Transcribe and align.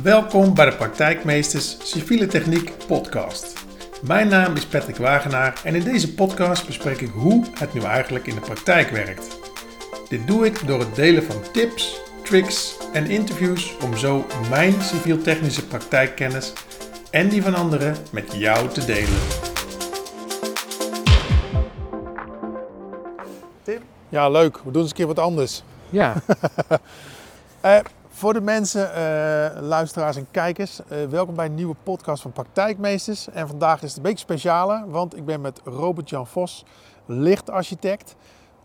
Welkom 0.00 0.54
bij 0.54 0.70
de 0.70 0.76
Praktijkmeesters 0.76 1.76
Civiele 1.90 2.26
Techniek 2.26 2.72
podcast. 2.86 3.64
Mijn 4.02 4.28
naam 4.28 4.56
is 4.56 4.66
Patrick 4.66 4.96
Wagenaar 4.96 5.60
en 5.64 5.74
in 5.74 5.84
deze 5.84 6.14
podcast 6.14 6.66
bespreek 6.66 7.00
ik 7.00 7.10
hoe 7.10 7.44
het 7.58 7.74
nu 7.74 7.80
eigenlijk 7.80 8.26
in 8.26 8.34
de 8.34 8.40
praktijk 8.40 8.90
werkt. 8.90 9.38
Dit 10.08 10.26
doe 10.26 10.46
ik 10.46 10.66
door 10.66 10.78
het 10.78 10.94
delen 10.94 11.22
van 11.22 11.36
tips, 11.52 12.00
tricks 12.22 12.76
en 12.92 13.06
interviews 13.06 13.76
om 13.84 13.96
zo 13.96 14.26
mijn 14.50 14.82
civiel-technische 14.82 15.66
praktijkkennis 15.66 16.52
en 17.10 17.28
die 17.28 17.42
van 17.42 17.54
anderen 17.54 17.96
met 18.12 18.32
jou 18.32 18.68
te 18.68 18.84
delen. 18.84 19.18
Tim? 23.62 23.80
Ja, 24.08 24.28
leuk. 24.28 24.56
We 24.64 24.70
doen 24.70 24.82
eens 24.82 24.90
een 24.90 24.96
keer 24.96 25.06
wat 25.06 25.18
anders. 25.18 25.62
Ja, 25.90 26.14
Eh, 27.62 27.78
voor 28.22 28.32
de 28.32 28.40
mensen, 28.40 28.94
eh, 28.94 29.62
luisteraars 29.62 30.16
en 30.16 30.26
kijkers, 30.30 30.80
eh, 30.88 31.04
welkom 31.04 31.34
bij 31.34 31.46
een 31.46 31.54
nieuwe 31.54 31.74
podcast 31.82 32.22
van 32.22 32.32
Praktijkmeesters. 32.32 33.28
En 33.28 33.48
vandaag 33.48 33.82
is 33.82 33.88
het 33.88 33.96
een 33.96 34.02
beetje 34.02 34.18
specialer, 34.18 34.90
want 34.90 35.16
ik 35.16 35.24
ben 35.24 35.40
met 35.40 35.60
Robert-Jan 35.64 36.26
Vos, 36.26 36.64
lichtarchitect, 37.06 38.16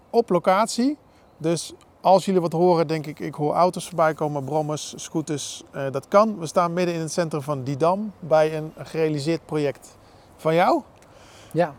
op 0.09 0.29
locatie. 0.29 0.97
Dus 1.37 1.73
als 2.01 2.25
jullie 2.25 2.41
wat 2.41 2.51
horen, 2.51 2.87
denk 2.87 3.05
ik, 3.05 3.19
ik 3.19 3.33
hoor 3.33 3.53
auto's 3.53 3.87
voorbij 3.87 4.13
komen, 4.13 4.43
brommers, 4.43 4.93
scooters, 4.95 5.63
eh, 5.71 5.91
dat 5.91 6.07
kan. 6.07 6.39
We 6.39 6.45
staan 6.45 6.73
midden 6.73 6.95
in 6.95 7.01
het 7.01 7.11
centrum 7.11 7.41
van 7.41 7.63
Didam 7.63 8.13
bij 8.19 8.57
een 8.57 8.73
gerealiseerd 8.77 9.45
project 9.45 9.97
van 10.35 10.55
jou. 10.55 10.81
ja, 11.51 11.73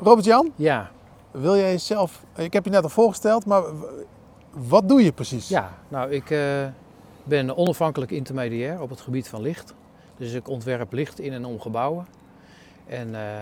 Robert-Jan, 0.00 0.52
ja, 0.56 0.90
wil 1.30 1.56
jij 1.56 1.70
jezelf, 1.70 2.22
ik 2.34 2.52
heb 2.52 2.64
je 2.64 2.70
net 2.70 2.82
al 2.82 2.88
voorgesteld, 2.88 3.46
maar 3.46 3.62
wat 4.56 4.88
doe 4.88 5.02
je 5.02 5.12
precies? 5.12 5.48
ja. 5.48 5.78
Nou, 5.88 6.10
ik 6.10 6.30
eh, 6.30 6.66
ben 7.24 7.56
onafhankelijk 7.56 8.10
intermediair 8.10 8.80
op 8.80 8.90
het 8.90 9.00
gebied 9.00 9.28
van 9.28 9.42
licht. 9.42 9.74
Dus 10.16 10.32
ik 10.32 10.48
ontwerp 10.48 10.92
licht 10.92 11.20
in 11.20 11.32
en 11.32 11.44
om 11.44 11.60
gebouwen. 11.60 12.06
En 12.86 13.14
eh, 13.14 13.40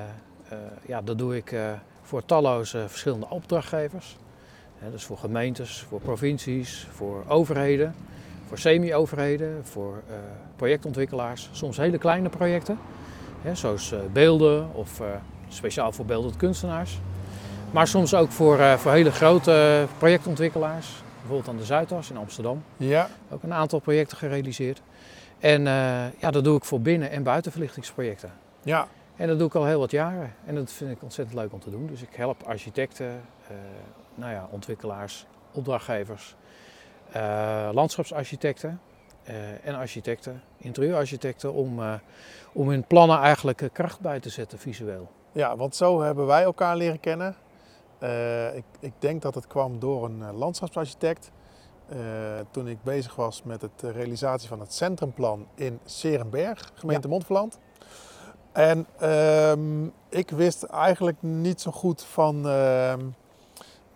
eh, 0.49 0.59
ja, 0.87 1.03
dat 1.03 1.19
doe 1.19 1.37
ik 1.37 1.57
voor 2.03 2.25
talloze 2.25 2.85
verschillende 2.89 3.27
opdrachtgevers. 3.29 4.17
Dus 4.91 5.05
voor 5.05 5.19
gemeentes, 5.19 5.87
voor 5.89 6.01
provincies, 6.01 6.87
voor 6.93 7.25
overheden, 7.29 7.95
voor 8.49 8.59
semi-overheden, 8.59 9.65
voor 9.65 10.03
projectontwikkelaars. 10.57 11.49
Soms 11.53 11.77
hele 11.77 11.99
kleine 11.99 12.29
projecten, 12.29 12.79
hè, 13.43 13.55
zoals 13.55 13.95
beelden 14.13 14.75
of 14.75 15.01
speciaal 15.49 15.93
voor 15.93 16.05
beeldend 16.05 16.37
kunstenaars. 16.37 17.01
Maar 17.71 17.87
soms 17.87 18.15
ook 18.15 18.31
voor, 18.31 18.79
voor 18.79 18.93
hele 18.93 19.11
grote 19.11 19.87
projectontwikkelaars. 19.99 21.04
Bijvoorbeeld 21.25 21.55
aan 21.55 21.61
de 21.61 21.65
Zuidas 21.67 22.11
in 22.11 22.17
Amsterdam. 22.17 22.63
Ja, 22.77 23.09
Ook 23.31 23.43
een 23.43 23.53
aantal 23.53 23.79
projecten 23.79 24.17
gerealiseerd. 24.17 24.83
En 25.39 25.67
eh, 25.67 26.21
ja, 26.21 26.31
dat 26.31 26.45
doe 26.45 26.57
ik 26.57 26.65
voor 26.65 26.81
binnen- 26.81 27.11
en 27.11 27.23
buitenverlichtingsprojecten. 27.23 28.33
ja, 28.63 28.87
En 29.17 29.29
dat 29.29 29.39
doe 29.39 29.47
ik 29.47 29.55
al 29.55 29.65
heel 29.65 29.79
wat 29.79 29.91
jaren. 29.91 30.35
En 30.47 30.55
dat 30.55 30.73
vind 30.73 30.91
ik 30.91 31.03
ontzettend 31.03 31.39
leuk 31.39 31.53
om 31.53 31.61
te 31.61 31.71
doen. 31.71 31.87
Dus 31.87 32.03
ik 32.03 32.15
help 32.15 32.43
architecten, 32.43 33.23
eh, 33.49 33.57
nou 34.15 34.33
ja, 34.33 34.49
ontwikkelaars, 34.51 35.27
opdrachtgevers, 35.53 36.35
eh, 37.13 37.69
landschapsarchitecten 37.73 38.81
en 39.63 39.75
architecten, 39.75 40.43
interieurarchitecten, 40.57 41.53
om, 41.53 41.81
om 42.53 42.69
hun 42.69 42.85
plannen 42.87 43.19
eigenlijk 43.19 43.69
kracht 43.73 44.01
bij 44.01 44.21
te 44.21 44.29
zetten 44.29 44.59
visueel. 44.59 45.11
Ja, 45.33 45.57
want 45.57 45.77
zo 45.77 46.01
hebben 46.03 46.27
wij 46.27 46.43
elkaar 46.43 46.77
leren 46.77 47.01
kennen. 47.01 47.35
Eh, 48.05 48.57
ik, 48.57 48.65
ik 48.81 48.93
denk 48.99 49.23
dat 49.23 49.35
het 49.35 49.47
kwam 49.47 49.79
door 49.79 50.05
een 50.05 50.23
eh, 50.23 50.39
landschapsarchitect. 50.39 51.31
Eh, 51.89 51.99
toen 52.51 52.69
ik 52.69 52.83
bezig 52.83 53.15
was 53.15 53.43
met 53.43 53.69
de 53.77 53.91
realisatie 53.91 54.49
van 54.49 54.61
het 54.61 54.73
centrumplan 54.73 55.47
in 55.55 55.79
Serenberg, 55.85 56.73
gemeente 56.75 57.09
Montferland. 57.09 57.59
En 58.53 58.87
ehm, 58.99 59.85
ik 60.09 60.31
wist 60.31 60.63
eigenlijk 60.63 61.17
niet 61.21 61.61
zo 61.61 61.71
goed 61.71 62.03
van. 62.03 62.49
ehm, 62.49 63.01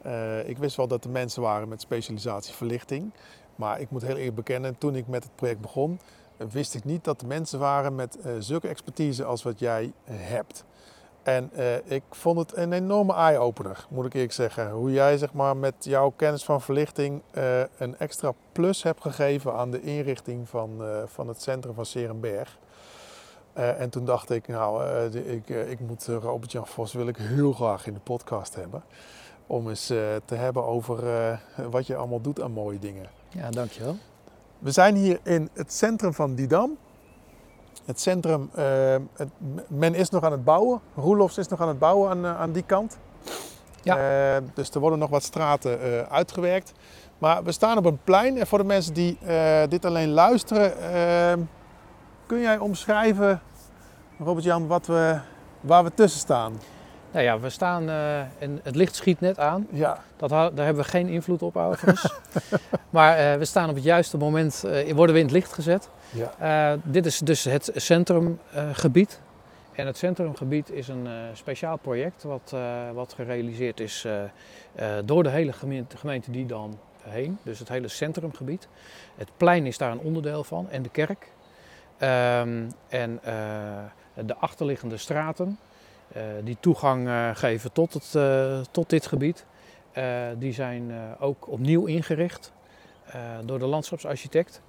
eh, 0.02 0.48
ik 0.48 0.58
wist 0.58 0.76
wel 0.76 0.88
dat 0.88 1.04
er 1.04 1.10
mensen 1.10 1.42
waren 1.42 1.68
met 1.68 1.80
specialisatie 1.80 2.54
verlichting. 2.54 3.12
Maar 3.56 3.80
ik 3.80 3.90
moet 3.90 4.02
heel 4.02 4.16
eerlijk 4.16 4.36
bekennen, 4.36 4.78
toen 4.78 4.96
ik 4.96 5.06
met 5.06 5.22
het 5.22 5.34
project 5.34 5.60
begon, 5.60 6.00
wist 6.50 6.74
ik 6.74 6.84
niet 6.84 7.04
dat 7.04 7.20
er 7.20 7.26
mensen 7.26 7.58
waren 7.58 7.94
met 7.94 8.18
zulke 8.38 8.68
expertise 8.68 9.24
als 9.24 9.42
wat 9.42 9.58
jij 9.58 9.92
hebt. 10.04 10.64
En 11.28 11.50
eh, 11.52 11.76
ik 11.84 12.02
vond 12.10 12.38
het 12.38 12.56
een 12.56 12.72
enorme 12.72 13.14
eye-opener, 13.14 13.86
moet 13.88 14.06
ik 14.06 14.14
eerlijk 14.14 14.32
zeggen. 14.32 14.70
Hoe 14.70 14.92
jij 14.92 15.18
zeg 15.18 15.32
maar, 15.32 15.56
met 15.56 15.74
jouw 15.78 16.12
kennis 16.16 16.44
van 16.44 16.60
verlichting 16.60 17.22
eh, 17.30 17.60
een 17.78 17.98
extra 17.98 18.32
plus 18.52 18.82
hebt 18.82 19.00
gegeven 19.00 19.54
aan 19.54 19.70
de 19.70 19.80
inrichting 19.80 20.48
van, 20.48 20.70
eh, 20.80 21.02
van 21.06 21.28
het 21.28 21.42
centrum 21.42 21.74
van 21.74 21.86
Serenberg. 21.86 22.58
En 23.52 23.90
toen 23.90 24.04
dacht 24.04 24.30
ik, 24.30 24.48
nou, 24.48 24.84
ik, 25.10 25.48
ik 25.48 25.80
moet 25.80 26.06
Robert-Jan 26.06 26.66
Vos 26.66 26.92
wil 26.92 27.08
ik 27.08 27.16
heel 27.16 27.52
graag 27.52 27.86
in 27.86 27.94
de 27.94 28.00
podcast 28.00 28.54
hebben. 28.54 28.82
Om 29.46 29.68
eens 29.68 29.86
te 30.24 30.34
hebben 30.34 30.64
over 30.64 30.98
wat 31.70 31.86
je 31.86 31.96
allemaal 31.96 32.20
doet 32.20 32.40
aan 32.40 32.52
mooie 32.52 32.78
dingen. 32.78 33.06
Ja, 33.28 33.50
dankjewel. 33.50 33.96
We 34.58 34.70
zijn 34.70 34.94
hier 34.94 35.20
in 35.22 35.48
het 35.52 35.72
centrum 35.72 36.14
van 36.14 36.34
Didam. 36.34 36.76
Het 37.88 38.00
centrum, 38.00 38.50
eh, 38.54 38.64
het- 39.16 39.28
men 39.68 39.94
is 39.94 40.10
nog 40.10 40.22
aan 40.24 40.32
het 40.32 40.44
bouwen. 40.44 40.80
Roelofs 40.96 41.38
is 41.38 41.48
nog 41.48 41.60
aan 41.60 41.68
het 41.68 41.78
bouwen 41.78 42.10
aan, 42.10 42.24
eh, 42.24 42.40
aan 42.40 42.52
die 42.52 42.62
kant. 42.62 42.98
Ja. 43.82 43.96
Eh, 44.36 44.42
dus 44.54 44.70
er 44.70 44.80
worden 44.80 44.98
nog 44.98 45.10
wat 45.10 45.22
straten 45.22 45.78
uitgewerkt. 46.10 46.72
Maar 47.18 47.44
we 47.44 47.52
staan 47.52 47.76
op 47.78 47.84
een 47.84 47.98
plein. 48.04 48.38
En 48.38 48.46
voor 48.46 48.58
de 48.58 48.64
mensen 48.64 48.94
die 48.94 49.18
dit 49.68 49.84
alleen 49.84 50.08
luisteren, 50.10 50.78
eh, 50.92 51.38
kun 52.26 52.40
jij 52.40 52.58
omschrijven, 52.58 53.40
Robert-Jan, 54.18 54.66
wat 54.66 54.86
we, 54.86 55.18
waar 55.60 55.84
we 55.84 55.94
tussen 55.94 56.20
staan? 56.20 56.52
Nou 57.10 57.24
ja, 57.24 57.40
we 57.40 57.50
staan 57.50 57.88
eh, 57.88 58.20
en 58.20 58.60
het 58.62 58.74
licht 58.74 58.94
schiet 58.94 59.20
net 59.20 59.38
aan. 59.38 59.66
Ja, 59.70 60.02
Dat, 60.16 60.30
daar 60.30 60.52
hebben 60.54 60.84
we 60.84 60.90
geen 60.90 61.08
invloed 61.08 61.42
op 61.42 61.56
overigens. 61.56 62.14
maar 62.90 63.16
eh, 63.16 63.38
we 63.38 63.44
staan 63.44 63.68
op 63.68 63.74
het 63.74 63.84
juiste 63.84 64.16
moment, 64.16 64.64
eh, 64.64 64.92
worden 64.92 65.14
we 65.14 65.20
in 65.20 65.26
het 65.26 65.34
licht 65.34 65.52
gezet. 65.52 65.88
ja. 66.10 66.76
Dit 66.82 67.06
is 67.06 67.18
dus 67.18 67.44
het 67.44 67.70
centrumgebied. 67.74 69.20
en 69.72 69.86
het 69.86 69.96
centrumgebied 69.96 70.70
is 70.70 70.88
een 70.88 71.08
speciaal 71.32 71.76
project 71.76 72.22
wat, 72.22 72.54
wat 72.94 73.12
gerealiseerd 73.12 73.80
is 73.80 74.06
door 75.04 75.22
de 75.22 75.28
hele 75.28 75.52
gemeente, 75.52 75.96
gemeente 75.96 76.30
Didam 76.30 76.78
heen. 77.02 77.38
Dus 77.42 77.58
het 77.58 77.68
hele 77.68 77.88
centrumgebied. 77.88 78.68
Het 79.16 79.28
plein 79.36 79.66
is 79.66 79.78
daar 79.78 79.90
een 79.90 79.98
onderdeel 79.98 80.44
van 80.44 80.70
en 80.70 80.82
de 80.82 80.88
kerk. 80.88 81.28
Ehm, 81.98 82.70
en 82.88 83.20
de 84.26 84.36
achterliggende 84.36 84.96
straten 84.96 85.58
die 86.44 86.56
toegang 86.60 87.08
eh, 87.08 87.30
geven 87.34 87.72
tot, 87.72 87.92
het, 87.94 88.14
eh, 88.14 88.60
tot 88.70 88.90
dit 88.90 89.06
gebied. 89.06 89.46
eh, 89.92 90.04
die 90.38 90.52
zijn 90.52 90.90
eh, 90.90 90.96
ook 91.22 91.48
opnieuw 91.48 91.84
ingericht 91.84 92.52
eh, 93.06 93.20
door 93.44 93.58
de 93.58 93.66
landschapsarchitect. 93.66 94.62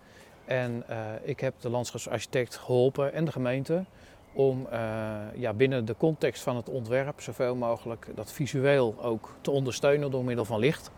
En 0.46 0.84
eh, 0.88 0.98
ik 1.24 1.40
heb 1.40 1.54
de 1.60 1.70
landschapsarchitect 1.70 2.56
geholpen 2.56 3.14
en 3.14 3.26
de 3.26 3.32
gemeente 3.32 3.84
om 4.34 4.68
eh, 4.72 4.80
ja, 5.36 5.54
binnen 5.54 5.86
de 5.86 5.96
context 5.98 6.44
van 6.44 6.56
het 6.56 6.70
ontwerp 6.70 7.22
zoveel 7.22 7.56
mogelijk 7.56 8.08
dat 8.16 8.32
visueel 8.32 8.96
ook 9.02 9.34
te 9.42 9.52
ondersteunen 9.52 10.12
door 10.12 10.24
middel 10.24 10.46
van 10.46 10.60
licht. 10.60 10.92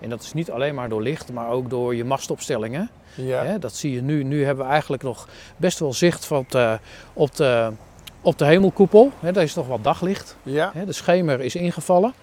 En 0.00 0.08
dat 0.10 0.22
is 0.22 0.32
niet 0.32 0.50
alleen 0.50 0.74
maar 0.74 0.88
door 0.88 1.02
licht, 1.02 1.32
maar 1.32 1.48
ook 1.48 1.70
door 1.70 1.94
je 1.94 2.04
mastopstellingen. 2.04 2.90
ja. 3.14 3.58
Dat 3.58 3.74
zie 3.74 3.92
je 3.92 4.02
nu. 4.02 4.22
Nu 4.24 4.44
hebben 4.44 4.64
we 4.64 4.70
eigenlijk 4.70 5.02
nog 5.02 5.28
best 5.56 5.78
wel 5.78 5.92
zicht 5.92 6.30
op, 6.30 6.50
de, 6.50 6.78
op, 7.12 7.36
de, 7.36 7.72
op 8.20 8.38
de 8.38 8.44
hemelkoepel. 8.44 9.12
Hè, 9.20 9.32
daar 9.32 9.42
is 9.42 9.54
nog 9.54 9.66
wat 9.66 9.84
daglicht. 9.84 10.36
ja. 10.42 10.70
Hè, 10.74 10.84
de 10.84 10.92
schemer 10.92 11.40
is 11.40 11.54
ingevallen. 11.54 12.14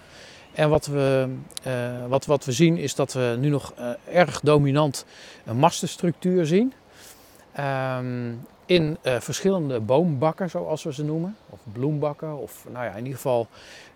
En 0.53 0.69
wat 0.69 0.85
we, 0.85 1.29
eh, 1.63 2.05
wat, 2.07 2.25
wat 2.25 2.45
we 2.45 2.51
zien 2.51 2.77
is 2.77 2.95
dat 2.95 3.13
we 3.13 3.35
nu 3.39 3.49
nog 3.49 3.73
eh, 3.75 3.89
erg 4.11 4.39
dominant 4.39 5.05
een 5.45 5.57
mastenstructuur 5.57 6.45
zien. 6.45 6.73
Ehm, 7.53 8.31
in 8.65 8.97
eh, 9.01 9.19
verschillende 9.19 9.79
boombakken, 9.79 10.49
zoals 10.49 10.83
we 10.83 10.93
ze 10.93 11.03
noemen. 11.03 11.35
Of 11.49 11.59
bloembakken. 11.73 12.37
Of 12.37 12.65
nou 12.69 12.85
ja, 12.85 12.91
in 12.91 12.97
ieder 13.03 13.15
geval, 13.15 13.47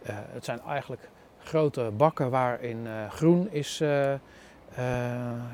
het 0.05 0.45
zijn 0.45 0.59
eigenlijk 0.67 1.09
grote 1.43 1.91
bakken 1.97 2.29
waarin 2.29 2.87
groen 3.09 3.47
is 3.51 3.77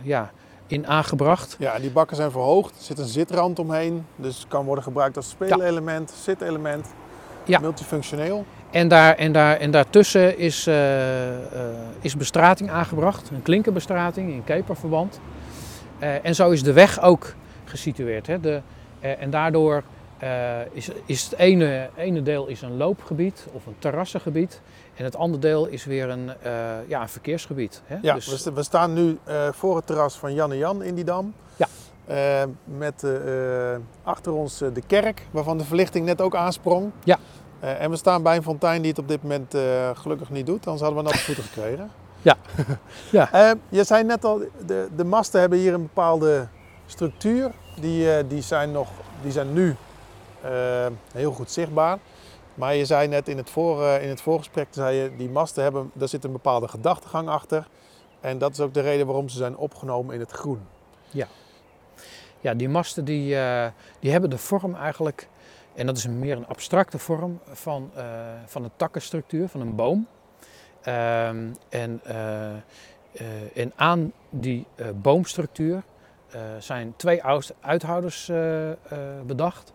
ja, 0.03 0.31
in 0.67 0.87
aangebracht. 0.87 1.55
Ja, 1.59 1.79
die 1.79 1.91
bakken 1.91 2.15
zijn 2.15 2.31
verhoogd. 2.31 2.75
Er 2.77 2.83
zit 2.83 2.99
een 2.99 3.05
zitrand 3.05 3.59
omheen. 3.59 4.05
Dus 4.15 4.45
kan 4.47 4.65
worden 4.65 4.83
gebruikt 4.83 5.15
als 5.15 5.29
speelelement, 5.29 6.11
zitelement. 6.11 6.87
Ja. 7.43 7.59
Multifunctioneel. 7.59 8.45
En, 8.71 8.87
daar, 8.87 9.15
en, 9.15 9.31
daar, 9.31 9.57
en 9.57 9.71
daartussen 9.71 10.37
is, 10.37 10.67
eh, 10.67 11.35
eh, 11.35 11.39
is 12.01 12.15
bestrating 12.15 12.69
aangebracht, 12.69 13.29
een 13.29 13.41
klinkerbestrating 13.41 14.31
in 14.31 14.43
keperverband. 14.43 15.19
Eh, 15.99 16.25
en 16.25 16.35
zo 16.35 16.49
is 16.49 16.63
de 16.63 16.73
weg 16.73 17.01
ook 17.01 17.33
gesitueerd. 17.63 18.27
Hè. 18.27 18.39
De, 18.39 18.61
en 18.99 19.29
daardoor 19.29 19.83
is, 20.71 20.89
is 21.05 21.23
het 21.23 21.39
ene, 21.39 21.89
ene 21.95 22.21
deel 22.21 22.47
is 22.47 22.61
een 22.61 22.77
loopgebied 22.77 23.47
of 23.51 23.65
een 23.65 23.75
terrassengebied. 23.79 24.61
En 24.97 25.03
het 25.03 25.15
andere 25.15 25.41
deel 25.41 25.65
is 25.65 25.85
weer 25.85 26.09
een, 26.09 26.31
eh, 26.41 26.51
ja, 26.87 27.01
een 27.01 27.09
verkeersgebied. 27.09 27.81
Hè. 27.85 27.97
Ja, 28.01 28.13
Dus- 28.13 28.27
we, 28.29 28.37
sta- 28.37 28.53
we 28.53 28.63
staan 28.63 28.93
nu 28.93 29.17
eh, 29.23 29.47
voor 29.51 29.75
het 29.75 29.85
terras 29.87 30.15
van 30.15 30.33
Jan 30.33 30.51
en 30.51 30.57
Jan 30.57 30.83
in 30.83 30.95
die 30.95 31.03
dam. 31.03 31.33
Ja. 31.55 31.67
Eh, 32.05 32.43
met 32.63 33.05
achter 34.03 34.31
ons 34.33 34.57
de 34.57 34.81
kerk, 34.87 35.27
waarvan 35.31 35.57
de 35.57 35.63
verlichting 35.63 36.05
net 36.05 36.21
ook 36.21 36.35
aansprong. 36.35 36.91
Ja. 37.03 37.17
En 37.59 37.89
we 37.89 37.95
staan 37.97 38.23
bij 38.23 38.35
een 38.35 38.43
fontein 38.43 38.81
die 38.81 38.89
het 38.89 38.99
op 38.99 39.07
dit 39.07 39.21
moment 39.23 39.55
gelukkig 39.93 40.29
niet 40.29 40.45
doet, 40.45 40.65
anders 40.65 40.81
hadden 40.81 40.97
we 41.03 41.03
natte 41.09 41.23
voeten 41.25 41.43
gekregen. 41.43 41.91
Ja. 42.21 42.35
Ja. 43.11 43.55
Je 43.69 43.83
zei 43.83 44.03
net 44.03 44.25
al, 44.25 44.41
de, 44.65 44.87
de 44.95 45.03
masten 45.03 45.39
hebben 45.39 45.59
hier 45.59 45.73
een 45.73 45.81
bepaalde 45.81 46.47
structuur. 46.85 47.51
Die, 47.81 48.27
die, 48.27 48.41
zijn, 48.41 48.71
nog, 48.71 48.87
die 49.21 49.31
zijn 49.31 49.53
nu 49.53 49.75
heel 51.13 51.31
goed 51.31 51.51
zichtbaar. 51.51 51.97
Maar 52.57 52.75
je 52.75 52.85
zei 52.85 53.07
net 53.07 53.27
in 53.27 53.37
het, 53.37 53.49
voor, 53.49 53.83
eh, 53.83 54.03
in 54.03 54.09
het 54.09 54.21
voorgesprek, 54.21 54.67
zei 54.71 54.95
je, 54.95 55.15
die 55.15 55.29
masten 55.29 55.63
hebben, 55.63 55.91
daar 55.93 56.07
zit 56.07 56.23
een 56.23 56.31
bepaalde 56.31 56.67
gedachtegang 56.67 57.29
achter. 57.29 57.67
En 58.19 58.37
dat 58.37 58.51
is 58.51 58.59
ook 58.59 58.73
de 58.73 58.81
reden 58.81 59.05
waarom 59.05 59.29
ze 59.29 59.37
zijn 59.37 59.57
opgenomen 59.57 60.13
in 60.13 60.19
het 60.19 60.31
groen. 60.31 60.61
Ja, 62.39 62.53
die 62.53 62.69
masten 62.69 63.05
die, 63.05 63.37
eh, 63.39 63.67
die 63.99 64.11
hebben 64.11 64.29
de 64.29 64.37
vorm 64.37 64.75
eigenlijk, 64.75 65.27
en 65.73 65.85
dat 65.85 65.97
is 65.97 66.07
meer 66.07 66.37
een 66.37 66.47
abstracte 66.47 66.97
vorm 66.99 67.39
van, 67.45 67.91
eh, 67.95 68.05
van 68.45 68.63
een 68.63 68.71
takkenstructuur, 68.75 69.47
van 69.47 69.61
een 69.61 69.75
boom. 69.75 70.07
Ehm, 70.81 71.47
en, 71.69 72.01
en 73.53 73.71
aan 73.75 74.11
die 74.29 74.65
boomstructuur 74.95 75.83
zijn 76.59 76.93
twee 76.95 77.21
uithouders 77.61 78.31
bedacht. 79.25 79.73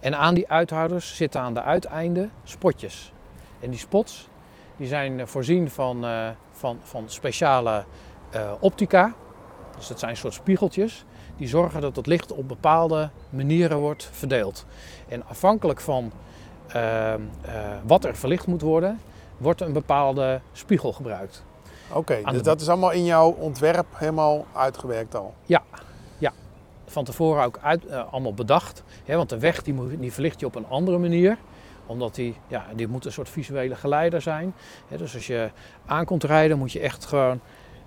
En 0.00 0.18
aan 0.18 0.34
die 0.34 0.48
uithouders 0.48 1.16
zitten 1.16 1.40
aan 1.40 1.54
de 1.54 1.62
uiteinden 1.62 2.30
spotjes. 2.44 3.12
En 3.60 3.70
die 3.70 3.78
spots 3.78 4.28
die 4.76 4.86
zijn 4.86 5.20
eh, 5.20 5.26
voorzien 5.26 5.70
van, 5.70 6.04
eh, 6.04 6.28
van, 6.52 6.78
van 6.82 7.04
speciale 7.06 7.84
eh, 8.30 8.52
optica. 8.60 9.12
Dus 9.76 9.86
dat 9.88 9.98
zijn 9.98 10.10
een 10.10 10.16
soort 10.16 10.34
spiegeltjes 10.34 11.04
die 11.36 11.48
zorgen 11.48 11.80
dat 11.80 11.96
het 11.96 12.06
licht 12.06 12.32
op 12.32 12.48
bepaalde 12.48 13.10
manieren 13.30 13.78
wordt 13.78 14.08
verdeeld. 14.12 14.66
En 15.08 15.26
afhankelijk 15.26 15.80
van 15.80 16.12
ehm, 16.66 17.20
eh, 17.42 17.54
wat 17.86 18.04
er 18.04 18.16
verlicht 18.16 18.46
moet 18.46 18.60
worden, 18.60 19.00
wordt 19.36 19.60
een 19.60 19.72
bepaalde 19.72 20.40
spiegel 20.52 20.92
gebruikt. 20.92 21.44
Oké, 21.92 22.14
dus 22.14 22.32
de- 22.32 22.42
dat 22.42 22.60
is 22.60 22.68
allemaal 22.68 22.90
in 22.90 23.04
jouw 23.04 23.30
ontwerp 23.30 23.86
helemaal 23.94 24.44
uitgewerkt 24.52 25.14
al. 25.14 25.34
Van 26.90 27.04
tevoren 27.04 27.44
ook 27.44 27.58
uit, 27.62 27.86
eh, 27.86 28.12
allemaal 28.12 28.34
bedacht. 28.34 28.82
Hè, 29.04 29.16
want 29.16 29.28
de 29.28 29.38
weg 29.38 29.62
die, 29.62 29.74
moet- 29.74 30.00
die 30.00 30.12
verlicht 30.12 30.40
je 30.40 30.46
op 30.46 30.54
een 30.54 30.66
andere 30.68 30.98
manier 30.98 31.36
omdat 31.86 32.14
die, 32.14 32.34
ja, 32.48 32.66
die 32.76 32.88
moet 32.88 33.04
een 33.04 33.12
soort 33.12 33.28
visuele 33.28 33.74
geleider 33.74 34.20
zijn. 34.22 34.54
Hè, 34.88 34.96
dus 34.96 35.14
als 35.14 35.26
je 35.26 35.50
aankomt 35.86 36.24
rijden 36.24 36.58
moet 36.58 36.72
je 36.72 36.80
echt 36.80 37.04
gewoon 37.06 37.40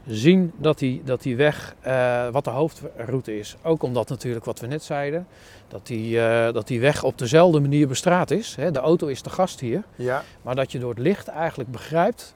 zien 0.07 0.51
dat 0.57 0.79
die, 0.79 1.01
dat 1.03 1.21
die 1.21 1.35
weg, 1.35 1.75
eh, 1.81 2.27
wat 2.29 2.43
de 2.43 2.49
hoofdroute 2.49 3.37
is. 3.39 3.55
Ook 3.61 3.83
omdat 3.83 4.09
natuurlijk 4.09 4.45
wat 4.45 4.59
we 4.59 4.67
net 4.67 4.83
zeiden, 4.83 5.27
dat 5.67 5.87
die, 5.87 6.19
eh, 6.21 6.53
dat 6.53 6.67
die 6.67 6.79
weg 6.79 7.03
op 7.03 7.17
dezelfde 7.17 7.59
manier 7.59 7.87
bestraat 7.87 8.31
is. 8.31 8.55
Hè. 8.55 8.71
De 8.71 8.79
auto 8.79 9.07
is 9.07 9.21
de 9.21 9.29
gast 9.29 9.59
hier. 9.59 9.83
Ja, 9.95 10.23
Maar 10.41 10.55
dat 10.55 10.71
je 10.71 10.79
door 10.79 10.89
het 10.89 10.99
licht 10.99 11.27
eigenlijk 11.27 11.71
begrijpt 11.71 12.35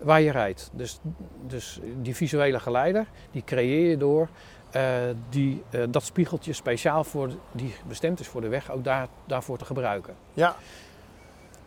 waar 0.00 0.20
je 0.20 0.30
rijdt. 0.30 0.70
Dus, 0.72 0.98
dus 1.46 1.80
die 2.02 2.14
visuele 2.16 2.60
geleider, 2.60 3.06
die 3.30 3.42
creëer 3.44 3.88
je 3.90 3.96
door 3.96 4.28
die, 5.28 5.62
eh, 5.70 5.80
dat 5.88 6.04
spiegeltje 6.04 6.52
speciaal 6.52 7.04
voor, 7.04 7.30
die 7.52 7.74
bestemd 7.86 8.20
is 8.20 8.26
voor 8.26 8.40
de 8.40 8.48
weg, 8.48 8.70
ook 8.70 8.84
daar, 8.84 9.08
daarvoor 9.26 9.58
te 9.58 9.64
gebruiken. 9.64 10.14
ja, 10.32 10.56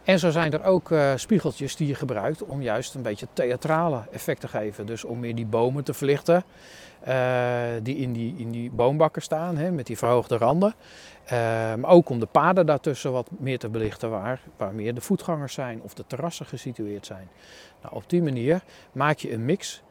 En 0.04 0.20
zo 0.20 0.30
zijn 0.30 0.54
er 0.54 0.64
ook 0.64 0.92
eh, 0.92 1.12
spiegeltjes 1.16 1.76
die 1.76 1.88
je 1.88 1.96
gebruikt 1.96 2.44
om 2.44 2.62
juist 2.62 2.96
een 2.96 3.02
beetje 3.02 3.28
theatrale 3.34 4.02
effect 4.12 4.42
te 4.42 4.48
geven. 4.48 4.86
Dus 4.86 5.04
om 5.04 5.20
meer 5.20 5.36
die 5.36 5.46
bomen 5.46 5.84
te 5.84 5.94
verlichten 5.94 6.44
eh, 7.00 7.62
die 7.84 7.96
in 7.96 8.14
die, 8.14 8.36
in 8.38 8.52
die 8.52 8.72
boombakken 8.72 9.22
staan, 9.22 9.58
hè, 9.58 9.72
met 9.72 9.86
die 9.86 9.98
verhoogde 9.98 10.38
randen. 10.38 10.74
Eh, 11.26 11.38
maar 11.76 11.90
ook 11.90 12.10
om 12.10 12.20
de 12.20 12.26
paden 12.26 12.66
daartussen 12.66 13.12
wat 13.12 13.30
meer 13.40 13.60
te 13.60 13.70
belichten 13.70 14.10
waar, 14.10 14.42
waar 14.58 14.74
meer 14.74 14.94
de 14.94 15.02
voetgangers 15.02 15.54
zijn 15.54 15.82
of 15.82 15.94
de 15.94 16.04
terrassen 16.08 16.46
gesitueerd 16.46 17.06
zijn. 17.06 17.30
Nou, 17.82 17.96
op 17.96 18.10
die 18.10 18.24
manier 18.24 18.62
maak 18.92 19.18
je 19.18 19.34
een 19.34 19.46
mix 19.46 19.82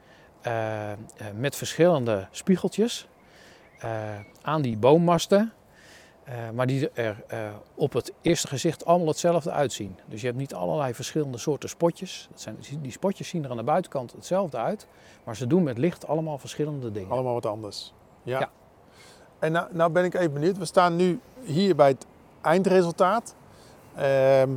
eh, 0.46 0.93
eh, 0.93 0.98
met 1.34 1.56
verschillende 1.56 2.26
spiegeltjes 2.31 3.08
eh, 3.78 3.90
aan 4.43 4.62
die 4.62 4.76
boommasten. 4.76 5.52
maar 6.54 6.66
die 6.66 6.90
er 6.90 7.25
op 7.75 7.93
het 7.93 8.12
eerste 8.22 8.46
gezicht 8.46 8.84
allemaal 8.84 9.06
hetzelfde 9.08 9.50
uitzien. 9.50 9.98
Dus 10.06 10.20
je 10.20 10.26
hebt 10.26 10.38
niet 10.38 10.54
allerlei 10.54 10.94
verschillende 10.94 11.38
soorten 11.38 11.69
spotjes. 11.69 12.28
Dat 12.31 12.40
zijn, 12.40 12.56
die 12.82 12.93
spotjes 12.93 13.28
zien 13.28 13.44
er 13.44 13.50
aan 13.50 13.56
de 13.56 13.62
buitenkant 13.62 14.12
hetzelfde 14.12 14.56
uit. 14.56 14.87
Maar 15.25 15.37
ze 15.37 15.46
doen 15.46 15.62
met 15.62 15.78
licht 15.78 16.06
allemaal 16.06 16.38
verschillende 16.38 16.93
dingen. 16.93 17.10
allemaal 17.10 17.34
wat 17.34 17.46
anders. 17.46 17.93
Ja. 18.22 18.38
Ja. 18.38 18.50
En 19.38 19.52
nou, 19.52 19.69
nou 19.72 19.93
ben 19.93 20.04
ik 20.04 20.14
even 20.14 20.32
benieuwd. 20.32 20.58
We 20.58 20.64
staan 20.64 20.96
nu 20.96 21.20
hier 21.43 21.76
bij 21.76 21.88
het 21.88 22.06
eindresultaat. 22.40 23.34
Ehm, 23.94 24.50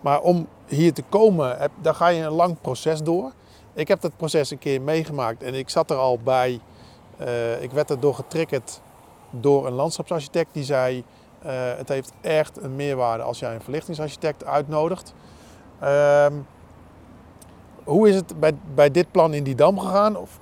maar 0.00 0.20
om 0.20 0.48
hier 0.66 0.92
te 0.92 1.02
komen, 1.02 1.58
heb, 1.58 1.70
daar 1.80 1.94
ga 1.94 2.08
je 2.08 2.22
een 2.22 2.32
lang 2.32 2.60
proces 2.60 3.02
door. 3.02 3.32
Ik 3.78 3.88
heb 3.88 4.00
dat 4.00 4.16
proces 4.16 4.50
een 4.50 4.58
keer 4.58 4.80
meegemaakt 4.80 5.42
en 5.42 5.54
ik 5.54 5.68
zat 5.68 5.90
er 5.90 5.96
al 5.96 6.18
bij. 6.18 6.60
Eh, 7.16 7.62
ik 7.62 7.70
werd 7.70 7.90
erdoor 7.90 8.14
getriggerd 8.14 8.80
door 9.30 9.66
een 9.66 9.72
landschapsarchitect 9.72 10.48
die 10.52 10.64
zei: 10.64 11.04
eh, 11.42 11.52
Het 11.76 11.88
heeft 11.88 12.12
echt 12.20 12.62
een 12.62 12.76
meerwaarde 12.76 13.22
als 13.22 13.38
jij 13.38 13.54
een 13.54 13.60
verlichtingsarchitect 13.60 14.44
uitnodigt. 14.44 15.14
Ehm, 15.80 16.32
hoe 17.84 18.08
is 18.08 18.14
het 18.14 18.40
bij, 18.40 18.52
bij 18.74 18.90
dit 18.90 19.10
plan 19.10 19.34
in 19.34 19.44
die 19.44 19.54
dam 19.54 19.78
gegaan? 19.78 20.16
Of 20.16 20.38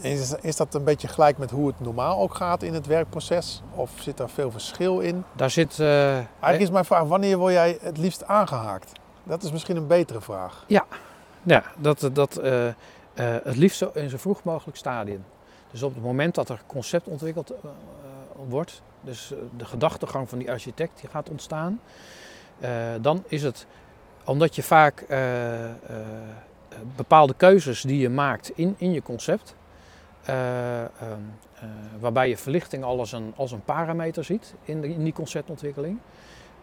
is, 0.00 0.34
is 0.40 0.56
dat 0.56 0.74
een 0.74 0.84
beetje 0.84 1.08
gelijk 1.08 1.38
met 1.38 1.50
hoe 1.50 1.66
het 1.66 1.80
normaal 1.80 2.20
ook 2.20 2.34
gaat 2.34 2.62
in 2.62 2.74
het 2.74 2.86
werkproces? 2.86 3.62
Of 3.74 3.90
zit 4.00 4.16
daar 4.16 4.30
veel 4.30 4.50
verschil 4.50 5.00
in? 5.00 5.24
Daar 5.32 5.50
zit. 5.50 5.78
eh, 5.80 6.14
Eigenlijk 6.14 6.60
is 6.60 6.70
mijn 6.70 6.84
vraag: 6.84 7.02
wanneer 7.02 7.36
word 7.38 7.52
jij 7.52 7.78
het 7.80 7.98
liefst 7.98 8.24
aangehaakt? 8.26 8.92
Dat 9.24 9.42
is 9.42 9.52
misschien 9.52 9.76
een 9.76 9.86
betere 9.86 10.20
vraag. 10.20 10.64
Ja, 10.66 10.84
dat, 11.78 12.10
dat, 12.12 12.36
eh, 12.36 12.68
eh, 12.68 12.74
het 13.44 13.56
liefst 13.56 13.82
in 13.94 14.10
zo 14.10 14.16
vroeg 14.16 14.42
mogelijk 14.42 14.76
stadium. 14.76 15.24
Dus 15.70 15.82
op 15.82 15.94
het 15.94 16.02
moment 16.02 16.34
dat 16.34 16.48
er 16.48 16.60
concept 16.66 17.06
ontwikkeld 17.06 17.50
eh, 17.50 17.56
eh, 17.64 17.70
wordt, 18.48 18.82
dus 19.00 19.32
eh, 19.32 19.38
de 19.56 19.64
gedachtegang 19.64 20.28
van 20.28 20.38
die 20.38 20.50
architect 20.50 21.00
die 21.00 21.10
gaat 21.10 21.30
ontstaan, 21.30 21.80
eh, 22.60 22.70
dan 23.00 23.24
is 23.26 23.42
het, 23.42 23.66
omdat 24.24 24.54
je 24.56 24.62
vaak 24.62 25.00
eh, 25.00 25.64
eh, 25.64 25.72
bepaalde 26.96 27.34
keuzes 27.34 27.82
die 27.82 27.98
je 27.98 28.08
maakt 28.08 28.50
in, 28.54 28.74
in 28.78 28.92
je 28.92 29.02
concept, 29.02 29.54
eh, 30.24 30.80
ehm, 30.80 30.90
eh, 31.54 31.62
waarbij 32.00 32.28
je 32.28 32.36
verlichting 32.36 32.84
al 32.84 32.98
als 32.98 33.12
een, 33.12 33.32
als 33.36 33.52
een 33.52 33.64
parameter 33.64 34.24
ziet 34.24 34.54
in, 34.64 34.84
in 34.84 35.04
die 35.04 35.12
conceptontwikkeling, 35.12 35.98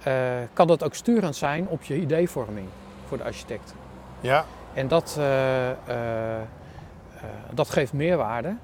eh, 0.03 0.37
kan 0.53 0.67
dat 0.67 0.83
ook 0.83 0.95
sturend 0.95 1.35
zijn 1.35 1.67
op 1.67 1.83
je 1.83 1.95
ideevorming 1.95 2.67
voor 3.05 3.17
de 3.17 3.23
architect. 3.23 3.73
Ja, 4.21 4.45
En 4.73 4.87
dat, 4.87 5.15
eh, 5.17 5.69
eh, 5.71 6.45
dat 7.53 7.69
geeft 7.69 7.93
meerwaarde. 7.93 8.55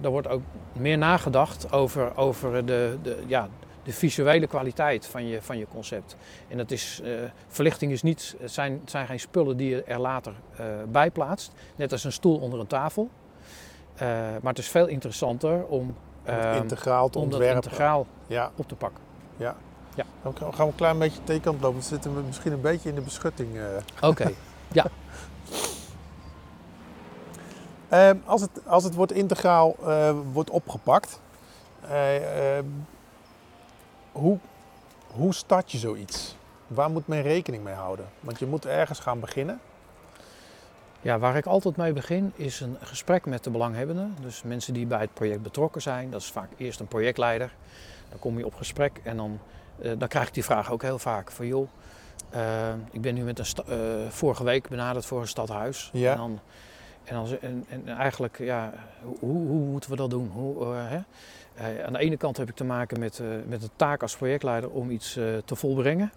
Er 0.00 0.10
wordt 0.10 0.28
ook 0.28 0.42
meer 0.72 0.98
nagedacht 0.98 1.72
over, 1.72 2.16
over 2.16 2.66
de, 2.66 2.98
de, 3.02 3.22
ja, 3.26 3.48
de 3.82 3.92
visuele 3.92 4.46
kwaliteit 4.46 5.06
van 5.06 5.26
je, 5.26 5.42
van 5.42 5.58
je 5.58 5.66
concept. 5.66 6.16
En 6.48 6.56
dat 6.56 6.70
is, 6.70 7.02
verlichting 7.48 7.92
is 7.92 8.02
niet, 8.02 8.36
het 8.40 8.52
zijn, 8.52 8.72
het 8.80 8.90
zijn 8.90 9.06
geen 9.06 9.20
spullen 9.20 9.56
die 9.56 9.68
je 9.70 9.82
er 9.82 9.98
later 9.98 10.32
bij 10.88 11.10
plaatst. 11.10 11.52
Net 11.76 11.92
als 11.92 12.04
een 12.04 12.12
stoel 12.12 12.38
onder 12.38 12.60
een 12.60 12.66
tafel. 12.66 13.10
Maar 14.42 14.52
het 14.52 14.58
is 14.58 14.68
veel 14.68 14.86
interessanter 14.86 15.64
om, 15.64 15.80
om 15.80 15.94
het 16.22 16.44
eh, 16.44 16.56
integraal 16.56 17.08
te 17.08 17.18
om 17.18 17.24
dat 17.24 17.32
ontwerpen. 17.32 17.62
integraal 17.62 18.06
Ja, 18.26 18.50
op 18.56 18.68
te 18.68 18.74
pakken. 18.74 19.02
dan 20.22 20.34
gaan 20.36 20.52
we 20.56 20.62
een 20.62 20.74
klein 20.74 20.98
beetje 20.98 21.24
tekenkant 21.24 21.60
lopen. 21.60 21.78
Dan 21.78 21.88
zitten 21.88 22.14
we 22.14 22.20
misschien 22.22 22.52
een 22.52 22.60
beetje 22.60 22.88
in 22.88 22.94
de 22.94 23.00
beschutting. 23.00 23.56
eh. 23.56 24.26
Oké, 24.70 24.90
Ehm, 27.88 28.16
als, 28.24 28.40
het, 28.40 28.50
als 28.66 28.84
het 28.84 28.94
wordt 28.94 29.12
integraal 29.12 29.76
eh, 29.84 30.14
wordt 30.32 30.50
opgepakt, 30.50 31.20
eh, 31.80 32.56
ehm, 32.56 32.66
hoe, 34.12 34.38
hoe 35.06 35.34
start 35.34 35.72
je 35.72 35.78
zoiets? 35.78 36.36
Waar 36.66 36.90
moet 36.90 37.06
men 37.06 37.22
rekening 37.22 37.64
mee 37.64 37.74
houden? 37.74 38.06
Want 38.20 38.38
je 38.38 38.46
moet 38.46 38.66
ergens 38.66 38.98
gaan 38.98 39.20
beginnen. 39.20 39.60
Ja, 41.00 41.18
waar 41.18 41.36
ik 41.36 41.46
altijd 41.46 41.76
mee 41.76 41.92
begin 41.92 42.32
is 42.34 42.60
een 42.60 42.76
gesprek 42.80 43.26
met 43.26 43.44
de 43.44 43.50
belanghebbenden. 43.50 44.16
Dus 44.20 44.42
mensen 44.42 44.74
die 44.74 44.86
bij 44.86 45.00
het 45.00 45.14
project 45.14 45.42
betrokken 45.42 45.82
zijn. 45.82 46.10
Dat 46.10 46.20
is 46.20 46.30
vaak 46.30 46.48
eerst 46.56 46.80
een 46.80 46.88
projectleider. 46.88 47.54
Dan 48.08 48.18
kom 48.18 48.38
je 48.38 48.46
op 48.46 48.54
gesprek 48.54 49.00
en 49.02 49.16
dan, 49.16 49.38
eh, 49.82 49.92
dan 49.98 50.08
krijg 50.08 50.26
ik 50.26 50.34
die 50.34 50.44
vraag 50.44 50.70
ook 50.70 50.82
heel 50.82 50.98
vaak. 50.98 51.30
Van 51.30 51.46
joh, 51.46 51.68
eh, 52.30 52.68
ik 52.90 53.00
ben 53.00 53.14
nu 53.14 53.22
met 53.22 53.38
een 53.38 53.64
eh, 53.66 53.78
vorige 54.08 54.44
week 54.44 54.68
benaderd 54.68 55.06
voor 55.06 55.20
een 55.20 55.28
stadhuis. 55.28 55.90
Ja. 55.92 56.12
En, 56.12 56.16
dan, 56.18 56.40
en, 57.04 57.14
dan, 57.14 57.26
en, 57.40 57.64
en 57.68 57.88
eigenlijk, 57.96 58.38
ja, 58.38 58.72
hoe, 59.02 59.46
hoe 59.46 59.66
moeten 59.66 59.90
we 59.90 59.96
dat 59.96 60.10
doen? 60.10 60.30
Hoe, 60.34 60.64
eh, 60.64 60.70
hè? 60.88 61.00
Aan 61.86 61.92
de 61.92 61.98
ene 61.98 62.16
kant 62.16 62.36
heb 62.36 62.48
ik 62.48 62.54
te 62.56 62.64
maken 62.64 62.98
met, 62.98 63.22
met 63.46 63.60
de 63.60 63.70
taak 63.76 64.02
als 64.02 64.16
projectleider 64.16 64.70
om 64.70 64.90
iets 64.90 65.12
te 65.44 65.54
volbrengen. 65.56 66.12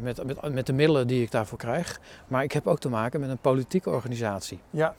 Met, 0.00 0.24
met, 0.24 0.52
met 0.52 0.66
de 0.66 0.72
middelen 0.72 1.06
die 1.06 1.22
ik 1.22 1.30
daarvoor 1.30 1.58
krijg. 1.58 2.00
Maar 2.28 2.42
ik 2.42 2.52
heb 2.52 2.66
ook 2.66 2.78
te 2.78 2.88
maken 2.88 3.20
met 3.20 3.30
een 3.30 3.38
politieke 3.38 3.90
organisatie. 3.90 4.58
Ja, 4.70 4.94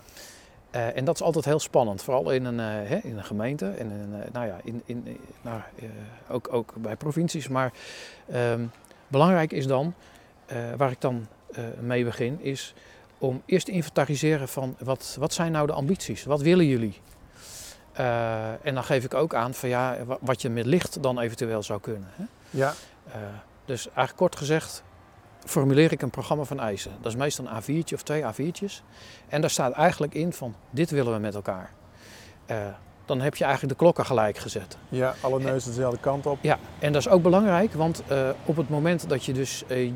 en 0.71 1.05
dat 1.05 1.15
is 1.15 1.21
altijd 1.21 1.45
heel 1.45 1.59
spannend, 1.59 2.03
vooral 2.03 2.31
in 2.31 2.45
een, 2.45 2.57
hè, 2.59 2.95
in 2.95 3.17
een 3.17 3.23
gemeente 3.23 3.69
en 3.69 3.91
in, 3.91 4.15
nou 4.31 4.45
ja, 4.47 4.57
in, 4.63 4.81
in, 4.85 5.01
in- 5.05 5.19
nou, 5.41 5.61
ook, 6.29 6.53
ook 6.53 6.73
bij 6.77 6.95
provincies. 6.95 7.47
Maar 7.47 7.71
ehm, 8.31 8.61
belangrijk 9.11 9.51
is 9.51 9.67
dan, 9.67 9.93
eh, 10.45 10.57
waar 10.77 10.91
ik 10.91 11.01
dan 11.01 11.27
eh, 11.51 11.63
mee 11.79 12.03
begin, 12.03 12.41
is 12.41 12.73
om 13.17 13.41
eerst 13.45 13.65
te 13.65 13.71
inventariseren 13.71 14.47
van 14.47 14.75
wat, 14.79 15.15
wat 15.19 15.33
zijn 15.33 15.51
nou 15.51 15.67
de 15.67 15.73
ambities? 15.73 16.23
Wat 16.23 16.41
willen 16.41 16.65
jullie? 16.65 16.99
Eh, 17.93 18.65
en 18.65 18.73
dan 18.73 18.83
geef 18.83 19.03
ik 19.03 19.13
ook 19.13 19.33
aan 19.35 19.53
van 19.53 19.69
ja, 19.69 19.97
wa- 20.05 20.17
wat 20.21 20.41
je 20.41 20.49
met 20.49 20.65
licht 20.65 21.03
dan 21.03 21.19
eventueel 21.19 21.63
zou 21.63 21.79
kunnen. 21.81 22.09
Hè? 22.15 22.23
Ja, 22.49 22.73
dus 23.65 23.85
eigenlijk 23.85 24.17
kort 24.17 24.35
gezegd 24.35 24.83
formuleer 25.45 25.91
ik 25.91 26.01
een 26.01 26.09
programma 26.09 26.43
van 26.43 26.59
eisen. 26.59 26.91
Dat 27.01 27.11
is 27.11 27.17
meestal 27.17 27.45
een 27.47 27.61
A4'tje 27.63 27.93
of 27.93 28.03
twee 28.03 28.23
A4'tjes. 28.23 28.83
En 29.29 29.41
daar 29.41 29.49
staat 29.49 29.71
eigenlijk 29.73 30.13
in 30.13 30.33
van 30.33 30.55
dit 30.69 30.89
willen 30.89 31.13
we 31.13 31.19
met 31.19 31.35
elkaar. 31.35 31.71
Eh, 32.45 32.57
dan 33.05 33.21
heb 33.21 33.35
je 33.35 33.43
eigenlijk 33.43 33.73
de 33.73 33.83
klokken 33.83 34.05
gelijk 34.05 34.37
gezet. 34.37 34.77
ja 34.89 35.13
alle 35.21 35.39
neuzen 35.39 35.69
dezelfde 35.69 35.99
kant 35.99 36.25
op. 36.25 36.37
Ja, 36.41 36.59
en 36.79 36.93
dat 36.93 37.01
is 37.01 37.09
ook 37.09 37.21
belangrijk, 37.21 37.73
want 37.73 38.03
eh, 38.07 38.29
op 38.45 38.55
het 38.55 38.69
moment 38.69 39.09
dat 39.09 39.25
je 39.25 39.33
dus 39.33 39.63
eh, 39.67 39.87
eh, 39.87 39.93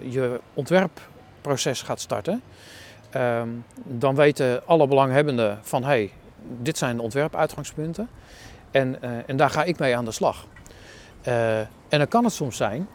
je 0.00 0.40
ontwerpproces 0.54 1.82
gaat 1.82 2.00
starten, 2.00 2.42
ehm, 3.10 3.48
dan 3.84 4.14
weten 4.14 4.66
alle 4.66 4.86
belanghebbenden 4.86 5.58
van 5.62 5.82
hé, 5.82 5.88
hey, 5.88 6.12
dit 6.60 6.78
zijn 6.78 6.96
de 6.96 7.02
ontwerpuitgangspunten 7.02 8.08
en, 8.70 9.02
en 9.26 9.36
daar 9.36 9.50
ga 9.50 9.64
ik 9.64 9.78
mee 9.78 9.96
aan 9.96 10.04
de 10.04 10.12
slag. 10.12 10.46
En 11.88 11.98
dan 11.98 12.08
kan 12.08 12.24
het 12.24 12.32
soms 12.32 12.56
zijn 12.56 12.88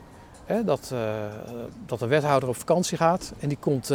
hè, 0.46 0.64
dat, 0.64 0.94
dat 1.86 2.00
de 2.00 2.08
wethouder 2.08 2.50
op 2.50 2.56
vakantie 2.56 2.98
gaat 2.98 3.34
en 3.40 3.48
die 3.48 3.58
komt, 3.58 3.94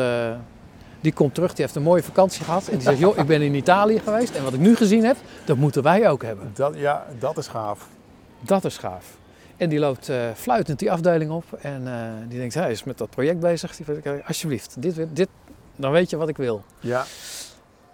die 1.01 1.13
komt 1.13 1.35
terug, 1.35 1.55
die 1.55 1.65
heeft 1.65 1.77
een 1.77 1.83
mooie 1.83 2.03
vakantie 2.03 2.45
gehad 2.45 2.67
en 2.69 2.73
die 2.73 2.83
zegt 2.83 2.99
joh, 2.99 3.19
ik 3.19 3.27
ben 3.27 3.43
in 3.43 3.55
Italië 3.55 3.99
geweest 3.99 4.35
en 4.35 4.45
wat 4.45 4.53
ik 4.53 4.61
nu 4.61 4.77
gezien 4.77 5.05
heb, 5.05 5.17
dat 5.45 5.57
moeten 5.57 5.83
wij 5.83 6.11
ook 6.11 6.23
hebben. 6.23 6.51
Dat, 6.55 6.75
ja, 6.77 7.07
dat 7.19 7.39
is 7.39 7.47
gaaf. 7.47 7.87
Dat 8.41 8.65
is 8.65 8.79
gaaf. 8.79 9.05
En 9.57 9.69
die 9.69 9.79
loopt 9.79 10.09
eh, 10.09 10.17
fluitend 10.35 10.79
die 10.79 10.93
afdeling 10.93 11.31
op 11.31 11.45
en 11.61 11.87
eh, 11.87 12.29
die 12.29 12.39
denkt, 12.39 12.55
hij 12.55 12.71
is 12.71 12.85
met 12.85 12.99
dat 12.99 13.11
project 13.11 13.41
bezig. 13.41 13.77
Die 13.77 13.87
zegt, 14.03 14.27
alsjeblieft, 14.27 14.83
dit, 14.83 15.07
dit, 15.13 15.29
dan 15.77 15.91
weet 15.93 16.11
je 16.11 16.17
wat 16.17 16.29
ik 16.29 16.37
wil. 16.37 16.65
Ja, 16.81 17.05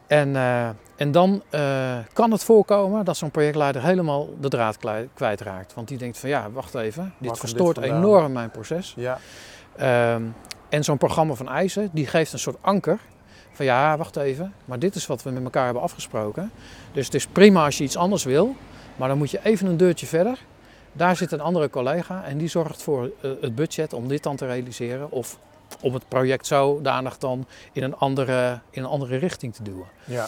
En, 0.07 0.37
eh, 0.37 0.69
en 0.97 1.13
dan 1.13 1.43
kan 2.13 2.31
het 2.31 2.45
voorkomen 2.45 3.05
dat 3.05 3.17
zo'n 3.17 3.31
projectleider 3.31 3.83
helemaal 3.83 4.29
de 4.41 4.49
draad 4.49 4.79
kwijtraakt. 5.15 5.75
Want 5.75 5.89
die 5.89 5.99
denkt 5.99 6.19
van 6.19 6.29
ja, 6.29 6.51
wacht 6.51 6.75
even, 6.75 7.15
dit 7.19 7.39
verstoort 7.39 7.79
enorm 7.79 8.33
mijn 8.33 8.51
proces. 8.51 8.93
ja, 8.97 9.19
Ehm, 9.77 10.23
en 10.75 10.85
zo'n 10.85 10.99
programma 10.99 11.35
van 11.35 11.49
eisen, 11.49 11.89
die 11.93 12.07
geeft 12.07 12.33
een 12.33 12.39
soort 12.39 12.57
anker. 12.61 12.99
Van 13.53 13.65
ja, 13.65 13.97
wacht 13.97 14.17
even, 14.17 14.55
maar 14.65 14.79
dit 14.79 14.95
is 14.95 15.07
wat 15.07 15.23
we 15.23 15.31
met 15.31 15.45
elkaar 15.45 15.65
hebben 15.65 15.83
afgesproken. 15.83 16.51
Dus 16.93 17.05
het 17.05 17.15
is 17.15 17.27
prima 17.27 17.65
als 17.65 17.79
je 17.79 17.85
iets 17.85 17.97
anders 17.97 18.25
wil, 18.25 18.55
maar 18.97 19.09
dan 19.09 19.19
moet 19.19 19.31
je 19.31 19.41
even 19.45 19.67
een 19.67 19.77
deurtje 19.77 20.07
verder. 20.07 20.39
Daar 20.93 21.17
zit 21.17 21.33
een 21.33 21.41
andere 21.41 21.71
collega 21.71 22.25
en 22.25 22.39
die 22.39 22.49
zorgt 22.49 22.83
voor 22.83 23.11
eh, 23.21 23.31
het 23.41 23.55
budget 23.55 23.93
om 23.93 24.09
dit 24.09 24.23
dan 24.23 24.37
te 24.37 24.47
realiseren. 24.47 25.11
Of 25.11 25.39
om 25.81 25.95
het 25.95 26.09
project 26.09 26.47
zodanig 26.47 27.19
dan 27.19 27.47
in 27.73 27.83
een 27.83 27.97
andere, 27.97 28.61
in 28.71 28.83
een 28.83 28.89
andere 28.89 29.17
richting 29.17 29.55
te 29.55 29.63
duwen. 29.63 29.87
ja. 30.05 30.27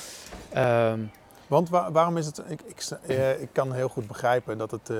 Ehm, 0.52 1.00
Want 1.46 1.68
wa- 1.68 1.92
waarom 1.92 2.16
is 2.16 2.26
het, 2.26 2.42
ik, 2.48 2.60
ik, 2.66 2.80
eh, 3.06 3.40
ik 3.40 3.48
kan 3.52 3.72
heel 3.72 3.88
goed 3.88 4.06
begrijpen 4.06 4.58
dat 4.58 4.70
het 4.70 4.90
eh, 4.90 4.96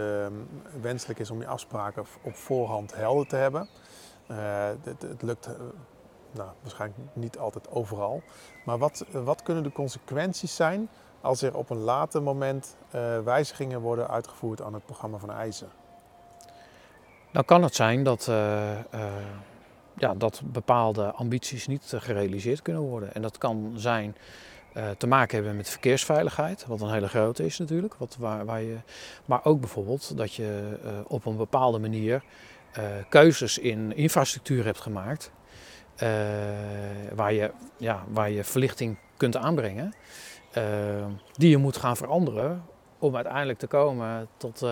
wenselijk 0.81 1.19
is 1.19 1.31
om 1.31 1.39
die 1.39 1.49
afspraken 1.49 2.05
op 2.23 2.37
voorhand 2.37 2.95
helder 2.95 3.27
te 3.27 3.37
hebben. 3.37 3.69
Eh, 4.27 4.69
het, 4.83 5.03
het 5.03 5.23
lukt 5.23 5.47
eh, 5.47 5.53
nou, 6.31 6.49
waarschijnlijk 6.63 7.01
niet 7.13 7.39
altijd 7.39 7.71
overal. 7.71 8.23
Maar 8.65 8.79
wat, 8.79 9.05
wat 9.13 9.43
kunnen 9.43 9.63
de 9.63 9.73
consequenties 9.73 10.57
zijn 10.57 10.89
als 11.21 11.43
er 11.43 11.57
op 11.57 11.71
een 11.71 11.81
later 11.81 12.23
moment 12.23 12.77
eh, 12.91 13.21
wijzigingen 13.21 13.81
worden 13.81 14.09
uitgevoerd 14.09 14.63
aan 14.63 14.75
het 14.75 14.85
programma 14.87 15.19
van 15.19 15.31
eisen? 15.31 15.69
Dan 17.33 17.45
kan 17.45 17.63
het 17.63 17.75
zijn 17.75 18.03
dat, 18.03 18.25
ja, 19.95 20.15
dat 20.17 20.43
bepaalde 20.45 21.13
ambities 21.13 21.67
niet 21.67 21.93
gerealiseerd 21.97 22.63
kunnen 22.63 22.83
worden. 22.83 23.15
En 23.15 23.23
dat 23.23 23.39
kan 23.39 23.73
zijn 23.75 24.17
te 24.99 25.07
maken 25.07 25.37
hebben 25.37 25.57
met 25.57 25.69
verkeersveiligheid, 25.69 26.67
wat 26.67 26.81
een 26.81 26.93
hele 26.93 27.09
grote 27.09 27.45
is 27.45 27.59
natuurlijk. 27.59 27.95
Wat, 27.95 28.17
waar, 28.19 28.45
waar 28.45 28.63
je, 28.63 28.77
maar 29.25 29.45
ook 29.45 29.61
bijvoorbeeld 29.61 30.17
dat 30.17 30.35
je 30.35 30.79
op 31.07 31.27
een 31.27 31.37
bepaalde 31.37 31.79
manier 31.79 32.23
keuzes 33.09 33.59
in 33.59 33.97
infrastructuur 33.97 34.65
hebt 34.65 34.81
gemaakt. 34.81 35.31
eh, 35.97 36.09
waar, 37.15 37.33
je, 37.33 37.51
ja, 37.77 38.05
waar 38.09 38.31
je 38.31 38.45
verlichting 38.45 38.99
kunt 39.17 39.37
aanbrengen. 39.37 39.95
eh, 40.53 40.63
die 41.33 41.51
je 41.51 41.57
moet 41.57 41.77
gaan 41.77 41.97
veranderen 41.97 42.65
om 42.99 43.15
uiteindelijk 43.17 43.59
te 43.59 43.67
komen 43.67 44.29
tot, 44.37 44.63
eh, 44.63 44.71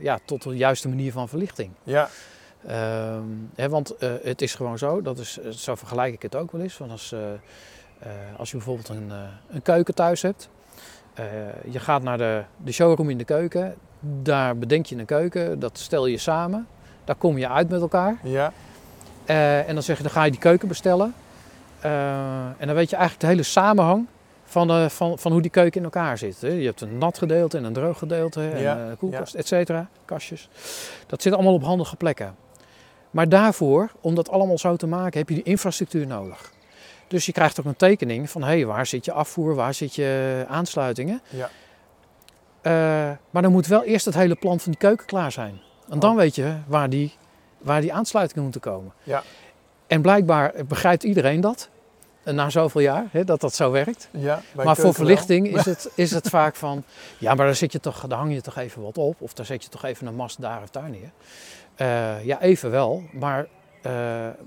ja, 0.00 0.18
tot 0.24 0.42
de 0.42 0.56
juiste 0.56 0.88
manier 0.88 1.12
van 1.12 1.28
verlichting. 1.28 1.70
Ja, 1.82 2.08
Ehm, 2.66 3.22
hè, 3.54 3.68
want 3.68 3.96
eh, 3.96 4.10
het 4.22 4.42
is 4.42 4.54
gewoon 4.54 4.78
zo, 4.78 5.02
dat 5.02 5.18
is, 5.18 5.38
eh, 5.38 5.50
zo 5.50 5.74
vergelijk 5.74 6.12
ik 6.14 6.22
het 6.22 6.36
ook 6.36 6.52
wel 6.52 6.60
eens. 6.60 6.78
Want 6.78 6.90
als, 6.90 7.12
eh, 7.12 7.32
eh, 7.32 7.38
als 8.38 8.50
je 8.50 8.56
bijvoorbeeld 8.56 8.88
een, 8.88 9.10
eh, 9.10 9.18
een 9.48 9.62
keuken 9.62 9.94
thuis 9.94 10.22
hebt, 10.22 10.48
eh, 11.14 11.24
je 11.70 11.78
gaat 11.78 12.02
naar 12.02 12.18
de, 12.18 12.44
de 12.56 12.72
showroom 12.72 13.10
in 13.10 13.18
de 13.18 13.24
keuken, 13.24 13.74
daar 14.00 14.58
bedenk 14.58 14.86
je 14.86 14.96
een 14.96 15.04
keuken, 15.06 15.58
dat 15.58 15.78
stel 15.78 16.06
je 16.06 16.18
samen, 16.18 16.66
daar 17.06 17.16
kom 17.16 17.38
je 17.38 17.48
uit 17.48 17.68
met 17.68 17.80
elkaar. 17.80 18.18
ja, 18.22 18.52
Eh, 19.24 19.68
en 19.68 19.74
dan 19.74 19.82
zeg 19.82 19.96
je, 19.96 20.02
dan 20.02 20.12
ga 20.12 20.24
je 20.24 20.30
die 20.30 20.40
keuken 20.40 20.68
bestellen. 20.68 21.14
Eh, 21.80 21.90
en 22.58 22.66
dan 22.66 22.74
weet 22.74 22.90
je 22.90 22.96
eigenlijk 22.96 23.20
de 23.20 23.26
hele 23.30 23.42
samenhang 23.42 24.06
van, 24.44 24.70
eh, 24.70 24.88
van, 24.88 25.18
van 25.18 25.32
hoe 25.32 25.40
die 25.42 25.50
keuken 25.50 25.78
in 25.78 25.84
elkaar 25.84 26.18
zit. 26.18 26.40
Hè. 26.40 26.48
Je 26.48 26.64
hebt 26.66 26.80
een 26.80 26.98
nat 26.98 27.18
gedeelte 27.18 27.56
en 27.56 27.64
een 27.64 27.72
droog 27.72 27.98
gedeelte 27.98 28.48
en 28.48 28.60
Ja, 28.60 28.76
eh, 28.76 28.96
koelkast, 28.98 29.34
et 29.34 29.46
cetera, 29.46 29.88
kastjes. 30.04 30.48
Dat 31.06 31.22
zit 31.22 31.32
allemaal 31.32 31.52
op 31.54 31.62
handige 31.62 31.96
plekken. 31.96 32.34
Maar 33.10 33.28
daarvoor, 33.28 33.90
om 34.00 34.14
dat 34.14 34.30
allemaal 34.30 34.58
zo 34.58 34.76
te 34.76 34.86
maken, 34.86 35.18
heb 35.18 35.28
je 35.28 35.34
die 35.34 35.44
infrastructuur 35.44 36.06
nodig. 36.06 36.52
Dus 37.08 37.26
je 37.26 37.32
krijgt 37.32 37.60
ook 37.60 37.66
een 37.66 37.76
tekening 37.76 38.30
van, 38.30 38.42
hé, 38.42 38.48
hey, 38.48 38.66
waar 38.66 38.86
zit 38.86 39.04
je 39.04 39.12
afvoer, 39.12 39.54
waar 39.54 39.74
zit 39.74 39.94
je 39.94 40.44
aansluitingen. 40.48 41.20
ja, 41.28 41.48
maar 43.30 43.42
dan 43.42 43.52
moet 43.52 43.66
wel 43.66 43.84
eerst 43.84 44.04
het 44.04 44.14
hele 44.14 44.34
plan 44.34 44.60
van 44.60 44.70
die 44.72 44.80
keuken 44.80 45.06
klaar 45.06 45.32
zijn. 45.32 45.60
En 45.88 45.98
dan 45.98 46.10
Oh. 46.10 46.16
weet 46.16 46.34
je 46.34 46.56
waar 46.66 46.88
die, 46.90 47.14
waar 47.58 47.80
die 47.80 47.92
aansluitingen 47.92 48.42
moeten 48.42 48.60
komen. 48.60 48.92
Ja. 49.02 49.22
En 49.86 50.02
blijkbaar 50.02 50.52
begrijpt 50.68 51.02
iedereen 51.02 51.40
dat, 51.40 51.68
eh, 52.22 52.34
na 52.34 52.50
zoveel 52.50 52.80
jaar, 52.80 53.06
hè, 53.10 53.24
dat 53.24 53.40
dat 53.40 53.54
zo 53.54 53.70
werkt. 53.70 54.08
ja. 54.10 54.42
maar 54.54 54.74
voor 54.74 54.84
wel. 54.84 54.92
verlichting 54.92 55.56
is 55.56 55.64
het, 55.74 55.90
is 55.94 56.10
het 56.10 56.28
vaak 56.28 56.56
van, 56.56 56.84
ja, 57.18 57.34
maar 57.34 57.46
daar, 57.46 57.54
zit 57.54 57.72
je 57.72 57.80
toch, 57.80 58.06
daar 58.06 58.18
hang 58.18 58.32
je 58.32 58.40
toch 58.40 58.56
even 58.56 58.82
wat 58.82 58.98
op. 58.98 59.16
Of 59.18 59.32
daar 59.32 59.46
zet 59.46 59.62
je 59.62 59.68
toch 59.68 59.84
even 59.84 60.06
een 60.06 60.14
mast 60.14 60.40
daar 60.40 60.62
of 60.62 60.70
daar 60.70 60.90
neer. 60.90 61.10
Eh, 61.74 62.24
ja, 62.24 62.40
even 62.40 62.70
wel. 62.70 63.02
Maar, 63.12 63.46
eh, 63.82 63.92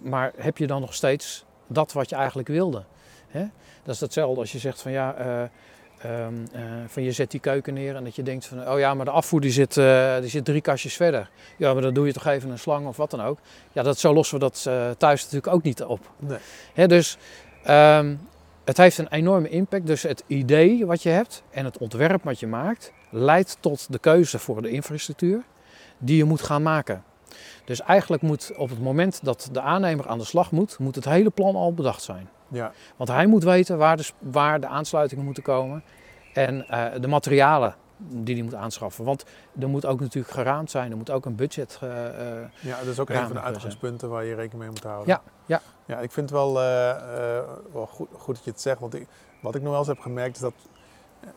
maar 0.01 0.31
heb 0.37 0.57
je 0.57 0.67
dan 0.67 0.81
nog 0.81 0.93
steeds 0.93 1.45
dat 1.67 1.91
wat 1.93 2.09
je 2.09 2.15
eigenlijk 2.15 2.47
wilde? 2.47 2.83
Hè? 3.27 3.45
Dat 3.83 3.95
is 3.95 4.01
hetzelfde 4.01 4.39
als 4.39 4.51
je 4.51 4.59
zegt 4.59 4.81
van 4.81 4.91
ja, 4.91 5.15
ehm, 6.01 6.33
eh, 6.51 6.61
van 6.87 7.03
je 7.03 7.11
zet 7.11 7.31
die 7.31 7.39
keuken 7.39 7.73
neer 7.73 7.95
en 7.95 8.03
dat 8.03 8.15
je 8.15 8.23
denkt 8.23 8.45
van 8.45 8.69
oh 8.69 8.79
ja, 8.79 8.93
maar 8.93 9.05
de 9.05 9.11
afvoer 9.11 9.41
die 9.41 9.51
zit, 9.51 9.77
eh, 9.77 10.19
die 10.19 10.29
zit 10.29 10.45
drie 10.45 10.61
kastjes 10.61 10.95
verder. 10.95 11.29
Ja, 11.57 11.73
maar 11.73 11.81
dan 11.81 11.93
doe 11.93 12.05
je 12.05 12.13
toch 12.13 12.25
even 12.25 12.49
een 12.49 12.59
slang 12.59 12.87
of 12.87 12.97
wat 12.97 13.11
dan 13.11 13.21
ook. 13.21 13.39
Ja, 13.71 13.83
dat, 13.83 13.99
zo 13.99 14.13
lossen 14.13 14.39
we 14.39 14.43
dat 14.43 14.65
eh, 14.67 14.89
thuis 14.97 15.21
natuurlijk 15.21 15.53
ook 15.53 15.63
niet 15.63 15.83
op. 15.83 16.11
Nee. 16.17 16.37
Hè, 16.73 16.87
dus 16.87 17.17
ehm, 17.63 18.15
het 18.65 18.77
heeft 18.77 18.97
een 18.97 19.07
enorme 19.07 19.49
impact. 19.49 19.87
Dus 19.87 20.03
het 20.03 20.23
idee 20.27 20.85
wat 20.85 21.03
je 21.03 21.09
hebt 21.09 21.43
en 21.49 21.65
het 21.65 21.77
ontwerp 21.77 22.23
wat 22.23 22.39
je 22.39 22.47
maakt, 22.47 22.93
leidt 23.09 23.57
tot 23.59 23.91
de 23.91 23.99
keuze 23.99 24.39
voor 24.39 24.61
de 24.61 24.69
infrastructuur 24.69 25.43
die 25.97 26.17
je 26.17 26.23
moet 26.23 26.41
gaan 26.41 26.61
maken. 26.61 27.03
Dus 27.65 27.81
eigenlijk 27.81 28.21
moet 28.21 28.51
op 28.55 28.69
het 28.69 28.81
moment 28.81 29.19
dat 29.23 29.49
de 29.51 29.61
aannemer 29.61 30.07
aan 30.07 30.17
de 30.17 30.23
slag 30.23 30.51
moet, 30.51 30.79
moet 30.79 30.95
het 30.95 31.05
hele 31.05 31.29
plan 31.29 31.55
al 31.55 31.73
bedacht 31.73 32.01
zijn. 32.01 32.29
Ja, 32.49 32.71
Want 32.95 33.09
hij 33.09 33.25
moet 33.25 33.43
weten 33.43 33.77
waar 33.77 33.97
de, 33.97 34.09
waar 34.19 34.59
de 34.59 34.67
aansluitingen 34.67 35.25
moeten 35.25 35.43
komen 35.43 35.83
en 36.33 36.67
eh, 36.67 37.01
de 37.01 37.07
materialen 37.07 37.75
die 37.97 38.35
hij 38.35 38.43
moet 38.43 38.55
aanschaffen. 38.55 39.05
Want 39.05 39.25
er 39.59 39.69
moet 39.69 39.85
ook 39.85 39.99
natuurlijk 39.99 40.33
geraamd 40.33 40.71
zijn, 40.71 40.91
er 40.91 40.97
moet 40.97 41.09
ook 41.11 41.25
een 41.25 41.35
budget. 41.35 41.79
eh, 41.81 41.89
ja, 42.59 42.77
dat 42.79 42.87
is 42.87 42.99
ook 42.99 43.09
een 43.09 43.25
van 43.25 43.33
de 43.33 43.41
uitgangspunten 43.41 44.09
waar 44.09 44.25
je 44.25 44.35
rekening 44.35 44.59
mee 44.59 44.69
moet 44.69 44.83
houden. 44.83 45.07
Ja, 45.07 45.21
ja. 45.45 45.61
Ja, 45.85 45.99
ik 45.99 46.11
vind 46.11 46.29
het 46.29 46.39
wel, 46.39 46.53
wel 47.73 47.87
goed, 47.89 48.07
goed 48.17 48.35
dat 48.35 48.43
je 48.43 48.51
het 48.51 48.61
zegt. 48.61 48.79
Want 48.79 48.93
ik, 48.93 49.07
wat 49.41 49.55
ik 49.55 49.61
nog 49.61 49.69
wel 49.69 49.79
eens 49.79 49.87
heb 49.87 49.99
gemerkt 49.99 50.35
is 50.35 50.41
dat 50.41 50.53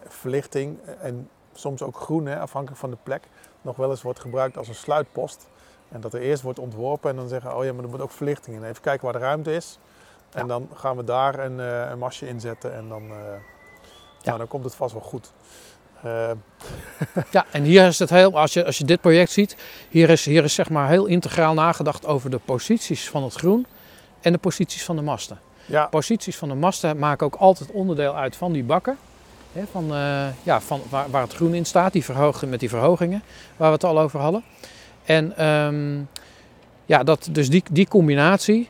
verlichting 0.09 0.79
en 1.01 1.29
soms 1.53 1.83
ook 1.83 1.97
groen, 1.97 2.27
hè, 2.27 2.39
afhankelijk 2.39 2.81
van 2.81 2.91
de 2.91 2.97
plek, 3.03 3.23
nog 3.63 3.77
wel 3.77 3.91
eens 3.91 4.03
wordt 4.03 4.21
gebruikt 4.21 4.57
als 4.57 4.69
een 4.69 4.75
sluitpost. 4.75 5.49
En 5.89 6.01
dat 6.01 6.15
er 6.15 6.21
eerst 6.21 6.43
wordt 6.43 6.59
ontworpen 6.59 7.11
en 7.11 7.17
dan 7.17 7.29
zeggen, 7.29 7.57
oh 7.57 7.65
ja, 7.65 7.73
maar 7.73 7.85
er 7.85 7.91
moet 7.91 8.01
ook 8.01 8.11
verlichting 8.11 8.57
in. 8.57 8.65
Even 8.65 8.83
kijken 8.83 9.05
waar 9.05 9.13
de 9.13 9.19
ruimte 9.19 9.55
is. 9.55 9.79
En 10.33 10.47
dan 10.47 10.69
gaan 10.75 10.97
we 10.97 11.05
daar 11.05 11.39
een, 11.39 11.61
eh, 11.61 11.91
een 11.91 11.99
masje 11.99 12.29
inzetten 12.29 12.75
en 12.75 12.89
dan, 12.89 13.03
eh, 13.03 13.17
nou, 14.23 14.39
dan 14.39 14.49
komt 14.49 14.65
het 14.65 14.75
vast 14.75 14.93
wel 14.93 15.03
goed. 15.03 15.33
Eh, 16.03 16.31
Ja, 17.31 17.47
en 17.51 17.63
hier 17.63 17.87
is 17.87 17.99
het 17.99 18.11
heel, 18.11 18.39
als 18.39 18.53
je, 18.53 18.65
als 18.65 18.79
je 18.79 18.85
dit 18.85 19.01
project 19.01 19.31
ziet, 19.31 19.57
hier 19.89 20.11
is, 20.11 20.25
hier 20.25 20.45
is 20.45 20.55
zeg 20.55 20.71
maar 20.71 20.89
heel 20.89 21.07
integraal 21.07 21.55
nagedacht 21.55 22.07
over 22.07 22.31
de 22.31 22.39
posities 22.39 23.09
van 23.09 23.23
het 23.23 23.35
groen 23.35 23.67
en 24.21 24.33
de 24.33 24.39
posities 24.39 24.85
van 24.85 24.97
de 24.97 25.03
masten. 25.03 25.39
Ja, 25.67 25.87
Posities 25.87 26.37
van 26.37 26.49
de 26.49 26.55
masten 26.55 26.99
maken 26.99 27.27
ook 27.27 27.35
altijd 27.35 27.71
onderdeel 27.71 28.17
uit 28.17 28.37
van 28.37 28.53
die 28.53 28.65
bakken. 28.65 28.99
Hè, 29.53 29.63
van, 29.71 29.87
ja, 30.43 30.61
van 30.61 30.83
waar, 30.89 31.11
waar 31.11 31.23
het 31.23 31.35
groen 31.35 31.55
in 31.55 31.65
staat, 31.65 31.93
die 31.93 32.05
verhooging, 32.05 32.51
met 32.51 32.61
die 32.61 32.69
verhogingen 32.69 33.23
waar 33.57 33.69
we 33.69 33.75
het 33.75 33.85
al 33.85 34.01
over 34.01 34.21
hadden. 34.21 34.45
En 35.05 35.37
ehm, 35.37 36.01
ja, 36.87 37.03
dat, 37.03 37.29
dus 37.31 37.51
die, 37.51 37.65
die 37.71 37.89
combinatie, 37.89 38.69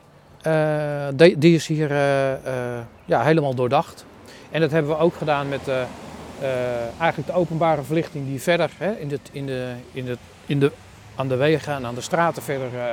die, 1.16 1.38
die 1.38 1.54
is 1.54 1.66
hier 1.66 1.90
eh, 1.90 2.32
eh, 2.32 2.84
ja, 3.04 3.22
helemaal 3.22 3.54
doordacht. 3.54 4.04
En 4.50 4.60
dat 4.60 4.70
hebben 4.70 4.90
we 4.92 4.98
ook 4.98 5.14
gedaan 5.14 5.48
met 5.48 5.68
eh, 5.68 5.82
eh, 5.82 7.00
eigenlijk 7.00 7.26
de 7.26 7.34
openbare 7.38 7.82
verlichting 7.82 8.26
die 8.26 8.42
verder 8.42 8.70
hè, 8.78 8.92
in 8.92 9.08
de, 9.08 9.18
in 9.32 9.46
de, 9.46 9.72
in 9.92 10.04
de, 10.04 10.18
in 10.46 10.58
de, 10.60 10.72
aan 11.16 11.28
de 11.28 11.36
wegen 11.36 11.74
en 11.74 11.86
aan 11.86 11.94
de 11.94 12.00
straten 12.00 12.42
verder 12.42 12.78
eh, 12.78 12.84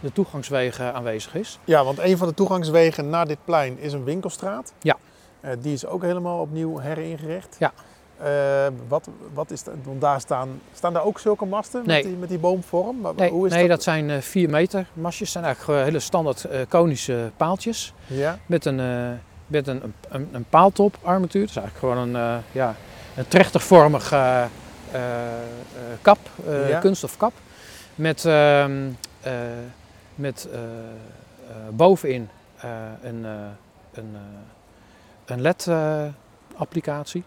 de 0.00 0.12
toegangswegen 0.12 0.94
aanwezig 0.94 1.34
is. 1.34 1.58
ja, 1.64 1.84
want 1.84 1.98
een 1.98 2.16
van 2.16 2.28
de 2.28 2.34
toegangswegen 2.34 3.08
naar 3.10 3.26
dit 3.26 3.38
plein 3.44 3.78
is 3.78 3.92
een 3.92 4.04
winkelstraat. 4.04 4.72
Ja. 4.78 4.96
Eh, 5.40 5.50
die 5.60 5.72
is 5.72 5.86
ook 5.86 6.02
helemaal 6.02 6.40
opnieuw 6.40 6.78
heringericht. 6.78 7.56
Ja. 7.58 7.72
Eh, 8.22 8.66
wat, 8.88 9.08
wat 9.34 9.50
is 9.50 9.62
dat? 9.62 9.74
Want 9.84 10.00
daar 10.00 10.20
staan, 10.20 10.60
staan 10.74 10.92
daar 10.92 11.04
ook 11.04 11.18
zulke 11.18 11.44
masten 11.44 11.82
Nee. 11.86 11.96
met, 11.96 12.04
die, 12.06 12.16
met 12.16 12.28
die 12.28 12.38
boomvorm? 12.38 13.00
Maar 13.00 13.12
Nee, 13.16 13.30
hoe 13.30 13.46
is 13.46 13.52
nee 13.52 13.68
dat? 13.68 13.82
zijn 13.82 14.10
eh 14.10 14.20
4 14.20 14.50
meter 14.50 14.86
mastjes. 14.92 15.32
zijn 15.32 15.44
eigenlijk 15.44 15.74
gewoon 15.74 15.88
hele 15.88 16.04
standaard 16.04 16.44
eh, 16.44 16.60
konische 16.68 17.30
paaltjes. 17.36 17.94
Ja, 18.06 18.38
Met 18.46 18.64
een, 18.64 18.80
eh, 18.80 19.10
met 19.46 19.66
een, 19.66 19.94
een, 20.08 20.28
een 20.32 20.44
paaltop 20.48 20.96
armatuur. 21.02 21.40
Dat 21.40 21.50
is 21.50 21.56
eigenlijk 21.56 21.94
gewoon 21.94 22.08
een, 22.14 22.22
eh, 22.36 22.36
ja, 22.52 22.74
een 23.16 23.28
trechtervormig 23.28 24.12
eh, 24.12 24.42
eh, 24.42 24.48
eh, 24.92 25.38
kap, 26.02 26.18
eh, 26.46 26.68
Ja. 26.68 26.78
kunststof 26.78 27.16
kap. 27.16 27.32
Met, 27.94 28.24
ehm, 28.24 28.88
eh, 29.20 29.32
met 30.14 30.48
eh, 30.52 30.58
eh, 30.60 31.56
bovenin 31.70 32.28
eh, 32.56 32.70
een, 33.02 33.24
eh, 33.24 33.30
een, 33.92 34.10
eh, 34.14 34.20
een 35.24 35.40
LED-applicatie. 35.40 37.24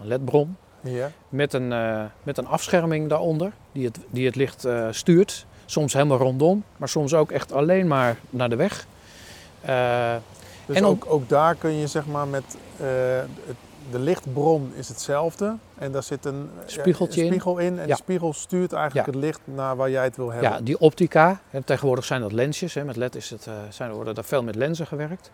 Een 0.00 0.06
LED-bron. 0.06 0.56
ja. 0.80 1.10
Met 1.28 1.52
een, 1.52 1.72
eh, 1.72 2.02
met 2.22 2.38
een 2.38 2.46
afscherming 2.46 3.08
daaronder, 3.08 3.52
die 3.72 3.84
het, 3.86 3.98
die 4.10 4.26
het 4.26 4.36
licht 4.36 4.64
eh, 4.64 4.88
stuurt. 4.90 5.46
Soms 5.66 5.92
helemaal 5.92 6.18
rondom, 6.18 6.64
maar 6.76 6.88
soms 6.88 7.14
ook 7.14 7.30
echt 7.30 7.52
alleen 7.52 7.86
maar 7.86 8.16
naar 8.30 8.48
de 8.48 8.56
weg. 8.56 8.86
Eh, 9.60 10.14
Dus 10.66 10.76
En 10.76 10.84
ook, 10.84 11.04
ook 11.08 11.28
daar 11.28 11.54
kun 11.54 11.72
je 11.72 11.86
zeg 11.86 12.06
maar 12.06 12.26
met 12.28 12.44
het- 12.76 13.56
de 13.90 13.98
lichtbron 13.98 14.72
is 14.76 14.88
hetzelfde 14.88 15.54
en 15.78 15.92
daar 15.92 16.02
zit 16.02 16.24
een 16.24 16.50
Spiegeltje 16.66 17.20
een 17.22 17.26
spiegel 17.28 17.58
in, 17.58 17.78
en 17.78 17.86
Ja. 17.86 17.94
de 17.94 18.02
spiegel 18.02 18.32
stuurt 18.32 18.72
eigenlijk 18.72 19.06
Ja. 19.06 19.12
het 19.12 19.22
licht 19.22 19.40
naar 19.44 19.76
waar 19.76 19.90
jij 19.90 20.04
het 20.04 20.16
wil 20.16 20.30
hebben. 20.32 20.50
ja, 20.50 20.60
die 20.60 20.78
optica, 20.78 21.40
tegenwoordig 21.64 22.04
zijn 22.04 22.20
dat 22.20 22.32
lensjes. 22.32 22.74
Hè, 22.74 22.84
met 22.84 22.96
LED 22.96 23.14
is 23.14 23.30
het, 23.30 23.48
zijn, 23.68 23.92
worden 23.92 24.14
er 24.14 24.24
veel 24.24 24.42
met 24.42 24.54
lenzen 24.54 24.86
gewerkt. 24.86 25.30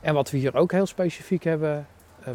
En 0.00 0.14
wat 0.14 0.30
we 0.30 0.36
hier 0.38 0.56
ook 0.56 0.72
heel 0.72 0.86
specifiek 0.86 1.44
hebben 1.44 1.86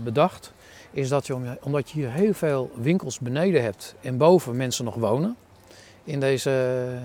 bedacht, 0.04 0.54
is 0.96 1.10
dat 1.10 1.28
je, 1.28 1.36
om- 1.36 1.58
omdat 1.62 1.90
je 1.90 2.00
hier 2.00 2.12
heel 2.12 2.34
veel 2.34 2.72
winkels 2.76 3.20
beneden 3.20 3.64
hebt 3.64 3.96
en 4.02 4.18
boven 4.18 4.56
mensen 4.56 4.86
nog 4.86 4.96
wonen, 4.96 5.36
in, 6.04 6.20
deze, 6.20 6.50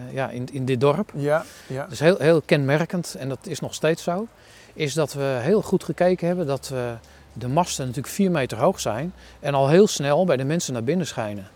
eh, 0.08 0.14
ja, 0.14 0.28
in, 0.30 0.48
in 0.52 0.64
dit 0.64 0.80
dorp, 0.80 1.12
Ja, 1.14 1.44
ja. 1.66 1.86
Is 1.90 2.00
heel, 2.00 2.16
heel 2.18 2.40
kenmerkend 2.42 3.14
en 3.18 3.28
dat 3.28 3.38
is 3.46 3.60
nog 3.60 3.74
steeds 3.74 4.02
zo. 4.02 4.26
Is 4.72 4.94
dat 4.94 5.12
we 5.12 5.38
heel 5.40 5.62
goed 5.62 5.84
gekeken 5.84 6.26
hebben 6.26 6.46
dat 6.46 6.68
we 6.68 6.92
de 7.32 7.48
masten 7.48 7.86
natuurlijk 7.86 8.14
4 8.14 8.30
meter 8.30 8.58
hoog 8.58 8.80
zijn. 8.80 9.12
En 9.40 9.54
al 9.54 9.68
heel 9.68 9.86
snel 9.86 10.24
bij 10.24 10.36
de 10.36 10.44
mensen 10.44 10.72
naar 10.72 10.84
binnen 10.84 11.06
schijnen. 11.06 11.48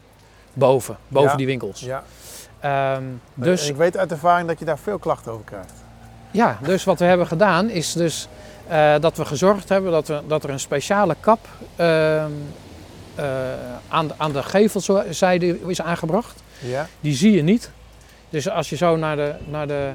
Boven, 0.52 0.96
boven 1.08 1.30
Ja. 1.30 1.36
die 1.36 1.46
winkels. 1.46 1.80
ja. 1.80 2.04
Ehm, 2.60 3.02
Dus... 3.34 3.60
dus, 3.60 3.68
ik 3.68 3.76
weet 3.76 3.96
uit 3.96 4.10
ervaring 4.10 4.48
dat 4.48 4.58
je 4.58 4.64
daar 4.64 4.78
veel 4.78 4.98
klachten 4.98 5.32
over 5.32 5.44
krijgt. 5.44 5.72
ja, 6.30 6.58
dus 6.62 6.84
wat 6.84 6.98
we 6.98 7.04
hebben 7.04 7.26
gedaan 7.26 7.70
is 7.70 7.92
dus 7.92 8.28
eh, 8.68 8.94
dat 9.00 9.16
we 9.16 9.24
gezorgd 9.24 9.68
hebben 9.68 9.92
dat, 9.92 10.08
we, 10.08 10.20
dat 10.26 10.44
er 10.44 10.50
een 10.50 10.60
speciale 10.60 11.16
kap 11.20 11.38
ehm, 11.76 12.30
eh, 13.14 13.24
aan, 13.88 14.06
de- 14.08 14.14
aan 14.16 14.32
de 14.32 14.42
gevelzijde 14.42 15.58
is 15.70 15.80
aangebracht. 15.82 16.42
Ja, 16.60 16.86
Die 17.00 17.14
zie 17.14 17.32
je 17.32 17.42
niet. 17.42 17.70
Dus 18.30 18.48
als 18.50 18.70
je 18.70 18.76
zo 18.76 18.96
naar 18.96 19.16
de, 19.16 19.34
naar 19.44 19.66
de 19.66 19.90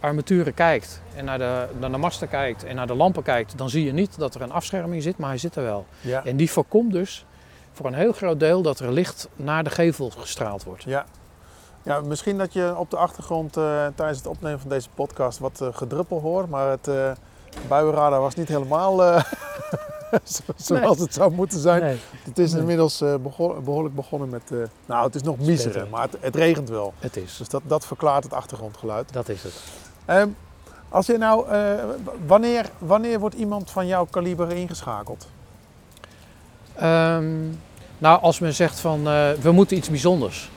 armaturen 0.00 0.54
kijkt 0.54 1.00
en 1.16 1.24
naar 1.24 1.38
de, 1.38 1.66
naar 1.78 1.90
de 1.90 1.96
masten 1.96 2.28
kijkt 2.28 2.64
en 2.64 2.76
naar 2.76 2.86
de 2.86 2.94
lampen 2.94 3.22
kijkt, 3.22 3.58
dan 3.58 3.70
zie 3.70 3.84
je 3.84 3.92
niet 3.92 4.18
dat 4.18 4.34
er 4.34 4.42
een 4.42 4.52
afscherming 4.52 5.02
zit, 5.02 5.18
maar 5.18 5.28
hij 5.28 5.38
zit 5.38 5.56
er 5.56 5.62
wel. 5.62 5.86
ja, 6.00 6.24
En 6.24 6.36
die 6.36 6.50
voorkomt 6.50 6.92
dus 6.92 7.24
voor 7.72 7.86
een 7.86 7.94
heel 7.94 8.12
groot 8.12 8.40
deel 8.40 8.62
dat 8.62 8.78
er 8.80 8.92
licht 8.92 9.28
naar 9.36 9.64
de 9.64 9.70
gevel 9.70 10.10
gestraald 10.10 10.64
wordt. 10.64 10.82
ja. 10.82 11.04
Ja, 11.82 12.00
misschien 12.00 12.38
dat 12.38 12.52
je 12.52 12.74
op 12.76 12.90
de 12.90 12.96
achtergrond 12.96 13.56
eh, 13.56 13.86
tijdens 13.94 14.18
het 14.18 14.26
opnemen 14.26 14.60
van 14.60 14.68
deze 14.70 14.88
podcast 14.94 15.38
wat 15.38 15.60
gedruppel 15.72 16.20
hoort, 16.20 16.48
maar 16.48 16.70
het 16.70 16.88
buienradar 17.68 18.20
was 18.20 18.34
niet 18.34 18.48
helemaal 18.48 19.04
eh, 19.04 19.24
zo- 20.24 20.42
zoals 20.56 20.98
het 20.98 21.14
zou 21.14 21.32
moeten 21.32 21.58
zijn. 21.60 21.82
Nee, 21.82 21.96
Het 22.22 22.38
is 22.38 22.50
Nee. 22.52 22.60
inmiddels 22.60 23.00
eh, 23.00 23.14
begon- 23.16 23.64
behoorlijk 23.64 23.94
begonnen 23.94 24.28
met, 24.28 24.42
eh, 24.52 24.58
nou 24.86 25.04
het 25.06 25.14
is 25.14 25.22
nog 25.22 25.36
beter. 25.36 25.86
maar 25.90 26.02
het, 26.02 26.16
het 26.20 26.36
regent 26.36 26.68
wel. 26.68 26.92
het 26.98 27.16
is. 27.16 27.36
Dus 27.36 27.48
dat, 27.48 27.62
dat 27.66 27.86
verklaart 27.86 28.24
het 28.24 28.32
achtergrondgeluid. 28.32 29.12
Dat 29.12 29.28
is 29.28 29.42
het. 29.42 29.52
Ehm, 30.04 30.28
als 30.88 31.06
je 31.06 31.18
nou, 31.18 31.46
wanneer, 32.26 32.70
wanneer 32.78 33.18
wordt 33.20 33.34
iemand 33.34 33.70
van 33.70 33.86
jouw 33.86 34.04
kaliber 34.04 34.52
ingeschakeld? 34.52 35.26
Ehm, 36.76 37.48
nou, 37.98 38.20
als 38.22 38.38
men 38.38 38.54
zegt 38.54 38.80
van 38.80 39.02
we 39.40 39.50
moeten 39.52 39.76
iets 39.76 39.88
bijzonders. 39.88 40.50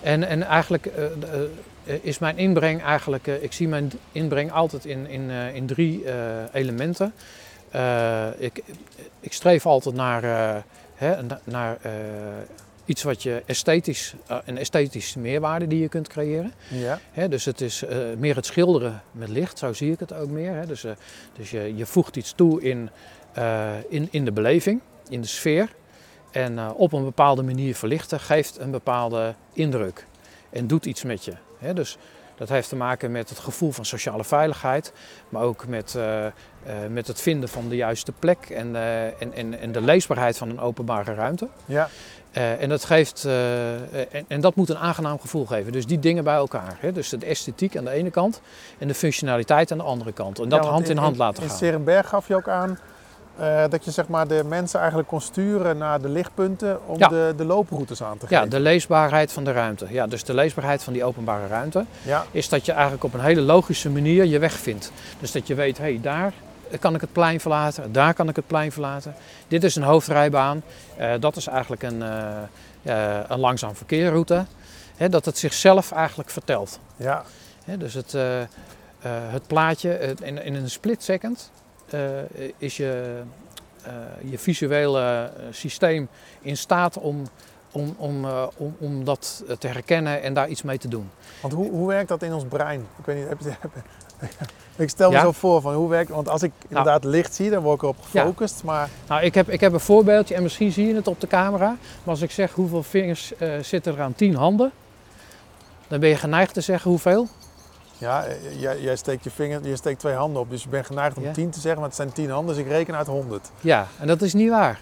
En, 0.00 0.24
en 0.28 0.42
eigenlijk 0.42 0.90
is 2.02 2.18
mijn 2.18 2.38
inbreng 2.38 2.82
eigenlijk, 2.82 3.26
eh, 3.26 3.42
ik 3.42 3.52
zie 3.52 3.68
mijn 3.68 3.90
inbreng 4.12 4.52
altijd 4.52 4.84
in, 4.84 5.06
in, 5.06 5.30
eh, 5.30 5.54
in 5.54 5.66
drie 5.66 6.04
eh, 6.04 6.14
elementen. 6.52 7.12
Eh, 7.70 8.26
ik, 8.38 8.62
ik 9.20 9.32
streef 9.32 9.66
altijd 9.66 9.94
naar, 9.94 10.24
eh, 10.24 10.62
hè, 10.94 11.22
na- 11.22 11.40
naar 11.44 11.76
eh, 11.82 11.92
iets 12.84 13.02
wat 13.02 13.22
je 13.22 13.42
esthetisch, 13.46 14.14
eh, 14.26 14.36
een 14.44 14.58
esthetische 14.58 15.18
meerwaarde 15.18 15.66
die 15.66 15.80
je 15.80 15.88
kunt 15.88 16.08
creëren. 16.08 16.52
Ja. 16.68 16.98
Hè, 17.12 17.28
dus 17.28 17.44
het 17.44 17.60
is 17.60 17.84
eh, 17.84 17.98
meer 18.18 18.36
het 18.36 18.46
schilderen 18.46 19.02
met 19.12 19.28
licht, 19.28 19.58
zo 19.58 19.72
zie 19.72 19.92
ik 19.92 20.00
het 20.00 20.12
ook 20.14 20.28
meer. 20.30 20.54
Hè. 20.54 20.66
Dus, 20.66 20.84
eh, 20.84 20.92
dus 21.36 21.50
je, 21.50 21.76
je 21.76 21.86
voegt 21.86 22.16
iets 22.16 22.32
toe 22.32 22.62
in, 22.62 22.90
eh, 23.32 23.68
in, 23.88 24.08
in 24.10 24.24
de 24.24 24.32
beleving, 24.32 24.80
in 25.08 25.20
de 25.20 25.26
sfeer. 25.26 25.68
En 26.30 26.58
eh, 26.58 26.70
op 26.76 26.92
een 26.92 27.04
bepaalde 27.04 27.42
manier 27.42 27.74
verlichten 27.74 28.20
geeft 28.20 28.58
een 28.58 28.70
bepaalde 28.70 29.34
indruk 29.52 30.06
en 30.50 30.66
doet 30.66 30.86
iets 30.86 31.02
met 31.02 31.24
je. 31.24 31.32
Dus 31.74 31.98
dat 32.40 32.48
heeft 32.48 32.68
te 32.68 32.76
maken 32.76 33.10
met 33.10 33.28
het 33.28 33.38
gevoel 33.38 33.70
van 33.70 33.84
sociale 33.84 34.24
veiligheid, 34.24 34.92
maar 35.28 35.42
ook 35.42 35.66
met, 35.66 35.94
eh, 35.94 36.26
eh, 36.26 36.32
met 36.90 37.06
het 37.06 37.20
vinden 37.20 37.48
van 37.48 37.68
de 37.68 37.76
juiste 37.76 38.12
plek 38.12 38.38
en, 38.38 38.76
eh, 38.76 39.04
en, 39.04 39.32
en, 39.34 39.60
en 39.60 39.72
de 39.72 39.80
leesbaarheid 39.80 40.38
van 40.38 40.48
een 40.48 40.60
openbare 40.60 41.14
ruimte. 41.14 41.48
Ja. 41.64 41.88
En, 42.32 42.68
dat 42.68 42.84
geeft, 42.84 43.24
en, 43.24 44.24
en 44.28 44.40
dat 44.40 44.54
moet 44.54 44.68
een 44.68 44.78
aangenaam 44.78 45.20
gevoel 45.20 45.46
geven. 45.46 45.72
Dus 45.72 45.86
die 45.86 45.98
dingen 45.98 46.24
bij 46.24 46.34
elkaar. 46.34 46.76
Hè? 46.78 46.92
Dus 46.92 47.08
de 47.08 47.26
esthetiek 47.26 47.76
aan 47.76 47.84
de 47.84 47.90
ene 47.90 48.10
kant 48.10 48.40
en 48.78 48.88
de 48.88 48.94
functionaliteit 48.94 49.72
aan 49.72 49.78
de 49.78 49.84
andere 49.84 50.12
kant. 50.12 50.38
En 50.38 50.48
dat 50.48 50.64
Ja, 50.64 50.70
hand 50.70 50.88
in 50.88 50.96
hand 50.96 51.16
laten 51.16 51.42
In 51.42 51.48
gaan. 51.48 51.58
Serenberg 51.58 52.08
gaf 52.08 52.28
je 52.28 52.34
ook 52.34 52.48
aan 52.48 52.78
eh, 53.40 53.64
dat 53.68 53.84
je 53.84 53.90
zeg 53.90 54.08
maar, 54.08 54.26
de 54.28 54.44
mensen 54.44 54.78
eigenlijk 54.78 55.08
kon 55.08 55.20
sturen 55.20 55.78
naar 55.78 56.00
de 56.00 56.08
lichtpunten 56.08 56.86
om 56.86 56.98
Ja. 56.98 57.08
de, 57.08 57.34
de 57.36 57.44
looproutes 57.44 58.02
aan 58.02 58.18
te 58.18 58.26
Ja, 58.28 58.36
geven. 58.36 58.50
de 58.50 58.60
leesbaarheid 58.60 59.32
van 59.32 59.44
de 59.44 59.52
ruimte. 59.52 59.86
Ja, 59.90 60.06
dus 60.06 60.24
de 60.24 60.34
leesbaarheid 60.34 60.82
van 60.82 60.92
die 60.92 61.04
openbare 61.04 61.46
ruimte 61.46 61.84
Ja, 62.02 62.24
is 62.30 62.48
dat 62.48 62.64
je 62.66 62.72
eigenlijk 62.72 63.04
op 63.04 63.14
een 63.14 63.20
hele 63.20 63.40
logische 63.40 63.90
manier 63.90 64.24
je 64.24 64.38
weg 64.38 64.52
vindt. 64.52 64.92
Dus 65.20 65.32
dat 65.32 65.46
je 65.46 65.54
weet, 65.54 65.78
hé, 65.78 65.84
hey, 65.84 65.98
daar 66.02 66.32
kan 66.80 66.94
ik 66.94 67.00
het 67.00 67.12
plein 67.12 67.40
verlaten, 67.40 67.92
daar 67.92 68.14
kan 68.14 68.28
ik 68.28 68.36
het 68.36 68.46
plein 68.46 68.72
verlaten. 68.72 69.14
Dit 69.48 69.64
is 69.64 69.76
een 69.76 69.82
hoofdrijbaan, 69.82 70.62
eh, 70.96 71.12
dat 71.20 71.36
is 71.36 71.46
eigenlijk 71.46 71.82
een, 71.82 72.02
eh, 72.82 73.18
een 73.28 73.38
langzaam 73.40 73.74
verkeerroute. 73.76 74.44
Dat 75.10 75.24
het 75.24 75.38
zichzelf 75.38 75.92
eigenlijk 75.92 76.30
vertelt. 76.30 76.78
ja, 76.96 77.22
dus 77.78 77.94
het, 77.94 78.12
het 79.08 79.46
plaatje, 79.46 80.14
in, 80.22 80.44
in 80.44 80.54
een 80.54 80.70
split 80.70 81.02
second 81.02 81.50
is 82.58 82.76
je, 82.76 83.20
eh, 83.82 83.92
je 84.30 84.38
visuele 84.38 85.00
eh, 85.36 85.44
systeem 85.50 86.08
in 86.40 86.56
staat 86.56 86.98
om, 86.98 87.28
om, 87.72 87.94
om, 87.98 88.24
eh, 88.24 88.46
om, 88.56 88.76
om 88.78 89.04
dat 89.04 89.44
te 89.58 89.66
herkennen 89.66 90.22
en 90.22 90.34
daar 90.34 90.48
iets 90.48 90.62
mee 90.62 90.78
te 90.78 90.88
doen. 90.88 91.10
want 91.40 91.54
hoe, 91.54 91.70
hoe 91.70 91.88
werkt 91.88 92.08
dat 92.08 92.22
in 92.22 92.32
ons 92.32 92.44
brein? 92.44 92.86
Ik 92.98 93.04
weet 93.04 93.16
niet, 93.16 93.28
heb 93.28 93.40
je, 93.40 93.48
heb, 93.60 93.70
ik 94.76 94.88
stel 94.88 95.10
me 95.10 95.16
Ja? 95.16 95.22
zo 95.22 95.32
voor 95.32 95.60
van 95.60 95.74
hoe 95.74 95.88
werkt 95.88 96.10
want 96.10 96.28
als 96.28 96.42
ik 96.42 96.52
inderdaad 96.68 97.04
licht 97.04 97.34
zie, 97.34 97.50
dan 97.50 97.62
word 97.62 97.76
ik 97.76 97.82
erop 97.82 97.96
Ja. 98.10 98.20
gefocust, 98.20 98.62
maar 98.64 98.88
Nou, 99.08 99.22
ik 99.22 99.34
heb, 99.34 99.48
ik 99.48 99.60
heb 99.60 99.72
een 99.72 99.80
voorbeeldje 99.80 100.34
en 100.34 100.42
misschien 100.42 100.72
zie 100.72 100.86
je 100.86 100.94
het 100.94 101.08
op 101.08 101.20
de 101.20 101.26
camera. 101.26 101.66
Maar 101.68 101.78
als 102.14 102.20
ik 102.22 102.30
zeg 102.30 102.52
hoeveel 102.52 102.82
vingers 102.82 103.36
eh, 103.36 103.58
zitten 103.62 103.94
er 103.96 104.02
aan 104.02 104.14
10 104.14 104.34
handen, 104.34 104.72
dan 105.88 106.00
ben 106.00 106.08
je 106.08 106.16
geneigd 106.16 106.54
te 106.54 106.60
zeggen 106.60 106.90
hoeveel? 106.90 107.28
Ja, 108.00 108.24
jij, 108.58 108.80
jij 108.80 108.96
steekt 108.96 109.24
je 109.24 109.30
vinger, 109.30 109.66
je 109.68 109.76
steekt 109.76 109.98
twee 110.00 110.14
handen 110.14 110.40
op, 110.42 110.50
dus 110.50 110.62
je 110.62 110.68
bent 110.68 110.86
geneigd 110.86 111.16
om 111.16 111.22
Ja. 111.22 111.32
10 111.32 111.50
te 111.50 111.60
zeggen, 111.60 111.80
maar 111.80 111.88
het 111.88 111.96
zijn 111.98 112.12
10 112.12 112.30
handen, 112.30 112.54
dus 112.54 112.64
ik 112.64 112.70
reken 112.70 112.94
uit 112.96 113.06
100. 113.06 113.50
Ja, 113.60 113.86
en 113.98 114.06
dat 114.06 114.22
is 114.22 114.34
niet 114.34 114.50
waar. 114.50 114.80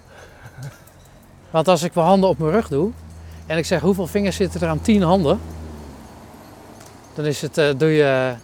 Want 1.50 1.68
als 1.68 1.82
ik 1.82 1.94
mijn 1.94 2.06
handen 2.06 2.28
op 2.28 2.38
mijn 2.38 2.52
rug 2.52 2.68
doe 2.68 2.90
en 3.46 3.58
ik 3.58 3.66
zeg 3.66 3.80
hoeveel 3.80 4.06
vingers 4.06 4.36
zitten 4.36 4.60
er 4.60 4.68
aan 4.68 4.80
10 4.80 5.02
handen, 5.02 5.40
dan 7.14 7.24
is 7.24 7.42
het, 7.42 7.58
eh, 7.58 7.68
doe 7.76 7.88
je 7.90 8.34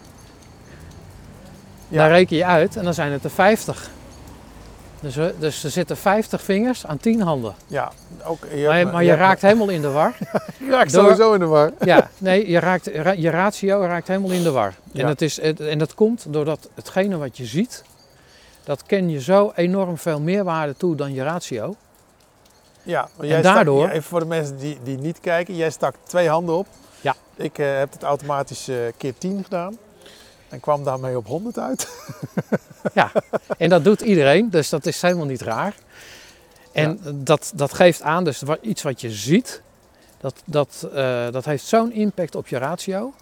Ja. 1.87 2.01
Daar 2.01 2.09
reken 2.09 2.37
je 2.37 2.45
uit 2.45 2.75
en 2.75 2.83
dan 2.83 2.93
zijn 2.93 3.11
het 3.11 3.23
er 3.23 3.29
50. 3.29 3.89
Dus, 4.99 5.17
dus 5.39 5.63
er 5.63 5.69
zitten 5.69 5.97
50 5.97 6.41
vingers 6.41 6.85
aan 6.85 6.97
10 6.97 7.21
handen. 7.21 7.55
Ja, 7.67 7.91
ook, 8.23 8.45
je 8.55 8.65
Maar, 8.67 8.79
je, 8.79 8.85
maar 8.85 9.03
je 9.03 9.11
me- 9.11 9.15
raakt 9.17 9.41
helemaal 9.41 9.69
in 9.69 9.81
de 9.81 9.89
war. 9.91 10.13
je 10.59 10.69
raakt 10.69 10.93
door- 10.93 11.03
sowieso 11.03 11.33
in 11.33 11.39
de 11.39 11.45
war. 11.45 11.71
Ja, 11.85 12.09
nee, 12.17 12.49
je, 12.49 12.59
raakt, 12.59 12.87
ra- 12.87 13.11
je 13.11 13.29
ratio 13.29 13.81
raakt 13.81 14.07
helemaal 14.07 14.31
in 14.31 14.43
de 14.43 14.51
war. 14.51 14.73
Ja. 14.91 15.01
En, 15.01 15.07
dat 15.07 15.21
is, 15.21 15.39
en 15.39 15.77
dat 15.77 15.93
komt 15.95 16.25
doordat 16.29 16.69
hetgene 16.73 17.17
wat 17.17 17.37
je 17.37 17.45
ziet, 17.45 17.83
dat 18.63 18.83
ken 18.83 19.09
je 19.09 19.21
zo 19.21 19.51
enorm 19.55 19.97
veel 19.97 20.19
meerwaarde 20.19 20.75
toe 20.77 20.95
dan 20.95 21.13
je 21.13 21.23
ratio. 21.23 21.75
Ja, 22.83 23.07
En 23.19 23.27
jij 23.27 23.41
daardoor- 23.41 23.89
even 23.89 24.03
voor 24.03 24.19
de 24.19 24.25
mensen 24.25 24.57
die, 24.57 24.77
die 24.83 24.97
niet 24.97 25.19
kijken, 25.19 25.55
jij 25.55 25.69
stak 25.69 25.95
twee 26.03 26.29
handen 26.29 26.55
op. 26.55 26.67
Ja. 27.01 27.15
Ik 27.35 27.57
eh, 27.57 27.77
heb 27.77 27.91
het 27.93 28.03
automatisch 28.03 28.67
eh, 28.67 28.75
keer 28.97 29.13
10 29.17 29.43
gedaan. 29.43 29.77
En 30.55 30.61
kwam 30.61 30.83
daarmee 30.83 31.17
op 31.17 31.27
100 31.27 31.59
uit. 31.59 31.87
En 33.57 33.69
dat 33.69 33.83
doet 33.83 34.01
iedereen, 34.01 34.49
dus 34.49 34.69
dat 34.69 34.85
is 34.85 35.01
helemaal 35.01 35.25
niet 35.25 35.41
raar. 35.41 35.75
En 36.71 36.99
dat, 37.13 37.51
dat 37.55 37.73
geeft 37.73 38.01
aan, 38.01 38.23
dus 38.23 38.43
iets 38.61 38.81
wat 38.83 39.01
je 39.01 39.11
ziet, 39.11 39.61
dat, 40.17 40.41
dat, 40.45 40.87
eh, 40.93 41.31
dat 41.31 41.45
heeft 41.45 41.65
zo'n 41.65 41.91
impact 41.91 42.35
op 42.35 42.47
je 42.47 42.57
ratio. 42.57 43.13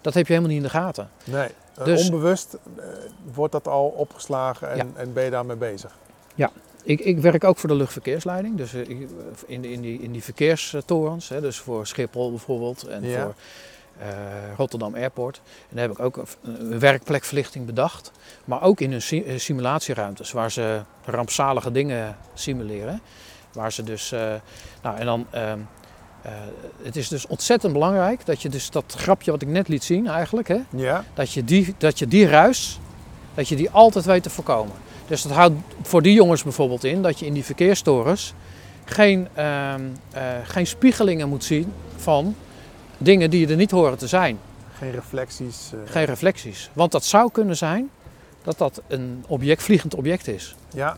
Dat 0.00 0.14
heb 0.14 0.26
je 0.26 0.32
helemaal 0.32 0.54
niet 0.54 0.62
in 0.62 0.68
de 0.70 0.74
gaten. 0.78 1.10
Nee, 1.24 1.48
eh, 1.78 1.84
Dus- 1.84 2.04
onbewust 2.04 2.54
eh, 2.54 2.84
wordt 3.34 3.52
dat 3.52 3.68
al 3.68 3.86
opgeslagen 3.86 4.70
en, 4.70 4.76
Ja. 4.76 4.86
en 4.94 5.12
ben 5.12 5.24
je 5.24 5.30
daarmee 5.30 5.56
bezig. 5.56 5.98
Ik, 6.82 7.00
ik 7.00 7.18
werk 7.18 7.44
ook 7.44 7.58
voor 7.58 7.68
de 7.68 7.74
luchtverkeersleiding, 7.74 8.56
dus 8.56 8.72
in, 8.74 8.86
die- 9.60 9.72
in, 9.72 9.80
die, 9.80 10.00
in 10.02 10.12
die 10.12 10.22
verkeerstorens, 10.22 11.28
hè, 11.28 11.40
dus 11.40 11.58
voor 11.58 11.86
Schiphol 11.86 12.30
bijvoorbeeld 12.30 12.86
en 12.86 13.02
Ja. 13.04 13.22
voor 13.22 13.34
Rotterdam 14.56 14.94
Airport. 14.94 15.40
En 15.44 15.76
daar 15.76 15.88
heb 15.88 15.92
ik 15.92 16.00
ook 16.00 16.22
een, 16.42 16.78
werkplekverlichting 16.78 17.66
bedacht, 17.66 18.10
maar 18.44 18.62
ook 18.62 18.80
in 18.80 18.90
hun 18.90 19.24
eh, 19.24 19.38
simulatieruimtes 19.38 20.32
waar 20.32 20.50
ze 20.50 20.82
rampzalige 21.04 21.72
dingen 21.72 22.16
simuleren. 22.34 23.00
Waar 23.52 23.72
ze 23.72 23.82
dus, 23.82 24.12
eh, 24.12 24.34
nou 24.82 24.98
en 24.98 25.06
dan, 25.06 25.26
ehm, 25.30 25.58
eh, 26.22 26.32
het 26.82 26.96
is 26.96 27.08
dus 27.08 27.26
ontzettend 27.26 27.72
belangrijk 27.72 28.26
dat 28.26 28.42
je 28.42 28.48
dus 28.48 28.70
dat 28.70 28.94
grapje 28.96 29.30
wat 29.30 29.42
ik 29.42 29.48
net 29.48 29.68
liet 29.68 29.84
zien 29.84 30.06
eigenlijk, 30.06 30.48
hè, 30.48 30.58
Ja, 30.76 31.04
dat 31.14 31.32
je 31.32 31.44
die, 31.44 31.74
dat 31.78 31.98
je 31.98 32.06
die 32.06 32.26
ruis, 32.26 32.78
dat 33.34 33.48
je 33.48 33.56
die 33.56 33.70
altijd 33.70 34.04
weet 34.04 34.22
te 34.22 34.30
voorkomen. 34.30 34.74
Dus 35.06 35.22
dat 35.22 35.32
houdt 35.32 35.54
voor 35.82 36.02
die 36.02 36.14
jongens 36.14 36.42
bijvoorbeeld 36.42 36.84
in 36.84 37.02
dat 37.02 37.18
je 37.18 37.26
in 37.26 37.32
die 37.32 37.44
verkeerstorens 37.44 38.34
geen, 38.84 39.28
ehm, 39.34 39.82
eh, 40.10 40.22
geen 40.44 40.66
spiegelingen 40.66 41.28
moet 41.28 41.44
zien 41.44 41.72
van 41.96 42.34
dingen 43.00 43.30
die 43.30 43.48
er 43.48 43.56
niet 43.56 43.70
horen 43.70 43.98
te 43.98 44.06
zijn. 44.06 44.38
geen 44.78 44.90
reflecties. 44.90 45.70
eh, 45.72 45.92
Geen 45.92 46.04
reflecties. 46.04 46.70
Want 46.72 46.92
dat 46.92 47.04
zou 47.04 47.30
kunnen 47.32 47.56
zijn 47.56 47.90
dat 48.42 48.58
dat 48.58 48.82
een 48.88 49.24
object, 49.26 49.62
vliegend 49.62 49.94
object 49.94 50.28
is. 50.28 50.54
Ja, 50.74 50.96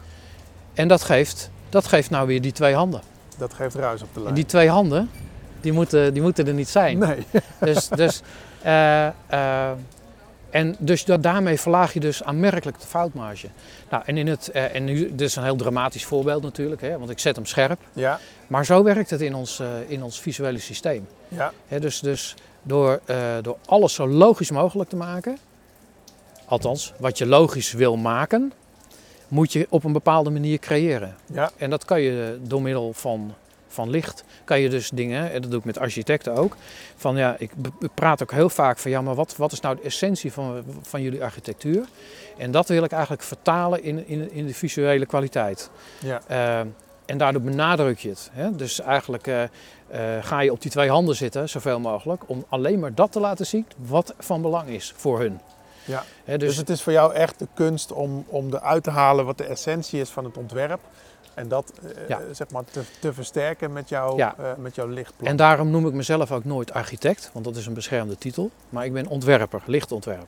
En 0.75 0.88
dat 0.88 1.03
geeft, 1.03 1.51
dat 1.69 1.87
geeft 1.87 2.11
nou 2.11 2.27
weer 2.27 2.41
die 2.41 2.53
twee 2.53 2.75
handen. 2.75 3.01
dat 3.38 3.55
geeft 3.55 3.75
ruis 3.75 4.03
op 4.03 4.09
de 4.12 4.19
lijn. 4.19 4.29
En 4.29 4.35
die 4.35 4.47
twee 4.47 4.69
handen, 4.69 5.11
die 5.61 5.73
moeten, 5.73 6.12
die 6.12 6.23
moeten 6.23 6.47
er 6.47 6.55
niet 6.55 6.69
zijn. 6.69 6.99
Nee, 6.99 7.27
Dus, 7.61 7.88
dus, 7.88 8.23
eh, 8.62 9.07
eh, 9.07 9.71
en 10.53 10.77
dus 10.79 11.05
da- 11.05 11.17
daarmee 11.17 11.61
verlaag 11.61 11.93
je 11.93 12.01
dus 12.01 12.23
aanmerkelijk 12.23 12.81
de 12.81 12.87
foutmarge. 12.87 13.47
Nou, 13.91 14.03
en, 14.07 14.17
in 14.17 14.27
het, 14.27 14.49
eh, 14.49 14.75
en 14.75 14.85
nu, 14.85 15.09
dit 15.15 15.21
is 15.21 15.37
een 15.37 15.45
heel 15.45 15.57
dramatisch 15.57 16.05
voorbeeld 16.05 16.43
natuurlijk, 16.43 16.81
hè, 16.81 16.99
want 16.99 17.11
ik 17.11 17.19
zet 17.19 17.37
hem 17.37 17.47
scherp. 17.47 17.81
ja, 17.93 18.19
Maar 18.47 18.65
zo 18.65 18.83
werkt 18.83 19.11
het 19.11 19.21
in 19.21 19.35
ons, 19.35 19.59
eh, 19.61 19.67
in 19.87 20.03
ons 20.03 20.21
visuele 20.21 20.59
systeem. 20.59 21.07
ja, 21.29 21.53
Hè, 21.69 21.81
dus 21.81 22.01
dus 22.01 22.35
door, 22.62 23.01
eh, 23.05 23.17
door 23.43 23.57
alles 23.67 23.95
zo 23.95 24.09
logisch 24.09 24.51
mogelijk 24.51 24.91
te 24.91 24.97
maken, 24.97 25.38
althans 26.45 26.93
wat 26.99 27.19
je 27.19 27.27
logisch 27.27 27.73
wil 27.73 27.97
maken, 27.97 28.53
moet 29.29 29.53
je 29.53 29.67
op 29.71 29.85
een 29.85 29.93
bepaalde 29.93 30.31
manier 30.31 30.59
creëren. 30.59 31.15
ja, 31.33 31.51
En 31.57 31.71
dat 31.71 31.85
kan 31.85 32.01
je 32.01 32.38
door 32.43 32.62
middel 32.62 32.93
van, 32.93 33.35
van 33.73 33.91
licht, 33.91 34.25
kan 34.45 34.61
je 34.61 34.69
dus 34.69 34.91
dingen, 34.91 35.33
en 35.33 35.43
dat 35.43 35.51
doe 35.51 35.61
ik 35.61 35.67
met 35.67 35.79
architecten 35.79 36.35
ook, 36.35 36.57
van 36.97 37.17
ja, 37.17 37.37
ik 37.39 37.51
praat 37.95 38.23
ook 38.23 38.33
heel 38.33 38.49
vaak 38.49 38.79
van 38.79 38.91
ja, 38.91 39.03
maar 39.03 39.15
wat, 39.15 39.37
wat 39.37 39.53
is 39.53 39.61
nou 39.61 39.77
de 39.77 39.83
essentie 39.83 40.33
van, 40.33 40.65
van 40.83 41.03
jullie 41.03 41.23
architectuur? 41.23 41.85
En 42.39 42.51
dat 42.51 42.69
wil 42.69 42.85
ik 42.85 42.93
eigenlijk 42.93 43.23
vertalen 43.23 43.83
in, 43.83 44.07
in, 44.07 44.33
in 44.33 44.47
de 44.47 44.55
visuele 44.55 45.07
kwaliteit. 45.07 45.71
ja, 45.99 46.21
Eh, 46.27 46.61
en 47.07 47.19
daardoor 47.19 47.43
benadruk 47.43 47.99
je 47.99 48.09
het. 48.09 48.31
Hè? 48.33 48.57
Dus 48.57 48.81
eigenlijk 48.81 49.27
eh, 49.27 49.43
eh, 49.43 49.49
ga 50.25 50.41
je 50.41 50.53
op 50.53 50.63
die 50.63 50.71
twee 50.71 50.91
handen 50.91 51.17
zitten, 51.17 51.49
zoveel 51.49 51.81
mogelijk, 51.81 52.23
om 52.27 52.45
alleen 52.49 52.79
maar 52.79 52.95
dat 52.95 53.13
te 53.13 53.21
laten 53.21 53.47
zien 53.47 53.67
wat 53.77 54.15
van 54.19 54.43
belang 54.43 54.69
is 54.69 54.93
voor 54.97 55.21
hun. 55.21 55.41
ja. 55.85 56.05
Hè, 56.25 56.39
Dus, 56.39 56.49
dus, 56.49 56.57
het 56.57 56.69
is 56.69 56.83
voor 56.83 56.93
jou 56.93 57.15
echt 57.15 57.39
de 57.39 57.49
kunst 57.55 57.93
om, 57.93 58.25
om 58.29 58.55
eruit 58.55 58.83
te 58.83 58.91
halen 58.91 59.25
wat 59.25 59.39
de 59.39 59.45
essentie 59.45 60.01
is 60.01 60.11
van 60.11 60.25
het 60.25 60.37
ontwerp. 60.37 60.81
En 61.35 61.49
dat 61.49 61.73
eh, 61.83 62.09
Ja. 62.09 62.21
zeg 62.33 62.51
maar 62.51 62.62
te, 62.71 62.81
te 63.01 63.12
versterken 63.12 63.73
met, 63.73 63.88
jou, 63.88 64.16
Ja. 64.16 64.35
eh, 64.38 64.45
met 64.59 64.75
jouw 64.75 64.87
lichtplan. 64.87 65.29
en 65.31 65.37
daarom 65.37 65.71
noem 65.71 65.87
ik 65.87 65.92
mezelf 65.92 66.33
ook 66.33 66.45
nooit 66.45 66.73
architect, 66.73 67.31
want 67.33 67.45
dat 67.45 67.57
is 67.57 67.66
een 67.66 67.75
beschermde 67.75 68.18
titel. 68.18 68.51
Maar 68.68 68.85
ik 68.85 68.92
ben 68.92 69.07
ontwerper, 69.07 69.61
lichtontwerper. 69.66 70.27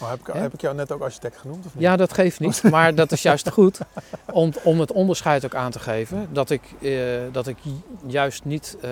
Oh, 0.00 0.10
heb, 0.10 0.18
ik, 0.28 0.34
heb 0.34 0.54
ik 0.54 0.60
jou 0.60 0.74
net 0.74 0.92
ook 0.92 1.02
architect 1.02 1.36
genoemd 1.38 1.66
of 1.66 1.74
niet? 1.74 1.82
Ja, 1.82 1.96
dat 1.96 2.12
geeft 2.12 2.40
niet, 2.40 2.62
maar 2.70 2.94
dat 2.94 3.12
is 3.12 3.22
juist 3.22 3.50
goed 3.50 3.78
om, 4.32 4.52
om 4.62 4.80
het 4.80 4.92
onderscheid 4.92 5.44
ook 5.44 5.54
aan 5.54 5.70
te 5.70 5.78
geven. 5.78 6.28
Dat 6.32 6.50
ik, 6.50 6.62
eh, 6.82 6.92
dat 7.32 7.46
ik 7.46 7.56
juist 8.06 8.44
niet, 8.44 8.76
eh, 8.82 8.90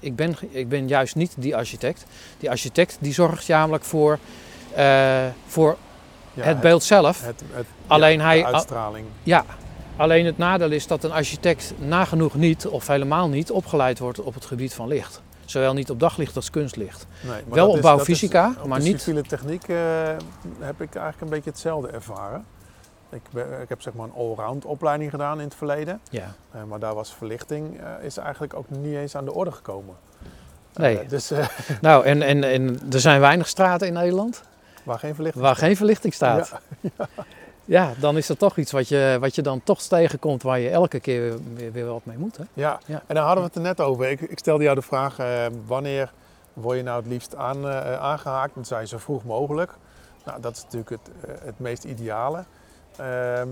ik, 0.00 0.16
ben, 0.16 0.34
ik 0.50 0.68
ben 0.68 0.88
juist 0.88 1.14
niet 1.14 1.34
die 1.38 1.56
architect. 1.56 2.04
Die 2.38 2.50
architect 2.50 2.96
die 3.00 3.12
zorgt 3.12 3.48
namelijk 3.48 3.84
voor, 3.84 4.18
eh, 4.74 5.26
voor 5.46 5.76
Ja, 6.34 6.42
het 6.42 6.60
beeld 6.60 6.82
zelf. 6.82 7.24
Het, 7.24 7.42
het, 7.52 7.66
Alleen 7.86 8.18
ja, 8.18 8.24
hij- 8.24 8.38
de 8.38 8.46
uitstraling. 8.46 9.06
Ja, 9.22 9.44
alleen 10.02 10.26
het 10.26 10.38
nadeel 10.38 10.70
is 10.70 10.86
dat 10.86 11.04
een 11.04 11.12
architect 11.12 11.74
nagenoeg 11.78 12.34
niet 12.34 12.66
of 12.66 12.86
helemaal 12.86 13.28
niet 13.28 13.50
opgeleid 13.50 13.98
wordt 13.98 14.20
op 14.20 14.34
het 14.34 14.44
gebied 14.44 14.74
van 14.74 14.88
licht. 14.88 15.22
Zowel 15.44 15.72
niet 15.74 15.90
op 15.90 16.00
daglicht 16.00 16.36
als 16.36 16.50
kunstlicht. 16.50 17.06
Nee, 17.20 17.30
maar 17.46 17.54
Wel 17.54 17.70
op 17.70 17.80
bouwfysica, 17.80 18.46
dat 18.46 18.56
is- 18.56 18.62
op 18.62 18.68
maar 18.68 18.78
de 18.78 18.84
niet- 18.84 18.98
civiele 19.00 19.22
techniek 19.22 19.68
eh, 19.68 19.76
heb 20.60 20.80
ik 20.80 20.94
eigenlijk 20.94 21.20
een 21.20 21.28
beetje 21.28 21.50
hetzelfde 21.50 21.88
ervaren. 21.88 22.44
Ik, 23.10 23.20
ben- 23.30 23.60
ik 23.62 23.68
heb 23.68 23.82
zeg 23.82 23.92
maar 23.92 24.06
een 24.06 24.12
allround 24.14 24.64
opleiding 24.64 25.10
gedaan 25.10 25.38
in 25.38 25.44
het 25.44 25.54
verleden. 25.54 26.00
Ja. 26.10 26.34
Eh, 26.50 26.62
maar 26.68 26.78
daar 26.78 26.94
was 26.94 27.14
verlichting 27.14 27.80
eh, 27.80 28.04
is 28.04 28.16
eigenlijk 28.16 28.54
ook 28.54 28.70
niet 28.70 28.94
eens 28.94 29.16
aan 29.16 29.24
de 29.24 29.32
orde 29.34 29.52
gekomen. 29.52 29.94
Nee. 30.74 31.06
Dus 31.06 31.32
Nou, 31.80 32.04
en, 32.04 32.22
en, 32.22 32.44
en 32.44 32.80
er 32.92 33.00
zijn 33.00 33.20
weinig 33.20 33.48
straten 33.48 33.86
in 33.86 33.92
Nederland 33.92 34.42
waar 34.82 34.98
geen 34.98 35.14
verlichting 35.14 35.44
waar 35.44 35.56
geen 35.56 35.76
verlichting 35.76 36.14
staat. 36.14 36.52
Ja, 36.80 36.90
Ja, 36.98 37.24
dan 38.00 38.16
is 38.16 38.26
dat 38.26 38.38
toch 38.38 38.56
iets 38.56 38.72
wat 38.72 38.88
je, 38.88 39.16
wat 39.20 39.34
je 39.34 39.42
dan 39.42 39.62
toch 39.62 39.82
tegenkomt 39.82 40.42
waar 40.42 40.58
je 40.58 40.70
elke 40.70 41.00
keer 41.00 41.20
weer, 41.20 41.38
weer, 41.54 41.72
weer 41.72 41.86
wat 41.86 42.04
mee 42.04 42.18
moet. 42.18 42.36
Hè? 42.36 42.44
ja. 42.52 42.80
Ja. 42.86 43.02
en 43.06 43.14
daar 43.14 43.24
hadden 43.24 43.44
we 43.44 43.48
het 43.48 43.56
er 43.56 43.62
net 43.62 43.80
over. 43.80 44.10
Ik, 44.10 44.20
ik 44.20 44.38
stelde 44.38 44.62
jou 44.62 44.74
de 44.74 44.82
vraag, 44.82 45.18
eh, 45.18 45.46
wanneer 45.66 46.12
word 46.52 46.76
je 46.76 46.82
nou 46.82 47.00
het 47.00 47.10
liefst 47.10 47.36
aan, 47.36 47.68
eh, 47.68 48.00
aangehaakt? 48.00 48.66
Zei 48.66 48.80
je 48.80 48.86
zo 48.86 48.98
vroeg 48.98 49.24
mogelijk. 49.24 49.72
Nou, 50.24 50.40
dat 50.40 50.56
is 50.56 50.62
natuurlijk 50.62 50.90
het, 50.90 51.10
eh, 51.20 51.34
het 51.44 51.58
meest 51.58 51.84
ideale. 51.84 52.44
Ehm, 52.96 53.48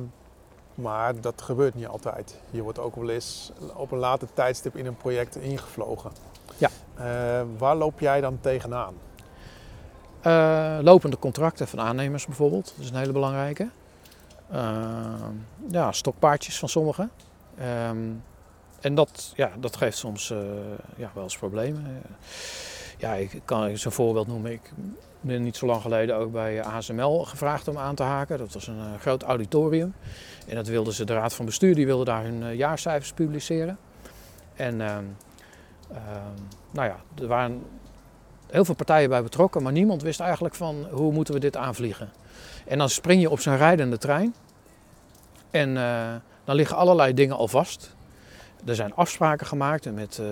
maar 0.74 1.20
dat 1.20 1.42
gebeurt 1.42 1.74
niet 1.74 1.86
altijd. 1.86 2.38
Je 2.50 2.62
wordt 2.62 2.78
ook 2.78 2.96
wel 2.96 3.08
eens 3.08 3.52
op 3.74 3.92
een 3.92 3.98
later 3.98 4.28
tijdstip 4.34 4.76
in 4.76 4.86
een 4.86 4.96
project 4.96 5.36
ingevlogen. 5.36 6.10
Ja. 6.56 6.70
Waar 7.58 7.76
loop 7.76 8.00
jij 8.00 8.20
dan 8.20 8.38
tegenaan? 8.40 8.94
Lopende 10.84 11.18
contracten 11.18 11.68
van 11.68 11.80
aannemers 11.80 12.26
bijvoorbeeld, 12.26 12.72
dat 12.76 12.84
is 12.84 12.90
een 12.90 12.96
hele 12.96 13.12
belangrijke. 13.12 13.68
Eh, 14.50 15.28
ja, 15.70 15.92
stokpaardjes 15.92 16.58
van 16.58 16.68
sommigen. 16.68 17.10
Ehm, 17.58 18.08
en 18.80 18.94
dat, 18.94 19.32
ja, 19.36 19.50
dat 19.58 19.76
geeft 19.76 19.96
soms 19.96 20.30
eh, 20.30 20.38
ja, 20.96 21.10
wel 21.14 21.22
eens 21.22 21.38
problemen. 21.38 22.02
Ja, 22.98 23.14
ik 23.14 23.40
kan 23.44 23.64
eens 23.64 23.84
een 23.84 23.92
voorbeeld 23.92 24.26
noemen. 24.26 24.52
Ik 24.52 24.72
ben 25.20 25.42
niet 25.42 25.56
zo 25.56 25.66
lang 25.66 25.82
geleden 25.82 26.16
ook 26.16 26.32
bij 26.32 26.64
ASML 26.64 27.24
gevraagd 27.24 27.68
om 27.68 27.78
aan 27.78 27.94
te 27.94 28.02
haken. 28.02 28.38
Dat 28.38 28.52
was 28.52 28.66
een 28.66 28.78
eh, 28.78 29.00
groot 29.00 29.22
auditorium. 29.22 29.94
En 30.46 30.54
dat 30.54 30.66
wilden 30.66 30.92
ze, 30.92 31.04
de 31.04 31.14
raad 31.14 31.34
van 31.34 31.44
bestuur, 31.44 31.74
die 31.74 31.86
wilde 31.86 32.04
daar 32.04 32.22
hun 32.22 32.42
eh, 32.42 32.54
jaarcijfers 32.54 33.12
publiceren. 33.12 33.78
En 34.54 34.80
ehm, 34.80 35.04
ehm, 35.92 36.40
nou 36.70 36.88
ja, 36.88 36.96
er 37.20 37.26
waren 37.26 37.62
heel 38.46 38.64
veel 38.64 38.74
partijen 38.74 39.08
bij 39.08 39.22
betrokken, 39.22 39.62
maar 39.62 39.72
niemand 39.72 40.02
wist 40.02 40.20
eigenlijk 40.20 40.54
van 40.54 40.86
hoe 40.90 41.12
moeten 41.12 41.34
we 41.34 41.40
dit 41.40 41.56
aanvliegen. 41.56 42.12
En 42.70 42.78
dan 42.78 42.88
spring 42.88 43.20
je 43.20 43.30
op 43.30 43.40
zo'n 43.40 43.56
rijdende 43.56 43.98
trein 43.98 44.34
en 45.50 45.76
eh, 45.76 46.14
dan 46.44 46.54
liggen 46.54 46.76
allerlei 46.76 47.14
dingen 47.14 47.36
al 47.36 47.48
vast. 47.48 47.94
Er 48.64 48.74
zijn 48.74 48.94
afspraken 48.94 49.46
gemaakt 49.46 49.92
met, 49.94 50.18
eh, 50.18 50.26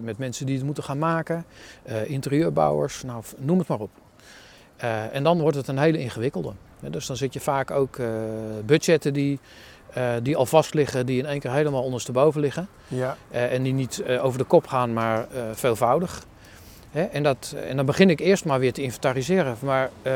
met 0.00 0.18
mensen 0.18 0.46
die 0.46 0.56
het 0.56 0.64
moeten 0.64 0.82
gaan 0.82 0.98
maken, 0.98 1.44
eh, 1.82 2.10
interieurbouwers, 2.10 3.02
nou, 3.02 3.22
noem 3.36 3.58
het 3.58 3.68
maar 3.68 3.80
op. 3.80 3.90
En 5.12 5.22
dan 5.22 5.40
wordt 5.40 5.56
het 5.56 5.68
een 5.68 5.78
hele 5.78 5.98
ingewikkelde. 5.98 6.52
Dus 6.80 7.06
dan 7.06 7.16
zit 7.16 7.32
je 7.32 7.40
vaak 7.40 7.70
ook 7.70 8.00
budgetten 8.64 9.12
die, 9.12 9.40
die 10.22 10.36
al 10.36 10.46
vast 10.46 10.74
liggen, 10.74 11.06
die 11.06 11.18
in 11.18 11.26
één 11.26 11.40
keer 11.40 11.52
helemaal 11.52 11.82
ondersteboven 11.82 12.40
liggen. 12.40 12.68
Ja, 12.88 13.16
en 13.30 13.62
die 13.62 13.72
niet 13.72 14.02
over 14.20 14.38
de 14.38 14.44
kop 14.44 14.66
gaan, 14.66 14.92
maar 14.92 15.26
veelvoudig. 15.52 16.26
Hè, 16.90 17.02
en, 17.02 17.22
dat, 17.22 17.54
en 17.68 17.76
dan 17.76 17.86
begin 17.86 18.10
ik 18.10 18.20
eerst 18.20 18.44
maar 18.44 18.58
weer 18.58 18.72
te 18.72 18.82
inventariseren. 18.82 19.56
Maar 19.60 19.90
eh, 20.02 20.12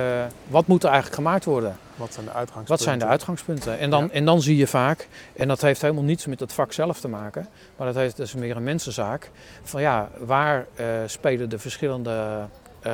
wat 0.49 0.67
moet 0.67 0.83
er 0.83 0.89
eigenlijk 0.89 1.17
gemaakt 1.17 1.45
worden? 1.45 1.77
Wat 1.97 2.13
zijn 2.13 2.25
de 2.27 2.33
uitgangspunten? 2.33 2.75
Wat 2.75 2.81
zijn 2.81 2.99
de 2.99 3.05
uitgangspunten? 3.07 3.79
En 3.79 3.91
dan, 3.91 4.03
Ja. 4.05 4.11
en 4.11 4.25
dan 4.25 4.43
zie 4.43 4.57
je 4.57 4.67
vaak, 4.67 5.09
en 5.37 5.49
dat 5.49 5.61
heeft 5.61 5.81
helemaal 5.83 6.03
niets 6.03 6.27
met 6.27 6.41
het 6.41 6.53
vak 6.53 6.73
zelf 6.73 7.01
te 7.01 7.09
maken, 7.09 7.49
maar 7.77 7.87
dat, 7.87 7.97
heeft, 7.97 8.17
dat 8.17 8.27
is 8.27 8.35
meer 8.35 8.57
een 8.57 8.63
mensenzaak. 8.63 9.31
Van 9.63 9.81
ja, 9.81 10.09
waar 10.19 10.67
eh, 10.75 10.87
spelen 11.07 11.49
de 11.49 11.59
verschillende 11.59 12.47
eh, 12.81 12.93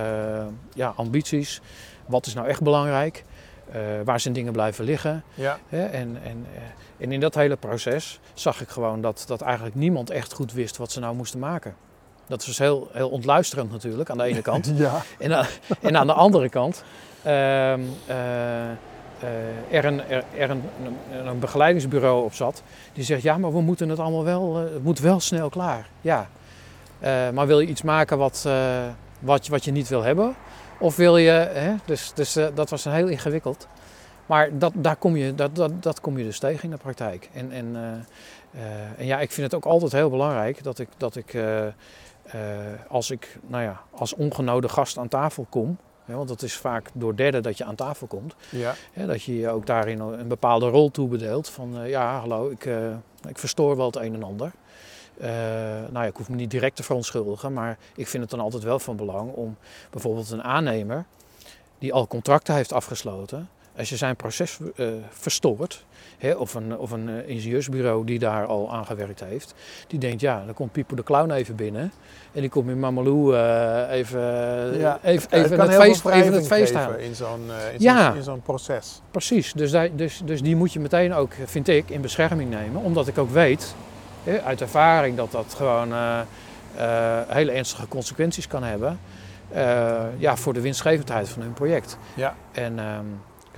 ja, 0.75 0.93
ambities? 0.97 1.61
Wat 2.07 2.27
is 2.27 2.35
nou 2.35 2.49
echt 2.49 2.63
belangrijk? 2.63 3.25
Waar 4.05 4.21
zijn 4.21 4.35
dingen 4.35 4.53
blijven 4.53 4.85
liggen? 4.85 5.23
Ja, 5.35 5.59
Hè? 5.69 5.85
En, 5.85 6.19
en, 6.25 6.47
en 6.99 7.13
in 7.13 7.21
dat 7.21 7.35
hele 7.35 7.57
proces 7.57 8.21
zag 8.35 8.61
ik 8.61 8.69
gewoon 8.69 9.01
dat, 9.01 9.25
dat 9.27 9.41
eigenlijk 9.41 9.75
niemand 9.75 10.11
echt 10.11 10.33
goed 10.33 10.53
wist 10.53 10.77
wat 10.77 10.93
ze 10.93 11.01
nou 11.01 11.15
moesten 11.15 11.39
maken. 11.39 11.75
Dat 12.29 12.47
was 12.47 12.59
heel, 12.59 12.89
heel 12.93 13.09
ontluisterend 13.09 13.71
natuurlijk 13.71 14.11
aan 14.11 14.19
de 14.19 14.25
ene 14.25 14.43
kant. 14.43 14.73
ja. 14.77 15.03
En, 15.19 15.35
aan- 15.37 15.47
en 15.81 15.97
aan 15.97 16.07
de 16.07 16.13
andere 16.13 16.49
kant 16.49 16.85
ehm, 17.23 17.81
eh, 18.07 18.71
eh, 18.71 18.77
er, 19.71 19.85
een, 19.85 20.09
er, 20.09 20.25
er 20.37 20.51
een, 20.51 20.63
een, 21.27 21.39
begeleidingsbureau 21.39 22.25
op 22.25 22.35
zat 22.35 22.63
die 22.93 23.05
zegt 23.05 23.23
ja, 23.23 23.39
maar 23.39 23.53
we 23.53 23.61
moeten 23.61 23.89
het 23.89 23.99
allemaal 23.99 24.25
wel, 24.25 24.57
eh, 24.57 24.73
het 24.73 24.83
moet 24.83 24.99
wel 24.99 25.21
snel 25.21 25.49
klaar. 25.49 25.89
Ja, 26.01 26.29
Eh, 27.01 27.31
maar 27.31 27.47
wil 27.47 27.61
je 27.61 27.67
iets 27.67 27.83
maken 27.83 28.19
wat, 28.19 28.45
eh, 28.47 28.53
wat, 29.21 29.47
je- 29.47 29.51
wat 29.53 29.65
je 29.65 29.71
niet 29.71 29.89
wil 29.89 30.03
hebben? 30.03 30.35
Of 30.81 30.97
wil 30.97 31.17
je, 31.17 31.31
hè? 31.31 31.75
dus, 31.85 32.13
dus 32.15 32.37
eh, 32.37 32.47
dat 32.55 32.71
was 32.71 32.85
een 32.85 32.93
heel 32.93 33.07
ingewikkeld. 33.09 33.67
Maar 34.27 34.59
dat, 34.59 34.73
daar 34.75 34.97
kom 34.97 35.17
je, 35.17 35.35
dat, 35.35 35.57
dat, 35.57 35.83
dat 35.83 36.01
kom 36.01 36.19
je 36.19 36.25
dus 36.25 36.39
tegen 36.39 36.65
in 36.65 36.71
de 36.71 36.77
praktijk. 36.77 37.29
En, 37.33 37.53
en, 37.53 37.77
eh, 37.77 38.63
eh, 38.63 38.71
en 38.99 39.07
ja, 39.07 39.21
ik 39.21 39.31
vind 39.33 39.47
het 39.53 39.55
ook 39.65 39.73
altijd 39.73 39.93
heel 39.93 40.11
belangrijk 40.11 40.63
dat 40.63 40.79
ik, 40.79 40.89
dat 40.97 41.17
ik 41.17 41.35
eh, 41.35 41.67
eh, 41.67 41.73
als 42.89 43.11
ik 43.11 43.39
nou 43.47 43.63
ja, 43.63 43.81
als 43.91 44.15
ongenode 44.15 44.69
gast 44.69 44.99
aan 44.99 45.09
tafel 45.09 45.47
kom, 45.49 45.79
hè, 46.09 46.15
want 46.15 46.29
het 46.29 46.43
is 46.43 46.57
vaak 46.57 46.91
door 46.93 47.17
derden 47.17 47.43
dat 47.43 47.59
je 47.59 47.65
aan 47.65 47.75
tafel 47.75 48.07
komt, 48.07 48.35
ja. 48.51 48.75
hè, 48.93 49.07
dat 49.07 49.23
je 49.23 49.37
je 49.37 49.49
ook 49.49 49.67
daarin 49.67 50.01
een 50.01 50.29
bepaalde 50.29 50.69
rol 50.69 50.91
toebedeelt. 50.91 51.49
Van 51.49 51.79
eh, 51.79 51.89
ja, 51.89 52.19
hallo, 52.19 52.49
ik, 52.51 52.67
eh, 52.67 52.91
ik 53.29 53.39
verstoor 53.39 53.77
wel 53.77 53.87
het 53.87 53.97
een 53.97 54.15
en 54.15 54.23
ander. 54.23 54.53
Eh, 55.19 55.29
nou 55.91 55.93
ja, 55.93 56.05
ik 56.05 56.17
hoef 56.17 56.29
me 56.29 56.37
niet 56.37 56.51
direct 56.51 56.77
te 56.77 56.83
verontschuldigen, 56.83 57.53
maar 57.53 57.79
ik 57.97 58.09
vind 58.09 58.23
het 58.23 58.31
dan 58.31 58.41
altijd 58.41 58.63
wel 58.63 58.79
van 58.79 58.97
belang 58.97 59.33
om 59.33 59.57
bijvoorbeeld 59.91 60.31
een 60.31 60.43
aannemer 60.43 61.05
die 61.79 61.93
al 61.93 62.07
contracten 62.07 62.55
heeft 62.55 62.73
afgesloten, 62.73 63.49
als 63.79 63.89
je 63.89 63.97
zijn 63.97 64.17
proces 64.17 64.59
eh, 64.77 64.87
verstoort, 65.11 65.85
hè, 66.19 66.33
of 66.33 66.55
een, 66.55 66.79
of 66.79 66.91
een 66.91 67.09
eh, 67.09 67.29
ingenieursbureau 67.29 68.05
die 68.07 68.19
daar 68.19 68.47
al 68.47 68.73
aan 68.73 68.87
gewerkt 68.87 69.21
heeft, 69.21 69.55
die 69.87 69.99
denkt 69.99 70.21
ja, 70.21 70.43
dan 70.45 70.55
komt 70.55 70.73
Pieper 70.73 70.97
de 70.97 71.03
Clown 71.03 71.31
even 71.31 71.55
binnen 71.57 71.93
en 72.33 72.41
die 72.41 72.51
komt 72.51 72.69
in 72.69 72.79
Mamalou 72.81 73.35
eh, 73.37 73.91
even, 73.91 74.21
Ja, 74.79 74.99
even, 75.03 75.29
Het 75.31 75.45
even, 75.53 75.61
het 75.61 75.75
feest, 75.75 76.07
even 76.07 76.33
het 76.33 76.47
feest 76.47 76.75
halen. 76.75 77.01
in 77.01 77.15
zo'n 77.15 77.41
in 77.73 77.81
Ja. 77.81 78.21
zo'n- 78.21 78.43
proces. 78.43 79.01
Precies, 79.11 79.53
dus, 79.53 79.71
daar- 79.71 79.97
dus, 79.97 80.21
dus 80.25 80.43
die 80.43 80.57
moet 80.57 80.73
je 80.73 80.81
meteen 80.81 81.15
ook, 81.15 81.33
vind 81.45 81.69
ik, 81.69 81.91
in 81.91 82.01
bescherming 82.01 82.51
nemen. 82.51 82.83
Omdat 82.83 83.09
ik 83.09 83.19
ook 83.19 83.31
weet, 83.31 83.75
hè, 84.25 84.43
uit 84.43 84.61
ervaring, 84.61 85.17
dat 85.17 85.33
dat 85.33 85.55
gewoon 85.57 85.93
hele 87.29 87.53
ernstige 87.53 87.89
consequenties 87.89 88.47
kan 88.47 88.63
hebben. 88.63 88.99
ja, 90.19 90.37
voor 90.37 90.53
de 90.53 90.61
winstgevendheid 90.61 91.29
van 91.29 91.43
hun 91.43 91.53
project. 91.53 91.99
Ja. 92.15 92.35
En 92.53 92.79
ehm, 92.79 93.05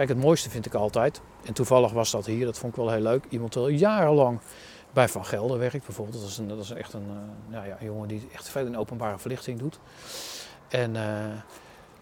kijk, 0.07 0.19
het 0.19 0.27
mooiste 0.27 0.51
vind 0.51 0.67
ik 0.67 0.75
altijd, 0.75 1.21
en 1.45 1.53
toevallig 1.53 1.93
was 1.93 2.11
dat 2.11 2.27
hier, 2.27 2.45
dat 2.45 2.59
vond 2.59 2.73
ik 2.77 2.79
wel 2.79 2.91
heel 2.91 3.01
leuk. 3.03 3.25
Iemand 3.29 3.53
die 3.53 3.63
al 3.63 3.69
jarenlang 3.69 4.39
bij 4.93 5.09
Van 5.09 5.25
Gelder 5.25 5.59
werkt 5.59 5.87
bijvoorbeeld. 5.87 6.21
Dat 6.21 6.29
is, 6.31 6.39
een, 6.39 6.49
dat 6.49 6.59
is 6.59 6.71
echt 6.71 6.93
een, 6.93 7.07
eh, 7.09 7.53
nou 7.53 7.67
ja, 7.67 7.77
een 7.81 7.87
jongen 7.87 8.09
die 8.09 8.29
echt 8.35 8.49
veel 8.49 8.67
in 8.67 8.77
openbare 8.77 9.19
verlichting 9.19 9.59
doet. 9.59 9.79
En 10.69 10.97
eh, 10.97 11.03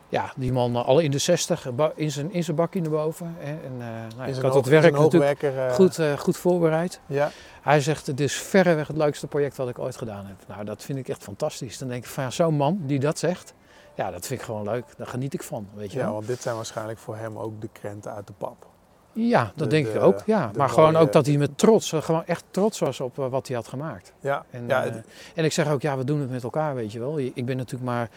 ja, 0.09 0.33
die 0.37 0.53
man 0.53 0.77
eh, 0.77 0.87
al 0.87 0.99
in 0.99 1.11
de 1.11 1.19
60, 1.19 1.75
ba- 1.75 1.93
in 1.95 2.11
zijn, 2.11 2.33
in 2.33 2.45
zijn 2.45 2.57
bakje 2.57 2.81
naar 2.81 2.91
boven. 2.91 3.35
Hè. 3.39 3.51
En, 3.67 3.77
nou, 4.17 4.29
ik 4.29 4.35
had 4.35 4.43
hoog- 4.45 4.55
het 4.55 4.67
werk 4.69 4.93
natuurlijk 4.99 5.41
goed, 5.75 6.01
goed 6.19 6.37
voorbereid. 6.37 7.01
Ja, 7.07 7.31
Hij 7.63 7.81
zegt, 7.81 8.07
het 8.07 8.21
is 8.21 8.35
verreweg 8.35 8.87
het 8.87 8.97
leukste 8.97 9.27
project 9.27 9.57
wat 9.57 9.69
ik 9.69 9.79
ooit 9.79 9.97
gedaan 9.97 10.27
heb. 10.27 10.37
Nou, 10.49 10.65
dat 10.65 10.83
vind 10.83 10.99
ik 10.99 11.09
echt 11.09 11.23
fantastisch. 11.23 11.79
Dan 11.79 11.89
denk 11.89 12.05
ik 12.05 12.11
van, 12.11 12.25
ja, 12.25 12.31
zo'n 12.31 12.55
man 12.57 12.81
die 12.87 12.99
dat 12.99 13.19
zegt, 13.19 13.55
ja, 13.99 14.11
dat 14.11 14.27
vind 14.27 14.41
ik 14.41 14.47
gewoon 14.47 14.65
leuk. 14.65 14.85
Daar 14.97 15.07
geniet 15.07 15.35
ik 15.35 15.43
van, 15.43 15.69
weet 15.75 15.93
je 15.93 15.99
ja, 15.99 16.05
wel. 16.05 16.13
want 16.13 16.27
dit 16.27 16.43
zijn 16.43 16.57
waarschijnlijk 16.57 16.99
voor 16.99 17.17
hem 17.17 17.39
ook 17.39 17.61
de 17.61 17.69
krenten 17.73 18.13
uit 18.15 18.27
de 18.27 18.33
pap. 18.39 18.67
Ja, 19.13 19.45
dat 19.45 19.53
De- 19.57 19.67
denk 19.67 19.87
de- 19.87 19.93
ik 19.93 20.03
ook. 20.03 20.23
Ja. 20.27 20.51
Maar 20.57 20.69
gewoon 20.69 20.97
ook 20.97 21.13
dat 21.13 21.27
hij 21.27 21.37
met 21.37 21.59
trots, 21.59 21.93
eh, 21.93 22.03
gewoon 22.03 22.25
echt 22.27 22.45
trots 22.51 22.79
was 22.79 23.01
op 23.01 23.19
eh, 23.19 23.29
wat 23.29 23.47
hij 23.47 23.57
had 23.57 23.69
gemaakt. 23.69 24.13
Ja, 24.21 24.45
En, 24.51 24.65
ja, 24.67 24.85
eh, 24.85 24.95
en 25.35 25.45
ik 25.45 25.53
zeg 25.53 25.71
ook, 25.71 25.83
ja, 25.83 25.97
we 25.97 26.05
doen 26.05 26.21
het 26.21 26.31
met 26.31 26.43
elkaar, 26.43 26.75
weet 26.75 26.93
je 26.93 26.99
wel. 26.99 27.19
Ik 27.19 27.45
ben 27.47 27.57
natuurlijk 27.57 27.85
maar 27.91 28.11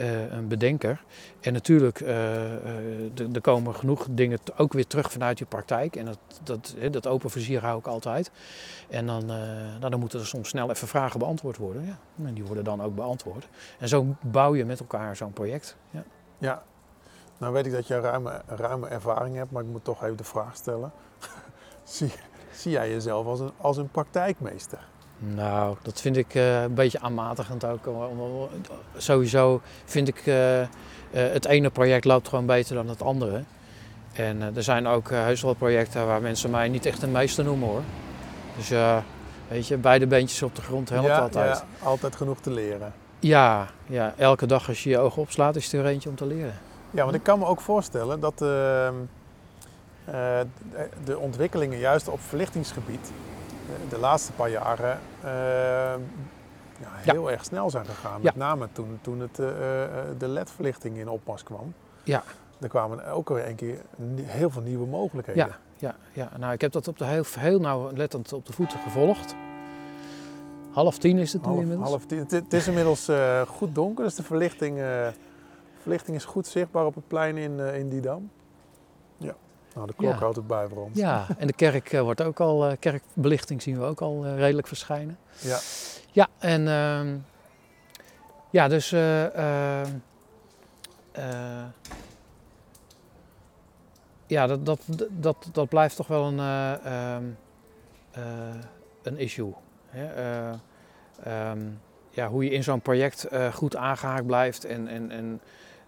eh, 0.00 0.32
een 0.32 0.48
bedenker. 0.48 1.04
En 1.40 1.52
natuurlijk, 1.52 2.00
eh, 2.00 2.54
eh, 2.54 3.34
er- 3.34 3.40
komen 3.40 3.74
genoeg 3.74 4.06
dingen 4.10 4.38
ook 4.56 4.72
weer 4.72 4.86
terug 4.86 5.12
vanuit 5.12 5.38
je 5.38 5.44
praktijk. 5.44 5.96
En 5.96 6.04
dat, 6.04 6.18
dat, 6.42 6.74
dat 6.90 7.06
open 7.06 7.30
vizier 7.30 7.60
hou 7.60 7.78
ik 7.78 7.86
altijd. 7.86 8.30
En 8.88 9.06
dan, 9.06 9.26
nou, 9.26 9.90
dan 9.90 10.00
moeten 10.00 10.20
er 10.20 10.26
soms 10.26 10.48
snel 10.48 10.70
even 10.70 10.88
vragen 10.88 11.18
beantwoord 11.18 11.56
worden. 11.56 11.84
Ja. 11.86 12.24
En 12.26 12.34
die 12.34 12.44
worden 12.44 12.64
dan 12.64 12.82
ook 12.82 12.94
beantwoord. 12.94 13.48
En 13.78 13.88
zo 13.88 14.06
bouw 14.20 14.54
je 14.54 14.64
met 14.64 14.80
elkaar 14.80 15.16
zo'n 15.16 15.32
project. 15.32 15.76
Ja. 15.90 16.02
ja. 16.38 16.62
Nou 17.38 17.52
weet 17.52 17.66
ik 17.66 17.72
dat 17.72 17.86
je 17.86 18.00
ruime, 18.00 18.42
ruime 18.46 18.88
ervaring 18.88 19.36
hebt, 19.36 19.50
maar 19.50 19.62
ik 19.62 19.68
moet 19.68 19.84
toch 19.84 20.04
even 20.04 20.16
de 20.16 20.24
vraag 20.24 20.56
stellen. 20.56 20.92
zie, 21.84 22.12
zie 22.52 22.70
jij 22.70 22.90
jezelf 22.90 23.26
als 23.26 23.40
een, 23.40 23.52
als 23.56 23.76
een 23.76 23.90
praktijkmeester? 23.90 24.88
Nou, 25.22 25.76
dat 25.82 26.00
vind 26.00 26.16
ik 26.16 26.34
eh, 26.34 26.62
een 26.62 26.74
beetje 26.74 27.00
aanmatigend 27.00 27.64
ook. 27.64 27.88
Sowieso 28.96 29.60
vind 29.84 30.08
ik 30.08 30.26
eh, 30.26 30.60
eh, 30.60 30.68
het 31.10 31.44
ene 31.44 31.70
project 31.70 32.04
loopt 32.04 32.28
gewoon 32.28 32.46
beter 32.46 32.74
dan 32.74 32.88
het 32.88 33.02
andere. 33.02 33.42
En 34.12 34.56
er 34.56 34.62
zijn 34.62 34.86
ook 34.86 35.10
heus 35.10 35.42
wel 35.42 35.54
projecten 35.54 36.06
waar 36.06 36.20
mensen 36.20 36.50
mij 36.50 36.68
niet 36.68 36.86
echt 36.86 37.02
een 37.02 37.12
meester 37.12 37.44
noemen 37.44 37.68
hoor. 37.68 37.82
Dus 38.56 38.68
ja, 38.68 39.04
weet 39.48 39.66
je, 39.66 39.76
beide 39.76 40.06
beentjes 40.06 40.42
op 40.42 40.56
de 40.56 40.62
grond 40.62 40.88
helpt 40.88 41.06
ja, 41.06 41.18
altijd. 41.18 41.56
Ja, 41.56 41.86
altijd 41.86 42.16
genoeg 42.16 42.40
te 42.40 42.50
leren. 42.50 42.92
Ja, 43.18 43.68
ja, 43.86 44.14
elke 44.16 44.46
dag 44.46 44.68
als 44.68 44.82
je 44.82 44.90
je 44.90 44.98
ogen 44.98 45.22
opslaat 45.22 45.56
is 45.56 45.72
er 45.72 45.86
eentje 45.86 46.08
om 46.08 46.16
te 46.16 46.26
leren. 46.26 46.54
Ja, 46.90 47.02
want 47.02 47.14
ik 47.14 47.22
kan 47.22 47.38
me 47.38 47.44
ook 47.44 47.60
voorstellen 47.60 48.20
dat 48.20 48.42
ehm, 48.42 48.94
eh, 50.04 50.40
de, 51.04 51.18
ontwikkelingen 51.18 51.78
juist 51.78 52.08
op 52.08 52.20
verlichtingsgebied 52.20 53.12
de 53.88 53.98
laatste 53.98 54.32
paar 54.32 54.50
jaren 54.50 54.98
ehm, 55.22 56.00
ja, 56.80 56.88
heel 57.12 57.30
erg 57.30 57.44
snel 57.44 57.70
zijn 57.70 57.84
gegaan. 57.86 58.20
Met 58.22 58.32
Ja. 58.34 58.38
name 58.38 58.68
toen, 58.72 58.98
toen 59.00 59.20
het, 59.20 59.38
eh, 59.38 59.84
eh, 59.84 59.90
de 60.18 60.28
LED-verlichting 60.28 60.96
in 60.96 61.08
opmars 61.08 61.42
kwam. 61.42 61.74
Ja. 62.02 62.22
Er 62.60 62.68
kwamen 62.68 63.06
ook 63.06 63.28
weer 63.28 63.48
een 63.48 63.54
keer 63.54 63.80
heel 64.22 64.50
veel 64.50 64.62
nieuwe 64.62 64.86
mogelijkheden. 64.86 65.46
Ja, 65.46 65.56
ja, 65.76 65.94
ja. 66.12 66.30
Nou, 66.38 66.52
ik 66.52 66.60
heb 66.60 66.72
dat 66.72 66.88
op 66.88 66.98
de 66.98 67.04
heel, 67.04 67.24
heel 67.38 67.60
nauwlettend 67.60 68.32
op 68.32 68.46
de 68.46 68.52
voeten 68.52 68.78
gevolgd. 68.78 69.34
Half 70.70 70.98
tien 70.98 71.18
is 71.18 71.32
het 71.32 71.46
nu 71.46 71.52
inmiddels. 71.58 71.88
half 71.88 72.06
tien. 72.06 72.18
Het, 72.18 72.30
het 72.30 72.52
is 72.52 72.68
inmiddels 72.68 73.08
goed 73.46 73.74
donker, 73.74 74.04
dus 74.04 74.14
de 74.14 74.22
verlichting, 74.22 74.78
verlichting 75.80 76.16
is 76.16 76.24
goed 76.24 76.46
zichtbaar 76.46 76.86
op 76.86 76.94
het 76.94 77.08
plein 77.08 77.36
in, 77.36 77.58
in 77.58 77.88
Didam. 77.88 78.30
Nou, 79.74 79.86
de 79.86 79.94
klok 79.94 80.12
Ja. 80.12 80.18
houdt 80.18 80.36
het 80.36 80.46
bij 80.46 80.68
voor 80.68 80.84
ons. 80.84 80.98
Ja, 80.98 81.26
en 81.38 81.46
de 81.46 81.52
kerk 81.52 81.92
eh, 81.92 82.00
wordt 82.00 82.22
ook 82.22 82.40
al, 82.40 82.66
eh, 82.66 82.76
kerkbelichting 82.78 83.62
zien 83.62 83.78
we 83.78 83.84
ook 83.84 84.00
al 84.00 84.24
eh, 84.24 84.36
redelijk 84.38 84.66
verschijnen. 84.66 85.18
Ja. 85.40 85.58
Ja, 86.12 86.28
en 86.38 86.68
ehm, 86.68 87.16
ja, 88.50 88.68
dus 88.68 88.92
eh, 88.92 89.34
ehm, 89.80 89.90
eh, 91.12 91.64
ja, 94.26 94.46
dat, 94.46 94.66
dat, 94.66 94.80
dat, 95.10 95.48
dat 95.52 95.68
blijft 95.68 95.96
toch 95.96 96.06
wel 96.06 96.24
een, 96.26 96.38
eh, 96.38 96.84
ehm, 97.14 97.24
eh, 98.10 98.22
een 99.02 99.18
issue. 99.18 99.52
Hè? 99.88 100.50
Ja, 102.12 102.28
hoe 102.28 102.44
je 102.44 102.50
in 102.50 102.62
zo'n 102.62 102.80
project 102.80 103.26
goed 103.52 103.76
aangehaakt 103.76 104.26
blijft 104.26 104.64
en, 104.64 104.88
en, 104.88 105.10
en 105.10 105.40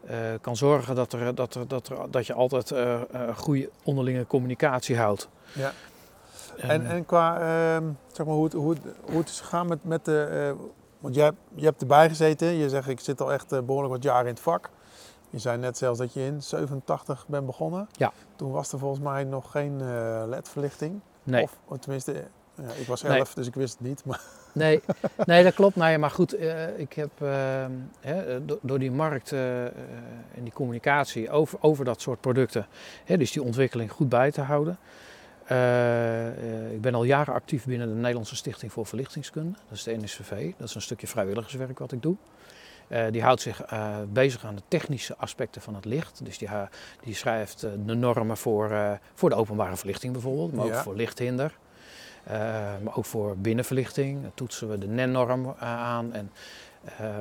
eh, 0.07 0.17
kan 0.41 0.57
zorgen 0.57 0.95
dat, 0.95 1.13
er, 1.13 1.35
dat, 1.35 1.55
er, 1.55 1.69
dat, 1.69 1.89
er, 1.89 1.97
dat 2.11 2.27
je 2.27 2.33
altijd 2.33 2.71
eh, 2.71 3.01
goede 3.37 3.71
onderlinge 3.83 4.27
communicatie 4.27 4.97
houdt. 4.97 5.29
Ja. 5.53 5.73
En, 6.57 6.87
en 6.87 7.07
qua, 7.07 7.39
ehm, 7.41 7.85
zeg 8.13 8.27
maar, 8.27 8.35
hoe 8.35 8.45
het, 8.45 8.53
hoe, 8.53 8.71
het, 8.71 8.81
hoe 9.03 9.19
het 9.19 9.29
is 9.29 9.41
gegaan 9.41 9.67
met, 9.67 9.85
met 9.85 10.05
de... 10.05 10.55
want 10.99 11.15
jij, 11.15 11.31
je 11.55 11.65
hebt 11.65 11.81
erbij 11.81 12.09
gezeten, 12.09 12.49
je 12.49 12.69
zegt 12.69 12.89
ik 12.89 13.01
zit 13.01 13.21
al 13.21 13.33
echt 13.33 13.53
eh, 13.53 13.61
behoorlijk 13.61 13.95
wat 13.95 14.03
jaren 14.03 14.27
in 14.27 14.33
het 14.33 14.43
vak. 14.43 14.71
Je 15.31 15.39
zei 15.39 15.59
net 15.59 15.79
zelfs 15.79 15.99
dat 15.99 16.13
je 16.13 16.25
in 16.25 16.43
87 16.43 17.27
bent 17.29 17.47
begonnen. 17.47 17.89
Ja. 17.93 18.13
Toen 18.37 18.51
was 18.51 18.73
er 18.73 18.79
volgens 18.79 19.01
mij 19.01 19.25
nog 19.25 19.51
geen 19.51 19.77
LED-verlichting. 20.29 21.01
nee. 21.23 21.49
Of 21.69 21.79
tenminste, 21.79 22.25
ja, 22.55 22.73
ik 22.81 22.87
was 22.87 23.03
Nee. 23.03 23.19
11, 23.19 23.35
dus 23.35 23.47
ik 23.47 23.55
wist 23.55 23.73
het 23.79 23.89
niet. 23.89 24.05
Maar, 24.05 24.21
Nee, 24.55 24.81
nee, 25.25 25.45
dat 25.45 25.55
klopt. 25.55 25.77
Nee, 25.77 25.99
maar 25.99 26.11
goed, 26.11 26.33
eh, 26.35 26.79
ik 26.79 26.93
heb 26.93 27.11
eh, 27.19 27.65
hè, 28.01 28.45
do- 28.45 28.59
door 28.63 28.79
die 28.79 28.91
markt 28.91 29.33
eh, 29.33 29.65
eh, 29.67 29.73
en 30.37 30.43
die 30.43 30.53
communicatie 30.53 31.31
over, 31.31 31.59
over 31.63 31.85
dat 31.85 32.01
soort 32.01 32.21
producten, 32.21 32.67
hè, 33.05 33.17
dus 33.17 33.33
die 33.33 33.43
ontwikkeling 33.43 33.91
goed 33.93 34.09
bij 34.09 34.31
te 34.31 34.41
houden, 34.41 34.79
Eh, 35.47 36.29
eh, 36.29 36.73
ik 36.73 36.81
ben 36.81 36.95
al 36.95 37.05
jaren 37.05 37.35
actief 37.35 37.65
binnen 37.65 37.89
de 37.89 37.95
Nederlandse 37.95 38.37
Stichting 38.37 38.73
voor 38.73 38.87
Verlichtingskunde. 38.87 39.59
Dat 39.69 39.79
is 39.79 39.83
de 39.83 39.97
NSVV. 39.97 40.53
Dat 40.59 40.69
is 40.69 40.75
een 40.75 40.83
stukje 40.83 41.07
vrijwilligerswerk 41.07 41.79
wat 41.79 41.93
ik 41.93 42.03
doe. 42.03 42.17
Eh, 42.89 43.05
die 43.11 43.23
houdt 43.23 43.41
zich 43.41 43.73
uh, 43.73 43.97
bezig 44.13 44.45
aan 44.45 44.55
de 44.55 44.63
technische 44.69 45.17
aspecten 45.17 45.63
van 45.63 45.75
het 45.75 45.85
licht. 45.85 46.21
Dus 46.25 46.39
die, 46.39 46.49
die 47.05 47.15
schrijft 47.15 47.65
uh, 47.65 47.71
de 47.87 47.95
normen 47.95 48.37
voor, 48.37 48.99
voor 49.15 49.29
de 49.29 49.35
openbare 49.37 49.77
verlichting 49.77 50.13
bijvoorbeeld, 50.13 50.53
maar 50.53 50.65
ook 50.65 50.75
voor 50.75 50.97
lichthinder. 50.97 51.59
Maar 52.83 52.97
ook 52.97 53.05
voor 53.05 53.37
binnenverlichting 53.37 54.31
toetsen 54.35 54.69
we 54.69 54.79
de 54.79 54.87
NEN-norm 54.87 55.55
aan. 55.59 56.13
En, 56.13 56.31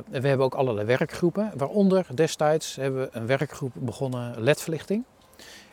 we 0.07 0.27
hebben 0.27 0.45
ook 0.45 0.55
allerlei 0.55 0.85
werkgroepen, 0.85 1.51
waaronder 1.55 2.05
destijds 2.13 2.75
hebben 2.75 3.01
we 3.01 3.09
een 3.11 3.25
werkgroep 3.25 3.71
begonnen 3.75 4.43
LED-verlichting. 4.43 5.03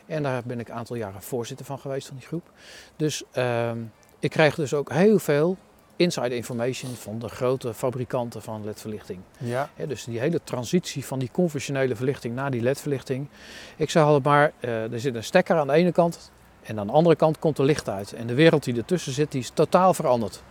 En 0.07 0.23
daar 0.23 0.43
ben 0.45 0.61
ik 0.61 0.69
een 0.69 0.75
aantal 0.75 0.97
jaren 0.97 1.23
voorzitter 1.23 1.67
van 1.67 1.79
geweest 1.79 2.07
van 2.07 2.17
die 2.17 2.27
groep. 2.27 2.51
Dus 2.97 3.23
ehm, 3.33 3.79
ik 4.19 4.31
krijg 4.31 4.55
dus 4.55 4.75
ook 4.75 4.93
heel 4.93 5.19
veel 5.19 5.57
inside 5.97 6.37
information 6.37 6.95
van 6.95 7.19
de 7.19 7.29
grote 7.29 7.75
fabrikanten 7.75 8.43
van 8.43 8.65
ledverlichting. 8.65 9.21
Ja. 9.39 9.71
dus 9.89 10.05
die 10.05 10.21
hele 10.21 10.41
transitie 10.45 11.05
van 11.05 11.19
die 11.19 11.31
conventionele 11.33 11.97
verlichting 11.97 12.35
naar 12.35 12.51
die 12.51 12.63
ledverlichting. 12.63 13.29
Ik 13.77 13.91
zeg 13.91 14.03
altijd 14.03 14.25
maar, 14.25 14.53
er 14.61 15.01
zit 15.01 15.15
een 15.15 15.25
stekker 15.25 15.57
aan 15.57 15.67
de 15.67 15.73
ene 15.73 15.93
kant 15.93 16.31
en 16.69 16.79
aan 16.79 16.87
de 16.87 16.93
andere 16.93 17.17
kant 17.17 17.39
komt 17.39 17.59
er 17.59 17.65
licht 17.65 17.89
uit. 17.89 18.13
En 18.13 18.27
de 18.27 18.35
wereld 18.35 18.65
die 18.65 18.77
ertussen 18.77 19.13
zit, 19.13 19.33
die 19.33 19.41
is 19.41 19.51
totaal 19.55 19.95
veranderd. 19.95 20.43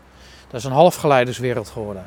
Dat 0.48 0.60
is 0.60 0.64
een 0.66 0.72
halfgeleiderswereld 0.72 1.70
geworden. 1.70 2.06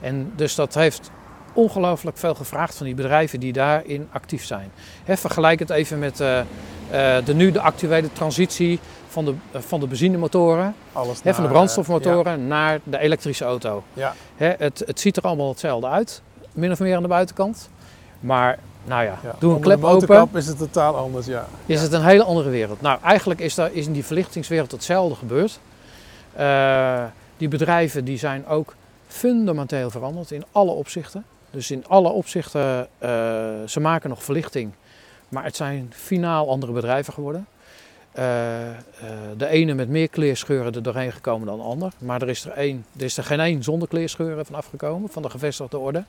En 0.00 0.32
dus 0.36 0.54
dat 0.54 0.74
heeft 0.74 1.10
ongelooflijk 1.52 2.18
veel 2.18 2.34
gevraagd 2.34 2.74
van 2.74 2.86
die 2.86 2.94
bedrijven 2.94 3.40
die 3.40 3.52
daarin 3.52 4.08
actief 4.12 4.44
zijn. 4.44 4.70
vergelijk 5.04 5.58
het 5.58 5.70
even 5.70 5.98
met 5.98 6.20
uh, 6.20 6.40
de 7.24 7.34
nu 7.34 7.50
de 7.50 7.60
actuele 7.60 8.12
transitie 8.12 8.80
van 9.08 9.24
de, 9.24 9.34
uh, 9.54 9.60
van 9.60 9.80
de 9.80 9.86
benzinemotoren, 9.86 10.74
Alles 10.92 11.20
van 11.24 11.42
de 11.42 11.48
brandstofmotoren 11.48 12.46
naar 12.46 12.80
de 12.84 12.98
elektrische 12.98 13.44
auto. 13.44 13.82
Ja. 13.92 14.14
het, 14.36 14.82
het 14.86 15.00
ziet 15.00 15.16
er 15.16 15.22
allemaal 15.22 15.48
hetzelfde 15.48 15.86
uit, 15.86 16.22
min 16.52 16.72
of 16.72 16.78
meer 16.80 16.96
aan 16.96 17.02
de 17.02 17.08
buitenkant. 17.08 17.68
Maar 18.20 18.58
nou 18.86 19.04
ja, 19.04 19.18
doe 19.38 19.54
een 19.54 19.60
klep 19.60 19.84
open. 19.84 20.28
is 20.32 20.46
het 20.46 20.58
totaal 20.58 20.96
anders, 20.96 21.26
ja. 21.26 21.46
Is 21.66 21.82
het 21.82 21.92
een 21.92 22.04
hele 22.04 22.22
andere 22.22 22.50
wereld. 22.50 22.80
Nou, 22.80 22.98
eigenlijk 23.02 23.40
is, 23.40 23.54
daar, 23.54 23.72
is 23.72 23.86
in 23.86 23.92
die 23.92 24.04
verlichtingswereld 24.04 24.70
hetzelfde 24.70 25.14
gebeurd. 25.14 25.60
die 27.36 27.48
bedrijven 27.48 28.04
die 28.04 28.18
zijn 28.18 28.46
ook 28.46 28.74
fundamenteel 29.06 29.90
veranderd 29.90 30.30
in 30.30 30.44
alle 30.52 30.70
opzichten. 30.70 31.24
Dus 31.50 31.70
in 31.70 31.86
alle 31.86 32.08
opzichten, 32.08 32.88
uh, 33.02 33.08
ze 33.66 33.80
maken 33.80 34.08
nog 34.08 34.22
verlichting, 34.22 34.72
maar 35.28 35.44
het 35.44 35.56
zijn 35.56 35.92
finaal 35.94 36.48
andere 36.50 36.72
bedrijven 36.72 37.12
geworden. 37.12 37.46
Uh, 38.18 38.24
uh, 38.68 38.76
de 39.36 39.46
ene 39.46 39.74
met 39.74 39.88
meer 39.88 40.08
kleerscheuren 40.08 40.74
er 40.74 40.82
doorheen 40.82 41.12
gekomen 41.12 41.46
dan 41.46 41.56
de 41.56 41.64
ander. 41.64 41.92
Maar 41.98 42.22
er 42.22 42.28
is 42.28 42.44
er, 42.44 42.50
één, 42.50 42.84
er, 42.96 43.04
is 43.04 43.16
er 43.16 43.24
geen 43.24 43.40
één 43.40 43.62
zonder 43.62 43.88
kleerscheuren 43.88 44.46
van 44.46 44.54
afgekomen, 44.54 45.08
van 45.08 45.22
de 45.22 45.30
gevestigde 45.30 45.78
orde. 45.78 46.04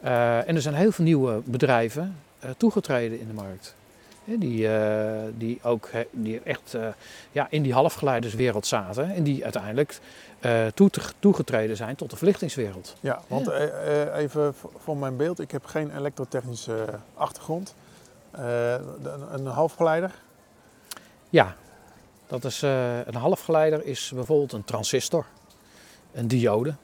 En 0.00 0.54
er 0.54 0.62
zijn 0.62 0.74
heel 0.74 0.92
veel 0.92 1.04
nieuwe 1.04 1.40
bedrijven 1.44 2.16
toegetreden 2.56 3.20
in 3.20 3.26
de 3.26 3.34
markt. 3.34 3.74
Die, 4.24 4.68
die 5.36 5.58
ook 5.62 5.90
die 6.10 6.40
echt 6.40 6.76
ja, 7.32 7.46
in 7.50 7.62
die 7.62 7.72
halfgeleiderswereld 7.72 8.66
zaten 8.66 9.10
en 9.10 9.22
die 9.22 9.44
uiteindelijk 9.44 10.00
uh, 10.40 10.66
toegetreden 11.18 11.76
zijn 11.76 11.96
tot 11.96 12.10
de 12.10 12.16
verlichtingswereld. 12.16 12.96
Ja, 13.00 13.22
want 13.26 13.48
eh, 13.48 14.02
eh, 14.02 14.16
even 14.16 14.54
voor 14.78 14.96
mijn 14.96 15.16
beeld, 15.16 15.40
ik 15.40 15.50
heb 15.50 15.64
geen 15.64 15.96
elektrotechnische 15.96 16.84
achtergrond. 17.14 17.74
een 19.30 19.46
halfgeleider? 19.46 20.14
Ja, 21.28 21.56
dat 22.26 22.44
is, 22.44 22.62
een 22.62 23.14
halfgeleider 23.14 23.84
is 23.84 24.12
bijvoorbeeld 24.14 24.52
een 24.52 24.64
transistor, 24.64 25.26
een 26.12 26.28
diode. 26.28 26.74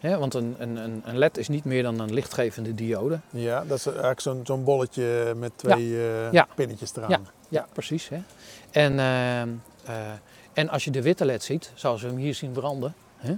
Want 0.00 0.34
een, 0.34 0.54
een, 0.58 1.02
een 1.04 1.18
LED 1.18 1.36
is 1.36 1.48
niet 1.48 1.64
meer 1.64 1.82
dan 1.82 2.00
een 2.00 2.14
lichtgevende 2.14 2.74
diode. 2.74 3.20
Ja, 3.30 3.64
dat 3.64 3.78
is 3.78 3.86
eigenlijk 3.86 4.20
zo'n 4.20 4.40
zo'n 4.44 4.64
bolletje 4.64 5.34
met 5.36 5.52
twee 5.56 5.88
ja. 6.32 6.46
pinnetjes 6.54 6.96
eraan. 6.96 7.10
Ja, 7.10 7.20
ja 7.48 7.66
precies. 7.72 8.08
Hè. 8.08 8.18
En 8.70 8.98
ehm, 8.98 9.48
en 10.52 10.68
als 10.68 10.84
je 10.84 10.90
de 10.90 11.02
witte 11.02 11.24
led 11.24 11.42
ziet, 11.42 11.72
zoals 11.74 12.02
we 12.02 12.08
hem 12.08 12.16
hier 12.16 12.34
zien 12.34 12.52
branden, 12.52 12.94
hè, 13.16 13.34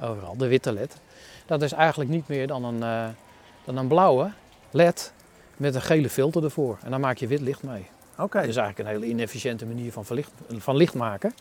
overal, 0.00 0.36
de 0.36 0.48
witte 0.48 0.72
led, 0.72 0.96
dat 1.46 1.62
is 1.62 1.72
eigenlijk 1.72 2.10
niet 2.10 2.28
meer 2.28 2.46
dan 2.46 2.64
een, 2.64 3.14
dan 3.64 3.76
een 3.76 3.88
blauwe 3.88 4.30
led 4.70 5.12
met 5.56 5.74
een 5.74 5.82
gele 5.82 6.10
filter 6.10 6.44
ervoor. 6.44 6.78
En 6.82 6.90
dan 6.90 7.00
maak 7.00 7.16
je 7.16 7.26
wit 7.26 7.40
licht 7.40 7.62
mee. 7.62 7.86
Oké. 8.18 8.38
Dat 8.38 8.48
is 8.48 8.56
eigenlijk 8.56 8.78
een 8.78 8.94
hele 8.94 9.12
inefficiënte 9.12 9.66
manier 9.66 9.92
van, 9.92 10.04
verlicht, 10.04 10.30
van 10.48 10.76
licht 10.76 10.94
maken. 10.94 11.34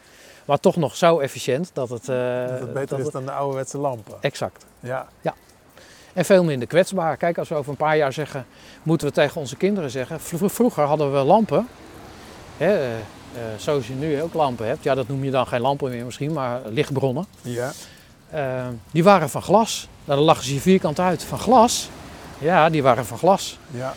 Maar 0.45 0.60
toch 0.60 0.75
nog 0.75 0.95
zo 0.95 1.19
efficiënt 1.19 1.69
dat 1.73 1.89
het... 1.89 2.10
Uh, 2.10 2.47
dat 2.47 2.60
het 2.60 2.73
beter 2.73 2.99
is 2.99 3.10
dan 3.10 3.25
de 3.25 3.31
ouderwetse 3.31 3.77
lampen. 3.77 4.13
Exact. 4.21 4.65
Ja. 4.79 5.08
ja. 5.21 5.34
En 6.13 6.25
veel 6.25 6.43
minder 6.43 6.67
kwetsbaar. 6.67 7.17
Kijk, 7.17 7.38
als 7.38 7.49
we 7.49 7.55
over 7.55 7.71
een 7.71 7.77
paar 7.77 7.97
jaar 7.97 8.13
zeggen, 8.13 8.45
moeten 8.84 9.08
we 9.08 9.13
tegen 9.13 9.41
onze 9.41 9.55
kinderen 9.55 9.89
zeggen. 9.89 10.19
Vroeger 10.19 10.84
hadden 10.84 11.13
we 11.13 11.17
lampen. 11.17 11.67
Hè, 12.58 12.77
eh, 12.77 12.89
uh, 12.89 13.41
zoals 13.58 13.88
je 13.88 13.93
nu 13.93 14.21
ook 14.21 14.34
lampen 14.34 14.67
hebt. 14.67 14.84
Ja, 14.84 14.95
dat 14.95 15.08
noem 15.08 15.23
je 15.23 15.31
dan 15.31 15.47
geen 15.47 15.62
lampen 15.62 15.89
meer 15.89 16.05
misschien, 16.05 16.34
maar 16.34 16.62
lichtbronnen. 16.65 17.25
Ja. 17.41 17.71
Die 18.91 19.03
waren 19.03 19.29
van 19.29 19.41
glas. 19.41 19.88
Daar 20.05 20.17
lagen 20.17 20.43
ze 20.43 20.60
vierkant 20.60 20.99
uit. 20.99 21.23
Van 21.23 21.39
glas? 21.39 21.89
Ja, 22.38 22.69
die 22.69 22.84
waren 22.84 23.05
van 23.05 23.17
glas. 23.17 23.60
Ja. 23.71 23.93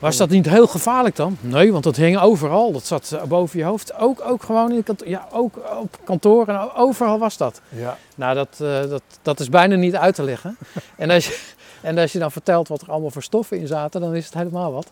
Was 0.00 0.16
dat 0.16 0.28
niet 0.28 0.48
heel 0.48 0.66
gevaarlijk 0.66 1.16
dan? 1.16 1.36
Nee, 1.40 1.72
want 1.72 1.84
dat 1.84 1.96
hing 1.96 2.18
overal. 2.18 2.72
Dat 2.72 2.86
zat 2.86 3.12
eh, 3.12 3.22
boven 3.22 3.58
je 3.58 3.64
hoofd. 3.64 3.94
Ook, 3.94 4.20
ook 4.20 4.42
gewoon 4.42 4.72
in 4.72 4.82
kantoor. 4.82 5.08
Ja, 5.08 5.28
ook 5.32 5.56
op 5.80 5.98
kantoor 6.04 6.48
en 6.48 6.72
overal 6.72 7.18
was 7.18 7.36
dat. 7.36 7.60
Ja. 7.68 7.96
Nou, 8.14 8.34
dat, 8.34 8.58
uh, 8.62 8.80
dat, 8.80 9.02
dat 9.22 9.40
is 9.40 9.48
bijna 9.48 9.76
niet 9.76 9.96
uit 9.96 10.14
te 10.14 10.22
leggen. 10.22 10.56
en, 10.96 11.10
als 11.10 11.26
je, 11.26 11.38
en 11.80 11.98
als 11.98 12.12
je 12.12 12.18
dan 12.18 12.32
vertelt 12.32 12.68
wat 12.68 12.80
er 12.80 12.90
allemaal 12.90 13.10
voor 13.10 13.22
stoffen 13.22 13.58
in 13.58 13.66
zaten, 13.66 14.00
dan 14.00 14.14
is 14.14 14.24
het 14.24 14.34
helemaal 14.34 14.72
wat. 14.72 14.86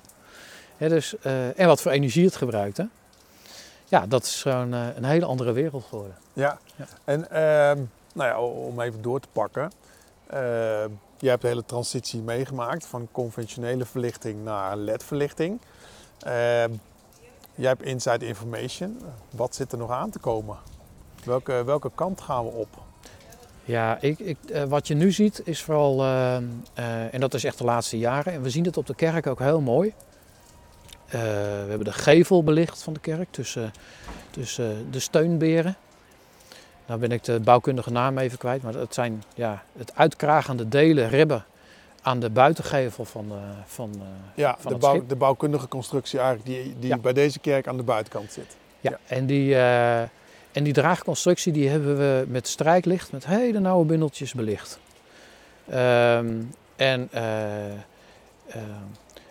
dus, 0.78 1.14
uh, 1.26 1.60
en 1.60 1.66
wat 1.66 1.82
voor 1.82 1.90
energie 1.90 2.24
het 2.24 2.36
gebruikte 2.36 2.88
ja, 3.88 4.06
dat 4.06 4.22
is 4.22 4.42
gewoon 4.42 4.74
uh, 4.74 4.86
een 4.96 5.04
hele 5.04 5.24
andere 5.24 5.52
wereld 5.52 5.84
geworden. 5.84 6.16
Ja, 6.32 6.58
ja. 6.76 6.86
en 7.04 7.20
uh, 7.20 7.84
nou 8.12 8.30
ja, 8.30 8.40
om 8.40 8.80
even 8.80 9.02
door 9.02 9.20
te 9.20 9.28
pakken. 9.32 9.72
Uh, 11.16 11.22
jij 11.22 11.30
hebt 11.30 11.42
de 11.42 11.48
hele 11.48 11.64
transitie 11.64 12.20
meegemaakt 12.20 12.86
van 12.86 13.08
conventionele 13.12 13.84
verlichting 13.84 14.44
naar 14.44 14.76
LED-verlichting. 14.76 15.60
Ehm, 16.18 16.70
jij 17.54 17.68
hebt 17.68 17.82
inside 17.82 18.26
information. 18.26 19.00
Wat 19.30 19.54
zit 19.54 19.72
er 19.72 19.78
nog 19.78 19.90
aan 19.90 20.10
te 20.10 20.18
komen? 20.18 20.56
Welke, 21.24 21.64
welke 21.64 21.90
kant 21.94 22.20
gaan 22.20 22.44
we 22.44 22.50
op? 22.50 22.68
Ja, 23.64 24.00
ik, 24.00 24.18
ik, 24.18 24.36
uh, 24.46 24.62
wat 24.62 24.86
je 24.88 24.94
nu 24.94 25.12
ziet 25.12 25.40
is 25.44 25.62
vooral, 25.62 26.02
ehm, 26.02 26.44
eh, 26.74 27.14
en 27.14 27.20
dat 27.20 27.34
is 27.34 27.44
echt 27.44 27.58
de 27.58 27.64
laatste 27.64 27.98
jaren, 27.98 28.32
en 28.32 28.42
we 28.42 28.50
zien 28.50 28.64
het 28.64 28.76
op 28.76 28.86
de 28.86 28.94
kerk 28.94 29.26
ook 29.26 29.38
heel 29.38 29.60
mooi. 29.60 29.94
Eh, 31.06 31.20
we 31.20 31.66
hebben 31.68 31.84
de 31.84 31.92
gevel 31.92 32.42
belicht 32.42 32.82
van 32.82 32.92
de 32.92 33.00
kerk 33.00 33.28
tussen, 33.30 33.72
tussen 34.30 34.90
de 34.90 35.00
steunberen. 35.00 35.76
Nou 36.86 37.00
ben 37.00 37.12
ik 37.12 37.24
de 37.24 37.40
bouwkundige 37.40 37.90
naam 37.90 38.18
even 38.18 38.38
kwijt, 38.38 38.62
maar 38.62 38.74
het 38.74 38.94
zijn 38.94 39.22
ja, 39.34 39.62
het 39.78 39.92
uitkragende 39.94 40.68
delen, 40.68 41.08
ribben 41.08 41.44
aan 42.02 42.20
de 42.20 42.30
buitengevel 42.30 43.04
van, 43.04 43.26
uh, 43.28 43.36
van, 43.66 43.90
uh, 43.96 44.02
ja, 44.34 44.56
van 44.58 44.72
de, 44.72 44.78
bouw, 44.78 45.06
de 45.06 45.16
bouwkundige 45.16 45.68
constructie 45.68 46.18
eigenlijk 46.18 46.48
die, 46.48 46.74
die 46.78 46.98
bij 46.98 47.12
deze 47.12 47.38
kerk 47.38 47.68
aan 47.68 47.76
de 47.76 47.82
buitenkant 47.82 48.32
zit. 48.32 48.56
Ja, 48.80 48.90
ja. 48.90 48.98
En, 49.16 49.26
die, 49.26 49.50
uh, 49.50 50.00
en 50.00 50.08
die 50.62 50.72
draagconstructie 50.72 51.52
die 51.52 51.68
hebben 51.68 51.96
we 51.98 52.24
met 52.28 52.48
strijklicht, 52.48 53.12
met 53.12 53.26
hele 53.26 53.58
nauwe 53.58 53.84
bundeltjes 53.84 54.34
belicht. 54.34 54.78
Um, 55.74 56.50
en 56.76 57.08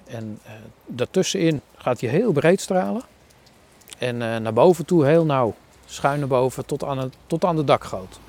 en 0.05 0.39
daartussenin 0.85 1.61
gaat 1.75 2.01
hij 2.01 2.09
heel 2.09 2.31
breed 2.31 2.61
stralen. 2.61 3.01
En 3.97 4.17
naar 4.17 4.53
boven 4.53 4.85
toe 4.85 5.05
heel 5.05 5.25
nauw. 5.25 5.55
Schuin 5.95 6.19
naar 6.19 6.27
boven 6.27 6.65
tot 6.65 6.83
aan, 6.83 6.97
het, 6.97 7.13
tot 7.27 7.45
aan 7.45 7.55
de 7.55 7.63
dakgoot. 7.63 8.19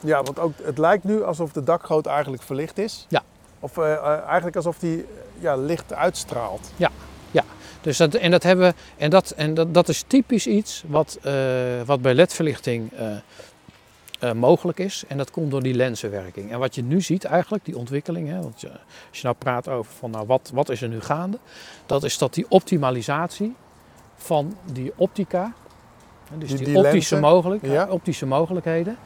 Ja, 0.00 0.22
want 0.22 0.38
ook, 0.38 0.52
het 0.62 0.78
lijkt 0.78 1.04
nu 1.04 1.22
alsof 1.22 1.52
de 1.52 1.64
dakgoot 1.64 2.06
eigenlijk 2.06 2.42
verlicht 2.42 2.78
is. 2.78 3.06
Ja. 3.08 3.22
Of 3.60 3.76
uh, 3.76 4.04
eigenlijk 4.06 4.56
alsof 4.56 4.78
die 4.78 5.06
ja, 5.38 5.56
licht 5.56 5.92
uitstraalt. 5.92 6.70
Ja, 6.76 6.90
ja. 7.30 7.44
Dus 7.80 7.96
dat, 7.96 8.14
en 8.14 8.30
dat, 8.30 8.42
hebben, 8.42 8.74
en 8.96 9.10
dat, 9.10 9.30
en 9.30 9.54
dat, 9.54 9.74
dat 9.74 9.88
is 9.88 10.04
typisch 10.06 10.46
iets 10.46 10.84
wat, 10.86 11.18
wat 11.84 12.02
bij 12.02 12.14
ledverlichting 12.14 12.92
mogelijk 14.34 14.78
is. 14.78 15.04
En 15.08 15.16
dat 15.16 15.30
komt 15.30 15.50
door 15.50 15.62
die 15.62 15.74
lenzenwerking. 15.74 16.52
En 16.52 16.58
wat 16.58 16.74
je 16.74 16.82
nu 16.82 17.00
ziet 17.00 17.24
eigenlijk, 17.24 17.64
die 17.64 17.76
ontwikkeling, 17.76 18.28
hè, 18.28 18.40
want 18.40 18.60
je, 18.60 18.70
als 19.08 19.18
je 19.18 19.22
nou 19.22 19.36
praat 19.38 19.68
over 19.68 19.92
van 19.98 20.10
nou, 20.10 20.26
wat, 20.26 20.50
wat 20.54 20.68
is 20.68 20.82
er 20.82 20.88
nu 20.88 21.00
gaande, 21.00 21.38
dat 21.86 22.04
is 22.04 22.18
dat 22.18 22.34
die 22.34 22.46
optimalisatie 22.48 23.54
van 24.16 24.56
die 24.72 24.92
optica, 24.96 25.52
dus 26.34 26.48
die, 26.48 26.64
die, 26.64 26.76
optische, 26.76 27.20
mogelijk, 27.20 27.66
ja. 27.66 27.86
optische 27.90 28.26
mogelijkheden, 28.26 28.96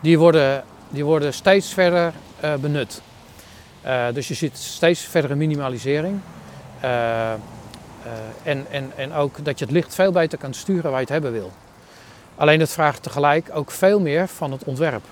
die 0.00 0.18
worden, 0.18 0.64
die 0.88 1.04
worden 1.04 1.34
steeds 1.34 1.72
verder 1.72 2.12
uh, 2.44 2.54
benut. 2.54 3.02
Uh, 3.86 4.06
dus 4.12 4.28
je 4.28 4.34
ziet 4.34 4.56
steeds 4.56 5.00
verdere 5.00 5.34
minimalisering. 5.34 6.20
en, 8.42 8.66
en, 8.70 8.92
en 8.96 9.12
ook 9.12 9.44
dat 9.44 9.58
je 9.58 9.64
het 9.64 9.74
licht 9.74 9.94
veel 9.94 10.12
beter 10.12 10.38
kan 10.38 10.54
sturen 10.54 10.90
waar 10.90 11.00
je 11.00 11.06
het 11.06 11.08
hebben 11.08 11.32
wil. 11.32 11.52
Alleen 12.36 12.60
het 12.60 12.72
vraagt 12.72 13.02
tegelijk 13.02 13.50
ook 13.52 13.70
veel 13.70 14.00
meer 14.00 14.28
van 14.28 14.52
het 14.52 14.64
ontwerp. 14.64 15.04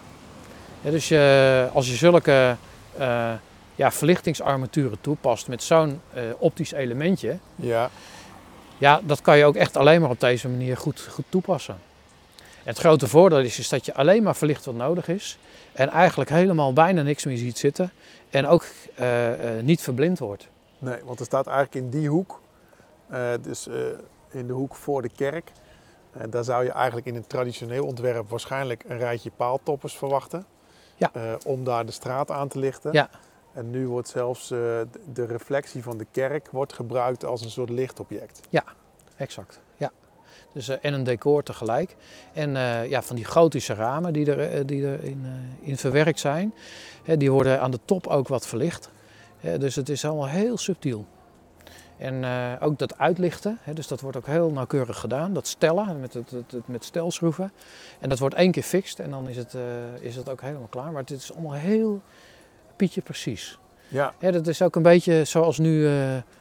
Ja, 0.80 0.90
dus 0.90 1.08
je, 1.08 1.68
als 1.72 1.88
je 1.88 1.94
zulke 1.94 2.56
ja, 3.74 3.90
verlichtingsarmaturen 3.90 5.00
toepast 5.00 5.48
met 5.48 5.62
zo'n 5.62 6.00
optisch 6.38 6.72
elementje, 6.72 7.36
Ja, 7.56 7.90
ja, 8.82 9.00
dat 9.04 9.20
kan 9.20 9.38
je 9.38 9.44
ook 9.44 9.56
echt 9.56 9.76
alleen 9.76 10.00
maar 10.00 10.10
op 10.10 10.20
deze 10.20 10.48
manier 10.48 10.76
goed, 10.76 11.00
goed 11.10 11.24
toepassen. 11.28 11.74
En 12.36 12.68
het 12.68 12.78
grote 12.78 13.08
voordeel 13.08 13.40
is, 13.40 13.58
is 13.58 13.68
dat 13.68 13.86
je 13.86 13.94
alleen 13.94 14.22
maar 14.22 14.36
verlicht 14.36 14.64
wat 14.64 14.74
nodig 14.74 15.08
is 15.08 15.38
en 15.72 15.88
eigenlijk 15.88 16.30
helemaal 16.30 16.72
bijna 16.72 17.02
niks 17.02 17.24
meer 17.24 17.36
ziet 17.36 17.58
zitten 17.58 17.92
en 18.30 18.46
ook 18.46 18.64
eh, 18.94 19.58
eh, 19.58 19.64
niet 19.64 19.80
verblind 19.80 20.18
wordt. 20.18 20.48
nee, 20.78 20.98
want 21.04 21.20
er 21.20 21.24
staat 21.24 21.46
eigenlijk 21.46 21.84
in 21.84 21.90
die 21.90 22.08
hoek, 22.08 22.40
eh, 23.08 23.30
dus 23.42 23.68
in 24.30 24.46
de 24.46 24.52
hoek 24.52 24.74
voor 24.74 25.02
de 25.02 25.10
kerk, 25.16 25.50
daar 26.28 26.44
zou 26.44 26.64
je 26.64 26.70
eigenlijk 26.70 27.06
in 27.06 27.14
een 27.14 27.26
traditioneel 27.26 27.86
ontwerp 27.86 28.30
waarschijnlijk 28.30 28.84
een 28.88 28.98
rijtje 28.98 29.30
paaltoppers 29.36 29.96
verwachten. 29.96 30.46
Ja. 30.96 31.10
om 31.46 31.64
daar 31.64 31.86
de 31.86 31.92
straat 31.92 32.30
aan 32.30 32.48
te 32.48 32.58
lichten. 32.58 32.92
Ja. 32.92 33.10
En 33.52 33.70
nu 33.70 33.88
wordt 33.88 34.08
zelfs 34.08 34.50
eh, 34.50 34.58
de- 35.12 35.26
reflectie 35.26 35.82
van 35.82 35.98
de 35.98 36.06
kerk 36.10 36.48
wordt 36.50 36.72
gebruikt 36.72 37.24
als 37.24 37.44
een 37.44 37.50
soort 37.50 37.70
lichtobject. 37.70 38.40
Exact, 39.16 39.60
ja. 39.76 39.90
Dus, 40.52 40.68
eh, 40.68 40.76
en 40.82 40.94
een 40.94 41.04
decor 41.04 41.42
tegelijk. 41.42 41.96
En 42.32 42.56
eh, 42.56 42.88
ja, 42.88 43.02
van 43.02 43.16
die 43.16 43.24
gotische 43.24 43.74
ramen 43.74 44.12
die 44.12 44.34
er, 44.34 44.66
die 44.66 44.86
er 44.86 45.04
in, 45.04 45.26
in 45.60 45.76
verwerkt 45.76 46.20
zijn, 46.20 46.54
hè, 47.04 47.16
die 47.16 47.32
worden 47.32 47.60
aan 47.60 47.70
de 47.70 47.80
top 47.84 48.06
ook 48.06 48.28
wat 48.28 48.46
verlicht. 48.46 48.90
Dus 49.58 49.76
het 49.76 49.88
is 49.88 50.04
allemaal 50.04 50.28
heel 50.28 50.58
subtiel. 50.58 51.06
En 51.96 52.24
ook 52.60 52.78
dat 52.78 52.98
uitlichten, 52.98 53.58
hè, 53.62 53.72
dus 53.72 53.86
dat 53.86 54.00
wordt 54.00 54.16
ook 54.16 54.26
heel 54.26 54.50
nauwkeurig 54.50 54.98
gedaan. 54.98 55.32
Dat 55.32 55.46
stellen 55.46 56.00
met, 56.00 56.14
het, 56.14 56.30
het, 56.30 56.68
met 56.68 56.84
stelschroeven. 56.84 57.52
En 58.00 58.08
dat 58.08 58.18
wordt 58.18 58.34
één 58.34 58.50
keer 58.50 58.62
fixed 58.62 59.00
en 59.00 59.10
dan 59.10 59.28
is 59.28 59.36
het, 59.36 59.56
is 60.00 60.16
het 60.16 60.28
ook 60.28 60.40
helemaal 60.40 60.66
klaar. 60.70 60.92
Maar 60.92 61.00
het 61.00 61.10
is 61.10 61.32
allemaal 61.32 61.52
heel 61.52 62.02
pietje 62.82 63.00
precies. 63.00 63.58
Ja, 63.88 64.14
Ja, 64.18 64.30
dat 64.30 64.46
is 64.46 64.62
ook 64.62 64.76
een 64.76 64.82
beetje 64.82 65.24
zoals 65.24 65.58
nu. 65.58 65.86
eh, 65.86 65.92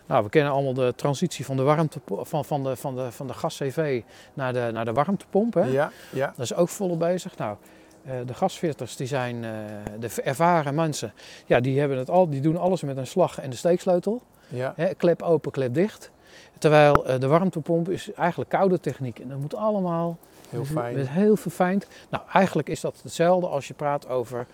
nou, 0.06 0.24
we 0.24 0.30
kennen 0.30 0.52
allemaal 0.52 0.74
de 0.74 0.94
transitie 0.96 1.46
van 1.46 1.58
de, 1.58 1.64
warmte, 1.64 2.00
van, 2.08 2.46
van 2.46 2.64
de, 2.64 2.76
van 2.76 2.96
de, 2.96 3.12
van 3.12 3.28
de 3.28 3.34
gas-CV 3.34 4.02
naar 4.34 4.54
de, 4.54 4.70
naar 4.74 4.86
de 4.86 4.94
warmtepomp. 4.94 5.54
Hè? 5.54 5.64
ja, 5.64 5.92
ja. 6.10 6.34
Dat 6.36 6.46
is 6.46 6.54
ook 6.54 6.70
volop 6.70 7.00
bezig. 7.00 7.38
Nou, 7.38 7.58
eh, 8.04 8.14
de 8.26 8.34
gasfitters, 8.34 8.96
die 8.96 9.08
zijn 9.08 9.44
eh, 9.44 9.52
de 10.00 10.22
ervaren 10.24 10.76
mensen. 10.76 11.14
Ja, 11.46 11.60
die, 11.60 11.80
hebben 11.80 11.98
het 11.98 12.10
al, 12.10 12.30
die 12.30 12.42
doen 12.42 12.58
alles 12.58 12.82
met 12.82 12.98
een 12.98 13.08
slag 13.08 13.40
en 13.40 13.50
de 13.50 13.56
steeksleutel. 13.56 14.22
ja. 14.48 14.74
Hè? 14.76 14.94
Klep 14.94 15.22
open, 15.22 15.52
klep 15.52 15.74
dicht. 15.74 16.12
Terwijl 16.58 17.04
de 17.20 17.28
warmtepomp 17.28 17.90
is 17.90 18.14
eigenlijk 18.14 18.50
koude 18.50 18.80
techniek. 18.80 19.20
En 19.20 19.30
dat 19.30 19.38
moet 19.38 19.56
allemaal 19.56 20.18
Heel 20.50 20.66
fijn. 20.66 20.96
Met 20.96 21.10
heel 21.10 21.36
verfijnd. 21.36 21.88
Nou, 22.10 22.24
eigenlijk 22.34 22.70
is 22.70 22.82
dat 22.82 23.00
hetzelfde 23.04 23.48
als 23.48 23.68
je 23.68 23.74
praat 23.74 24.08
over 24.08 24.48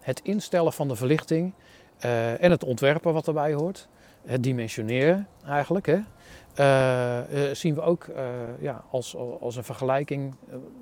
het 0.00 0.20
instellen 0.22 0.72
van 0.72 0.88
de 0.88 0.96
verlichting 0.96 1.52
eh, 1.98 2.42
en 2.42 2.50
het 2.50 2.64
ontwerpen 2.64 3.12
wat 3.12 3.26
erbij 3.26 3.54
hoort. 3.54 3.88
Het 4.24 4.42
dimensioneren 4.42 5.28
eigenlijk. 5.46 5.86
Hè. 5.86 5.98
Eh, 6.54 7.48
eh, 7.48 7.54
zien 7.54 7.74
we 7.74 7.80
ook 7.80 8.06
ja, 8.60 8.84
als, 8.90 9.16
als 9.40 9.56
een 9.56 9.64
vergelijking 9.64 10.34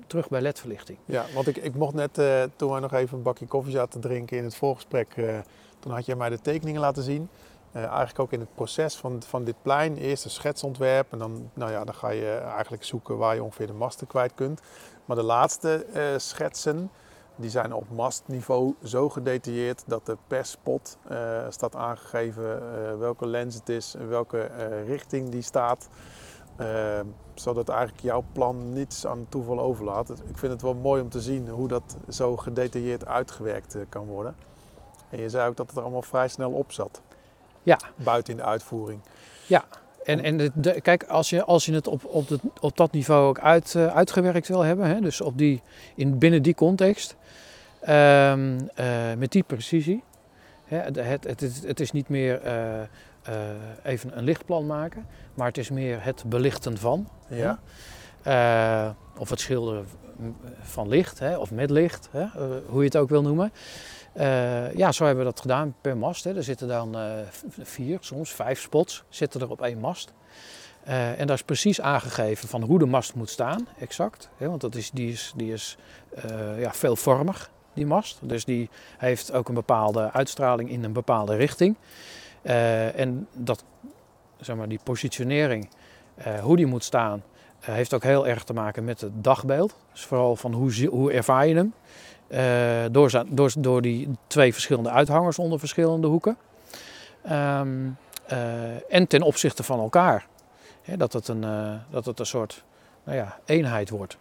terug 0.07 0.27
bij 0.29 0.41
ledverlichting. 0.41 0.97
Ja, 1.05 1.25
want 1.33 1.47
ik, 1.47 1.57
ik 1.57 1.75
mocht 1.75 1.93
net, 1.93 2.13
toen 2.55 2.71
wij 2.71 2.79
nog 2.79 2.93
even 2.93 3.17
een 3.17 3.23
bakje 3.23 3.45
koffie 3.45 3.73
zaten 3.73 4.01
te 4.01 4.07
drinken 4.07 4.37
in 4.37 4.43
het 4.43 4.55
voorgesprek, 4.55 5.13
toen 5.79 5.91
had 5.91 6.05
jij 6.05 6.15
mij 6.15 6.29
de 6.29 6.41
tekeningen 6.41 6.81
laten 6.81 7.03
zien. 7.03 7.29
Eigenlijk 7.73 8.19
ook 8.19 8.31
in 8.31 8.39
het 8.39 8.55
proces 8.55 8.95
van, 8.95 9.23
van 9.27 9.43
dit 9.43 9.55
plein, 9.61 9.97
eerst 9.97 10.25
een 10.25 10.29
schetsontwerp 10.29 11.11
en 11.11 11.17
dan, 11.17 11.49
nou 11.53 11.71
ja, 11.71 11.83
dan 11.83 11.95
ga 11.95 12.09
je 12.09 12.41
eigenlijk 12.55 12.83
zoeken 12.83 13.17
waar 13.17 13.35
je 13.35 13.43
ongeveer 13.43 13.67
de 13.67 13.73
masten 13.73 14.07
kwijt 14.07 14.33
kunt. 14.35 14.61
Maar 15.05 15.15
de 15.15 15.23
laatste 15.23 15.85
schetsen, 16.17 16.91
die 17.35 17.49
zijn 17.49 17.73
op 17.73 17.85
mastniveau 17.95 18.73
zo 18.83 19.09
gedetailleerd 19.09 19.83
dat 19.87 20.07
er 20.07 20.17
per 20.27 20.45
spot 20.45 20.97
eh, 21.07 21.17
staat 21.49 21.75
aangegeven 21.75 22.61
eh, 22.61 22.97
welke 22.97 23.27
lens 23.27 23.55
het 23.55 23.69
is 23.69 23.95
en 23.95 24.09
welke 24.09 24.39
eh, 24.41 24.87
richting 24.87 25.29
die 25.29 25.41
staat. 25.41 25.87
Zodat 27.33 27.69
eigenlijk 27.69 28.01
jouw 28.01 28.23
plan 28.31 28.73
niets 28.73 29.05
aan 29.07 29.25
toeval 29.29 29.59
overlaat. 29.59 30.09
Ik 30.09 30.37
vind 30.37 30.51
het 30.51 30.61
wel 30.61 30.73
mooi 30.73 31.01
om 31.01 31.09
te 31.09 31.21
zien 31.21 31.47
hoe 31.49 31.67
dat 31.67 31.97
zo 32.09 32.37
gedetailleerd 32.37 33.05
uitgewerkt 33.05 33.75
kan 33.89 34.05
worden. 34.05 34.35
En 35.09 35.19
je 35.21 35.29
zei 35.29 35.49
ook 35.49 35.55
dat 35.57 35.67
het 35.67 35.75
er 35.77 35.81
allemaal 35.83 36.01
vrij 36.01 36.27
snel 36.27 36.51
op 36.51 36.71
zat. 36.71 37.01
Ja. 37.63 37.79
Buiten 37.95 38.33
in 38.33 38.39
de 38.39 38.45
uitvoering. 38.45 38.99
En, 40.03 40.23
en 40.23 40.37
de, 40.37 40.51
de- 40.53 40.81
kijk, 40.81 41.03
als 41.03 41.29
je, 41.29 41.43
als 41.43 41.65
je 41.65 41.73
het 41.73 41.87
op, 41.87 42.05
op, 42.05 42.27
de- 42.27 42.39
op 42.59 42.77
dat 42.77 42.91
niveau 42.91 43.27
ook 43.27 43.39
uit, 43.39 43.75
uitgewerkt 43.75 44.47
wil 44.47 44.61
hebben, 44.61 44.87
hè, 44.87 44.99
dus 45.01 45.21
op 45.21 45.37
die, 45.37 45.61
in, 45.95 46.17
binnen 46.17 46.41
die 46.41 46.55
context, 46.55 47.15
ehm, 47.85 48.59
eh, 48.75 49.13
met 49.17 49.31
die 49.31 49.43
precisie. 49.43 50.03
Het, 50.65 50.95
het, 50.95 51.23
het, 51.23 51.41
is- 51.41 51.63
het 51.63 51.79
is 51.79 51.91
niet 51.91 52.09
meer 52.09 52.41
eh, 52.41 52.81
eh, 52.81 52.87
even 53.83 54.17
een 54.17 54.23
lichtplan 54.23 54.65
maken, 54.65 55.05
maar 55.33 55.47
het 55.47 55.57
is 55.57 55.69
meer 55.69 56.03
het 56.03 56.23
belichten 56.27 56.77
van. 56.77 57.09
Ja, 57.27 57.59
of 59.17 59.29
het 59.29 59.39
schilderen 59.39 59.85
van 60.61 60.87
licht, 60.87 61.19
hè, 61.19 61.37
of 61.37 61.51
met 61.51 61.69
licht, 61.69 62.09
hè, 62.11 62.25
hoe 62.65 62.79
je 62.79 62.85
het 62.85 62.97
ook 62.97 63.09
wil 63.09 63.21
noemen. 63.21 63.51
Ja, 64.75 64.91
zo 64.91 65.05
hebben 65.05 65.23
we 65.25 65.29
dat 65.31 65.39
gedaan 65.39 65.75
per 65.81 65.97
mast. 65.97 66.23
Hè. 66.23 66.35
Er 66.35 66.43
zitten 66.43 66.67
dan 66.67 66.95
vier, 67.49 67.97
soms 68.01 68.33
vijf 68.33 68.59
spots 68.61 69.03
zitten 69.09 69.41
er 69.41 69.49
op 69.49 69.61
één 69.61 69.79
mast. 69.79 70.13
En 70.83 71.27
daar 71.27 71.35
is 71.35 71.43
precies 71.43 71.81
aangegeven 71.81 72.47
van 72.49 72.61
hoe 72.63 72.79
de 72.79 72.85
mast 72.85 73.15
moet 73.15 73.29
staan, 73.29 73.67
exact. 73.79 74.29
Hè, 74.37 74.49
want 74.49 74.61
dat 74.61 74.75
is, 74.75 74.91
die 74.91 75.11
is, 75.11 75.33
die 75.35 75.53
is 75.53 75.77
eh, 76.15 76.59
ja, 76.59 76.73
veelvormig, 76.73 77.49
die 77.75 77.85
mast. 77.85 78.19
Dus 78.21 78.45
die 78.45 78.69
heeft 78.97 79.31
ook 79.31 79.47
een 79.47 79.53
bepaalde 79.53 80.11
uitstraling 80.11 80.69
in 80.69 80.83
een 80.83 80.93
bepaalde 80.93 81.35
richting. 81.35 81.75
Eh, 82.41 82.99
en 82.99 83.27
dat, 83.33 83.63
zeg 84.39 84.55
maar, 84.55 84.67
die 84.67 84.79
positionering, 84.83 85.69
eh, 86.15 86.39
hoe 86.39 86.55
die 86.55 86.65
moet 86.65 86.83
staan, 86.83 87.23
eh, 87.59 87.73
heeft 87.73 87.93
ook 87.93 88.03
heel 88.03 88.27
erg 88.27 88.43
te 88.43 88.53
maken 88.53 88.83
met 88.83 89.01
het 89.01 89.23
dagbeeld. 89.23 89.75
Dus 89.91 90.01
vooral 90.01 90.35
van 90.35 90.53
hoe, 90.53 90.85
hoe 90.85 91.11
ervaar 91.11 91.47
je 91.47 91.55
hem. 91.55 91.73
Door, 92.91 93.23
door, 93.27 93.53
door 93.57 93.81
die 93.81 94.09
twee 94.27 94.53
verschillende 94.53 94.89
uithangers 94.89 95.39
onder 95.39 95.59
verschillende 95.59 96.07
hoeken. 96.07 96.37
Ehm, 97.21 97.89
eh, 98.25 98.93
en 98.93 99.07
ten 99.07 99.21
opzichte 99.21 99.63
van 99.63 99.79
elkaar. 99.79 100.25
Dat, 100.97 101.13
het 101.13 101.27
een, 101.27 101.45
dat 101.89 102.05
het 102.05 102.19
een 102.19 102.25
soort 102.25 102.63
nou 103.03 103.17
ja, 103.17 103.37
eenheid 103.45 103.89
wordt. 103.89 104.17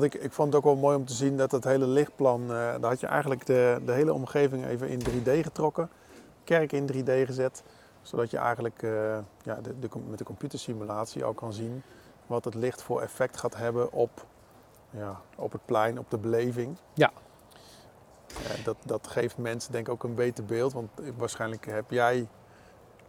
Want 0.00 0.14
ik, 0.14 0.22
ik 0.22 0.32
vond 0.32 0.48
het 0.48 0.56
ook 0.56 0.64
wel 0.64 0.76
mooi 0.76 0.96
om 0.96 1.04
te 1.04 1.12
zien 1.12 1.36
dat 1.36 1.52
het 1.52 1.64
hele 1.64 1.86
lichtplan, 1.86 2.42
eh, 2.42 2.48
daar 2.48 2.90
had 2.90 3.00
je 3.00 3.06
eigenlijk 3.06 3.46
de, 3.46 3.80
de 3.84 3.92
hele 3.92 4.12
omgeving 4.12 4.66
even 4.66 4.88
in 4.88 5.00
3D 5.00 5.30
getrokken. 5.42 5.90
Kerk 6.44 6.72
in 6.72 6.86
3D 6.92 7.10
gezet. 7.26 7.62
Zodat 8.02 8.30
je 8.30 8.36
eigenlijk 8.36 8.82
eh, 8.82 9.18
ja, 9.42 9.60
de, 9.80 9.88
met 10.08 10.18
de 10.18 10.24
computersimulatie 10.24 11.24
ook 11.24 11.36
kan 11.36 11.52
zien 11.52 11.82
wat 12.26 12.44
het 12.44 12.54
licht 12.54 12.82
voor 12.82 13.02
effect 13.02 13.36
gaat 13.36 13.56
hebben 13.56 13.92
op, 13.92 14.26
ja, 14.90 15.20
op 15.36 15.52
het 15.52 15.64
plein, 15.64 15.98
op 15.98 16.10
de 16.10 16.18
beleving. 16.18 16.76
Ja. 16.94 17.12
Eh, 18.28 18.64
dat, 18.64 18.76
dat 18.84 19.06
geeft 19.06 19.38
mensen 19.38 19.72
denk 19.72 19.86
ik 19.86 19.92
ook 19.92 20.04
een 20.04 20.14
beter 20.14 20.44
beeld. 20.44 20.72
Want 20.72 20.90
waarschijnlijk 21.16 21.66
heb 21.66 21.90
jij 21.90 22.28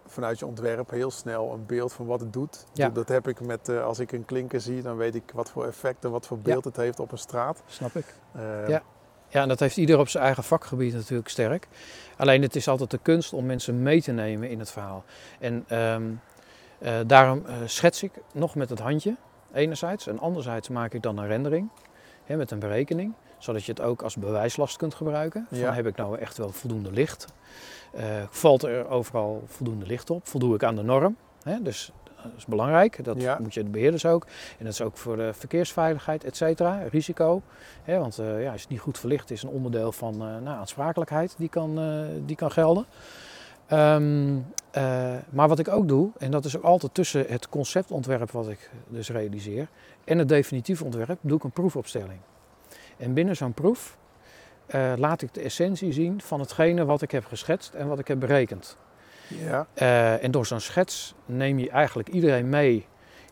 vanuit 0.08 0.40
je 0.40 0.46
ontwerp 0.46 0.90
heel 0.90 1.12
snel 1.12 1.54
een 1.54 1.66
beeld 1.66 1.94
van 1.94 2.06
wat 2.06 2.20
het 2.20 2.34
doet. 2.34 2.66
Ja. 2.74 2.90
Dat, 2.90 3.08
heb 3.08 3.28
ik 3.28 3.42
met, 3.42 3.70
eh, 3.70 3.84
als 3.84 4.00
ik 4.00 4.12
een 4.12 4.26
klinker 4.26 4.62
zie, 4.62 4.82
dan 4.82 4.98
weet 4.98 5.16
ik 5.16 5.32
wat 5.34 5.50
voor 5.50 5.66
effect 5.66 6.04
en 6.04 6.12
wat 6.12 6.28
voor 6.28 6.40
beeld 6.40 6.64
het 6.64 6.76
heeft 6.76 7.00
op 7.00 7.12
een 7.12 7.18
straat. 7.18 7.62
Snap 7.68 7.96
ik. 7.96 8.06
Eh, 8.32 8.68
Ja. 8.68 8.84
Ja, 9.30 9.42
en 9.42 9.48
dat 9.48 9.60
heeft 9.60 9.78
ieder 9.78 10.00
op 10.00 10.10
zijn 10.10 10.24
eigen 10.24 10.44
vakgebied 10.44 10.94
natuurlijk 10.94 11.30
sterk. 11.30 11.68
Alleen 12.18 12.42
het 12.42 12.56
is 12.56 12.68
altijd 12.68 12.92
de 12.92 13.00
kunst 13.02 13.34
om 13.34 13.46
mensen 13.46 13.82
mee 13.82 14.02
te 14.02 14.12
nemen 14.12 14.50
in 14.50 14.60
het 14.60 14.72
verhaal. 14.72 15.04
En 15.40 15.64
ehm, 15.68 16.04
eh, 16.80 16.94
daarom 17.08 17.44
schets 17.66 18.04
ik 18.04 18.12
nog 18.34 18.56
met 18.56 18.70
het 18.70 18.80
handje, 18.80 19.16
enerzijds. 19.54 20.08
En 20.08 20.20
anderzijds 20.20 20.70
maak 20.70 20.94
ik 20.94 21.02
dan 21.02 21.18
een 21.18 21.28
rendering 21.28 21.70
hè, 22.26 22.36
met 22.36 22.52
een 22.52 22.60
berekening. 22.60 23.14
Zodat 23.38 23.64
je 23.64 23.72
het 23.72 23.82
ook 23.82 24.02
als 24.02 24.16
bewijslast 24.16 24.78
kunt 24.78 24.94
gebruiken. 24.96 25.46
Van 25.50 25.58
Ja. 25.58 25.74
heb 25.74 25.88
ik 25.88 25.96
nou 25.96 26.18
echt 26.18 26.38
wel 26.38 26.50
voldoende 26.52 26.92
licht? 26.92 27.26
Eh, 27.94 28.06
valt 28.30 28.64
er 28.64 28.88
overal 28.90 29.44
voldoende 29.46 29.86
licht 29.86 30.10
op? 30.10 30.28
Voldoe 30.28 30.56
ik 30.56 30.64
aan 30.64 30.76
de 30.76 30.84
norm? 30.84 31.16
Hè? 31.44 31.62
Dus 31.62 31.92
dat 32.24 32.32
is 32.38 32.46
belangrijk. 32.46 33.04
Dat 33.04 33.22
Ja. 33.22 33.38
moet 33.42 33.54
je 33.54 33.64
de 33.64 33.70
beheerders 33.70 34.06
ook. 34.06 34.26
En 34.58 34.66
dat 34.66 34.74
is 34.74 34.82
ook 34.82 34.98
voor 34.98 35.16
de 35.18 35.34
verkeersveiligheid, 35.34 36.24
et 36.24 36.36
cetera. 36.36 36.84
Risico. 36.92 37.42
Hè, 37.84 38.00
want 38.00 38.20
eh, 38.20 38.42
ja, 38.44 38.52
als 38.52 38.62
het 38.62 38.70
niet 38.70 38.80
goed 38.80 39.00
verlicht 39.00 39.32
is 39.32 39.44
een 39.44 39.50
onderdeel 39.50 39.92
van 39.92 40.14
eh, 40.14 40.20
nou, 40.20 40.48
aansprakelijkheid 40.48 41.36
die 41.38 41.50
kan, 41.50 41.80
die 42.26 42.36
kan 42.36 42.52
gelden. 42.52 42.86
Ehm, 43.68 44.38
eh, 44.72 45.14
maar 45.30 45.48
wat 45.48 45.60
ik 45.60 45.68
ook 45.68 45.88
doe, 45.88 46.10
en 46.18 46.32
dat 46.32 46.46
is 46.46 46.58
ook 46.58 46.64
altijd 46.64 46.94
tussen 46.94 47.26
het 47.28 47.50
conceptontwerp 47.50 48.32
wat 48.32 48.50
ik 48.50 48.70
dus 48.88 49.10
realiseer 49.10 49.68
en 50.04 50.18
het 50.18 50.30
definitieve 50.30 50.84
ontwerp, 50.84 51.20
doe 51.22 51.38
ik 51.38 51.44
een 51.44 51.52
proefopstelling. 51.52 52.20
En 52.98 53.14
binnen 53.14 53.36
zo'n 53.36 53.54
proef 53.54 53.98
eh, 54.68 54.94
laat 54.96 55.22
ik 55.22 55.34
de 55.34 55.42
essentie 55.42 55.92
zien 55.92 56.22
van 56.22 56.40
hetgene 56.40 56.86
wat 56.86 57.02
ik 57.02 57.12
heb 57.12 57.26
geschetst 57.26 57.74
en 57.74 57.88
wat 57.88 58.00
ik 58.00 58.08
heb 58.08 58.20
berekend. 58.20 58.78
ja. 59.28 59.68
Eh, 59.74 60.24
en 60.24 60.32
door 60.32 60.46
zo'n 60.46 60.60
schets 60.60 61.14
neem 61.26 61.60
je 61.60 61.70
eigenlijk 61.70 62.10
iedereen 62.10 62.50
mee 62.50 62.86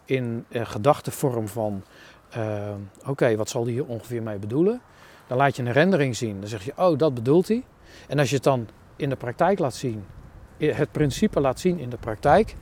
in 0.05 0.45
eh, 0.49 0.65
gedachtevorm 0.65 1.47
van 1.47 1.83
ehm, 2.29 2.79
oké, 3.05 3.35
wat 3.35 3.49
zal 3.49 3.63
die 3.63 3.73
hier 3.73 3.85
ongeveer 3.85 4.23
mee 4.23 4.37
bedoelen? 4.37 4.81
Dan 5.27 5.37
laat 5.37 5.55
je 5.55 5.63
een 5.63 5.71
rendering 5.71 6.15
zien. 6.15 6.39
Dan 6.39 6.49
zeg 6.49 6.63
je, 6.63 6.73
oh, 6.75 6.97
dat 6.97 7.13
bedoelt 7.13 7.47
hij. 7.47 7.63
En 8.07 8.19
als 8.19 8.29
je 8.29 8.35
het 8.35 8.43
dan 8.43 8.67
in 8.95 9.09
de 9.09 9.15
praktijk 9.15 9.59
laat 9.59 9.75
zien, 9.75 10.05
het 10.57 10.91
principe 10.91 11.39
laat 11.39 11.59
zien 11.59 11.79
in 11.79 11.89
de 11.89 11.97
praktijk, 11.97 12.55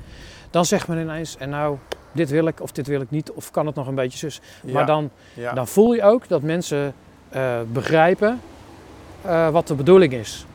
dan 0.49 0.65
zegt 0.65 0.87
men 0.87 0.97
ineens, 0.97 1.37
en 1.37 1.49
nou, 1.49 1.77
dit 2.13 2.29
wil 2.29 2.47
ik 2.47 2.61
of 2.61 2.71
dit 2.71 2.87
wil 2.87 3.01
ik 3.01 3.09
niet, 3.11 3.31
of 3.31 3.51
kan 3.51 3.65
het 3.65 3.75
nog 3.75 3.87
een 3.87 3.95
beetje 3.95 4.17
zus. 4.17 4.41
Ja, 4.63 4.73
Maar 4.73 4.85
dan, 4.85 5.09
ja. 5.33 5.53
dan 5.53 5.67
voel 5.67 5.93
je 5.93 6.03
ook 6.03 6.27
dat 6.27 6.41
mensen 6.41 6.93
eh, 7.29 7.59
begrijpen 7.71 8.41
eh, 9.21 9.49
wat 9.49 9.67
de 9.67 9.75
bedoeling 9.75 10.13
is. 10.13 10.45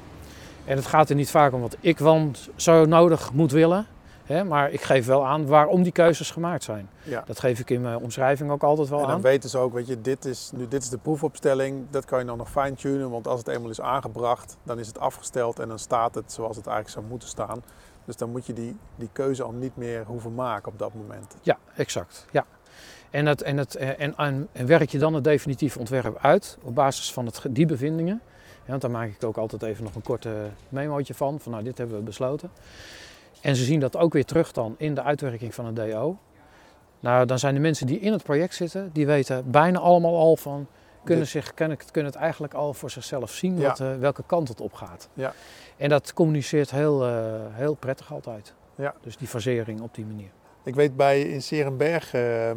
En 0.65 0.77
het 0.77 0.87
gaat 0.87 1.09
er 1.11 1.17
niet 1.17 1.31
vaak 1.31 1.53
om 1.53 1.61
wat 1.61 1.77
ik 1.81 1.99
dan 1.99 2.35
zo 2.57 2.85
nodig 2.85 3.33
moet 3.33 3.51
willen. 3.53 3.87
Hè, 4.25 4.45
maar 4.45 4.71
ik 4.71 4.81
geef 4.81 5.07
wel 5.07 5.27
aan 5.27 5.47
waarom 5.47 5.83
die 5.83 5.93
keuzes 5.93 6.31
gemaakt 6.31 6.63
zijn. 6.65 6.89
ja. 7.03 7.23
Dat 7.27 7.41
geef 7.41 7.59
ik 7.59 7.71
in 7.71 7.81
mijn 7.81 7.97
omschrijving 7.97 8.51
ook 8.51 8.63
altijd 8.63 8.89
wel 8.89 8.99
En 9.01 9.07
dan 9.07 9.15
aan. 9.15 9.21
weten 9.21 9.51
ze 9.51 9.59
ook, 9.59 9.73
weet 9.73 9.87
je, 9.87 10.01
dit 10.01 10.25
is, 10.25 10.51
nu, 10.55 10.69
dit 10.69 10.83
is 10.83 10.89
de 10.89 10.99
proefopstelling. 10.99 11.87
Dat 11.91 12.05
kan 12.05 12.19
je 12.19 12.25
dan 12.25 12.39
nog 12.39 12.51
fine-tunen, 12.51 13.11
want 13.11 13.27
als 13.29 13.39
het 13.39 13.49
eenmaal 13.49 13.71
is 13.71 13.81
aangebracht, 13.81 14.57
dan 14.63 14.79
is 14.79 14.87
het 14.87 14.99
afgesteld 15.01 15.59
en 15.59 15.69
dan 15.69 15.79
staat 15.79 16.15
het 16.15 16.33
zoals 16.33 16.57
het 16.57 16.67
eigenlijk 16.67 16.97
zou 16.97 17.07
moeten 17.11 17.29
staan. 17.29 17.63
Dus 18.09 18.17
dan 18.17 18.31
moet 18.31 18.47
je 18.47 18.53
die, 18.53 18.77
die 18.97 19.09
keuze 19.13 19.43
al 19.43 19.53
niet 19.53 19.77
meer 19.77 20.05
hoeven 20.05 20.35
maken 20.35 20.73
op 20.73 20.79
dat 20.79 20.95
moment. 20.95 21.37
Ja, 21.43 21.59
exact. 21.77 22.27
Ja. 22.31 22.47
En, 23.11 23.27
het, 23.27 23.43
en, 23.43 23.57
het, 23.57 23.75
eh, 23.75 24.01
en, 24.01 24.17
en, 24.53 24.67
werk 24.67 24.91
je 24.91 24.99
dan 24.99 25.15
het 25.15 25.25
definitieve 25.25 25.79
ontwerp 25.79 26.19
uit 26.21 26.59
op 26.63 26.75
basis 26.75 27.13
van 27.13 27.27
het, 27.27 27.43
die 27.51 27.67
bevindingen. 27.67 28.21
Ja, 28.65 28.71
want 28.71 28.81
daar 28.81 28.91
maak 28.91 29.09
ik 29.09 29.25
ook 29.25 29.37
altijd 29.37 29.63
even 29.63 29.85
nog 29.85 29.95
een 29.95 30.03
korte 30.03 30.51
memootje 30.69 31.15
van. 31.15 31.41
Van 31.41 31.53
nou, 31.53 31.65
dit 31.65 31.79
hebben 31.79 31.97
we 31.97 32.03
besloten. 32.03 32.51
En 33.41 33.57
ze 33.57 33.65
zien 33.65 33.81
dat 33.81 33.97
ook 33.97 34.13
weer 34.13 34.25
terug 34.25 34.53
dan 34.53 34.75
in 34.79 34.95
de 34.95 35.03
uitwerking 35.03 35.55
van 35.55 35.67
een 35.67 35.75
DO. 35.75 36.19
Nou, 37.01 37.27
dan 37.27 37.39
zijn 37.39 37.55
de 37.55 37.61
mensen 37.61 37.87
die 37.87 37.99
in 38.01 38.13
het 38.13 38.23
project 38.23 38.55
zitten, 38.55 38.91
die 38.93 39.07
weten 39.07 39.51
bijna 39.51 39.79
allemaal 39.79 40.17
al 40.17 40.37
van, 40.37 40.67
kunnen, 41.09 41.25
Dit- 41.25 41.33
zich, 41.45 41.55
kunnen, 41.55 41.77
kunnen 41.93 42.13
het 42.13 42.21
eigenlijk 42.21 42.55
al 42.55 42.75
voor 42.75 42.91
zichzelf 42.91 43.31
zien 43.31 43.59
Ja. 43.59 43.69
wat, 43.69 43.81
eh, 43.81 43.97
welke 43.97 44.23
kant 44.27 44.49
het 44.49 44.61
op 44.61 44.73
gaat. 44.73 45.09
Ja. 45.15 45.33
En 45.77 45.89
dat 45.89 46.13
communiceert 46.13 46.71
heel, 46.71 47.07
eh, 47.07 47.13
heel 47.51 47.75
prettig 47.75 48.13
altijd. 48.13 48.55
Ja. 48.75 48.95
Dus 49.03 49.17
die 49.17 49.29
fasering 49.29 49.81
op 49.81 49.95
die 49.95 50.07
manier. 50.07 50.31
Ik 50.63 50.75
weet 50.75 50.97
bij 50.97 51.21
in 51.23 51.43
Serenberg 51.43 52.13
eh, 52.15 52.51
eh, 52.51 52.57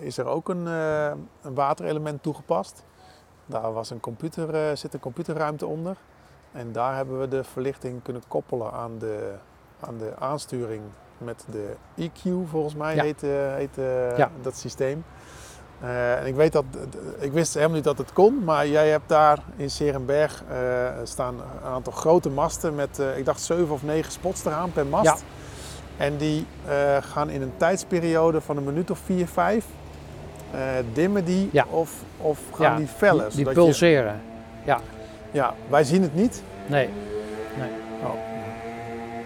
is 0.00 0.18
er 0.18 0.26
ook 0.26 0.48
een, 0.48 0.66
een 0.66 1.54
waterelement 1.54 2.22
toegepast. 2.22 2.84
Daar 3.46 3.72
was 3.72 3.90
een 3.90 4.00
computer, 4.00 4.76
zit 4.76 4.94
een 4.94 5.00
computerruimte 5.00 5.66
onder. 5.66 5.96
En 6.52 6.72
daar 6.72 6.96
hebben 6.96 7.20
we 7.20 7.28
de 7.28 7.44
verlichting 7.44 8.02
kunnen 8.02 8.22
koppelen 8.28 8.72
aan 8.72 8.98
de, 8.98 9.32
aan 9.80 9.98
de 9.98 10.12
aansturing 10.18 10.82
met 11.18 11.44
de 11.50 11.74
EQ, 11.96 12.30
volgens 12.48 12.74
mij 12.74 12.94
Ja. 12.94 13.02
heet, 13.02 13.20
heet 13.56 13.76
Ja. 14.16 14.30
dat 14.42 14.56
systeem. 14.56 15.04
Eh, 15.82 16.18
en 16.20 16.26
ik, 16.26 16.34
weet 16.34 16.52
dat, 16.52 16.64
ik 17.18 17.32
wist 17.32 17.54
helemaal 17.54 17.74
niet 17.74 17.84
dat 17.84 17.98
het 17.98 18.12
kon, 18.12 18.44
maar 18.44 18.66
jij 18.66 18.88
hebt 18.88 19.08
daar 19.08 19.38
in 19.56 19.70
Serenberg 19.70 20.42
eh, 20.50 20.56
staan 21.04 21.34
een 21.34 21.68
aantal 21.70 21.92
grote 21.92 22.28
masten 22.28 22.74
met, 22.74 22.98
eh, 22.98 23.18
ik 23.18 23.24
dacht, 23.24 23.40
zeven 23.40 23.70
of 23.70 23.82
negen 23.82 24.12
spots 24.12 24.44
eraan 24.44 24.72
per 24.72 24.86
mast. 24.86 25.04
Ja. 25.04 25.16
En 25.96 26.16
die 26.16 26.46
gaan 27.00 27.30
in 27.30 27.42
een 27.42 27.52
tijdsperiode 27.56 28.40
van 28.40 28.56
een 28.56 28.64
minuut 28.64 28.90
of 28.90 28.98
vier, 29.04 29.26
vijf, 29.26 29.64
dimmen 30.92 31.24
die 31.24 31.48
Ja. 31.52 31.66
of, 31.70 31.92
of 32.18 32.38
gaan 32.54 32.70
Ja, 32.72 32.76
die 32.76 32.86
vellen. 32.96 33.28
Die, 33.28 33.36
die 33.36 33.46
je- 33.46 33.52
pulseren. 33.52 34.20
ja, 35.32 35.54
wij 35.68 35.84
zien 35.84 36.02
het 36.02 36.14
niet. 36.14 36.42
Nee. 36.66 36.88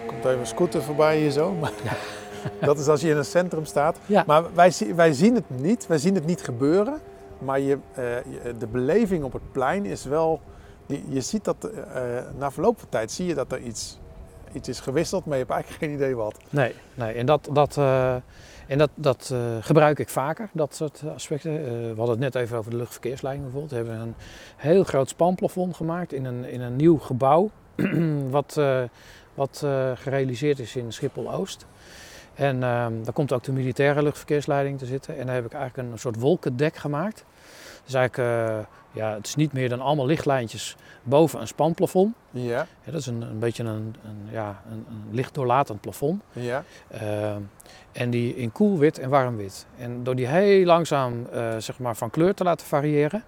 Komt 0.07 0.25
even 0.25 0.39
een 0.39 0.47
scooter 0.47 0.81
voorbij 0.83 1.17
hier 1.17 1.31
zo. 1.31 1.51
Maar 1.51 1.71
dat 2.61 2.79
is 2.79 2.87
als 2.87 3.01
je 3.01 3.09
in 3.09 3.17
een 3.17 3.25
centrum 3.25 3.65
staat. 3.65 3.97
Ja. 4.05 4.23
Maar 4.27 4.43
wij, 4.53 4.71
wij 4.95 5.13
zien 5.13 5.35
het 5.35 5.49
niet. 5.49 5.87
Wij 5.87 5.97
zien 5.97 6.15
het 6.15 6.25
niet 6.25 6.41
gebeuren. 6.41 6.99
Maar 7.39 7.59
je, 7.59 7.77
eh, 7.93 8.03
je- 8.15 8.53
de 8.59 8.67
beleving 8.67 9.23
op 9.23 9.33
het 9.33 9.51
plein 9.51 9.85
is 9.85 10.05
wel... 10.05 10.41
Je, 10.85 11.01
je 11.09 11.21
ziet 11.21 11.43
dat 11.43 11.55
eh, 11.93 12.01
na 12.37 12.51
verloop 12.51 12.79
van 12.79 12.89
tijd 12.89 13.11
zie 13.11 13.25
je 13.27 13.33
dat 13.33 13.51
er 13.51 13.59
iets, 13.59 13.99
iets 14.53 14.67
is 14.69 14.79
gewisseld. 14.79 15.25
Maar 15.25 15.33
je 15.37 15.43
hebt 15.43 15.53
eigenlijk 15.55 15.83
geen 15.83 15.93
idee 15.93 16.15
wat. 16.15 16.37
Nee, 16.49 16.73
nee. 16.93 17.13
En 17.13 17.25
dat, 17.25 17.49
dat, 17.51 17.77
eh, 17.77 18.15
en 18.67 18.77
dat, 18.77 18.89
dat 18.95 19.29
eh, 19.33 19.39
gebruik 19.61 19.99
ik 19.99 20.09
vaker, 20.09 20.49
dat 20.53 20.75
soort 20.75 21.03
aspecten. 21.15 21.51
Eh, 21.51 21.65
we 21.71 21.93
hadden 21.97 22.09
het 22.09 22.33
net 22.33 22.35
even 22.35 22.57
over 22.57 22.71
de 22.71 22.77
luchtverkeersleiding 22.77 23.51
bijvoorbeeld. 23.51 23.81
We 23.81 23.89
hebben 23.89 24.07
een 24.07 24.15
heel 24.57 24.83
groot 24.83 25.09
spanplafond 25.09 25.75
gemaakt 25.75 26.13
in 26.13 26.25
een, 26.25 26.49
in 26.49 26.61
een 26.61 26.75
nieuw 26.75 26.97
gebouw. 26.97 27.49
wat 28.29 28.55
eh, 28.57 28.81
wat 29.33 29.61
eh, 29.65 29.91
gerealiseerd 29.95 30.59
is 30.59 30.75
in 30.75 30.93
Schiphol-Oost. 30.93 31.65
En 32.37 32.63
ehm, 32.63 33.03
daar 33.03 33.13
komt 33.13 33.33
ook 33.33 33.43
de 33.43 33.51
militaire 33.51 34.03
luchtverkeersleiding 34.03 34.77
te 34.79 34.85
zitten. 34.85 35.17
En 35.17 35.25
daar 35.25 35.35
heb 35.35 35.45
ik 35.45 35.53
eigenlijk 35.53 35.91
een 35.91 35.99
soort 35.99 36.19
wolkendek 36.19 36.75
gemaakt. 36.75 37.25
Dus 37.85 37.93
eigenlijk, 37.93 38.29
eh, 38.29 38.57
ja, 38.91 39.13
het 39.13 39.27
is 39.27 39.35
niet 39.35 39.53
meer 39.53 39.69
dan 39.69 39.81
allemaal 39.81 40.05
lichtlijntjes 40.05 40.75
boven 41.03 41.41
een 41.41 41.47
spanplafond. 41.47 42.15
Ja, 42.31 42.67
Ja, 42.83 42.91
dat 42.91 42.99
is 42.99 43.07
een, 43.07 43.21
een 43.21 43.39
beetje 43.39 43.63
een, 43.63 43.95
een, 44.05 44.27
ja, 44.31 44.61
een, 44.71 44.85
een 44.89 45.07
licht 45.11 45.33
doorlatend 45.33 45.81
plafond. 45.81 46.21
ja, 46.31 46.63
Ehm, 46.91 47.41
en 47.91 48.09
die 48.09 48.35
in 48.35 48.51
koel 48.51 48.77
wit 48.77 48.99
en 48.99 49.09
warm 49.09 49.37
wit. 49.37 49.65
En 49.77 50.03
door 50.03 50.15
die 50.15 50.27
heel 50.27 50.65
langzaam 50.65 51.27
eh, 51.31 51.57
zeg 51.57 51.79
maar 51.79 51.95
van 51.95 52.09
kleur 52.09 52.33
te 52.33 52.43
laten 52.43 52.67
variëren, 52.67 53.23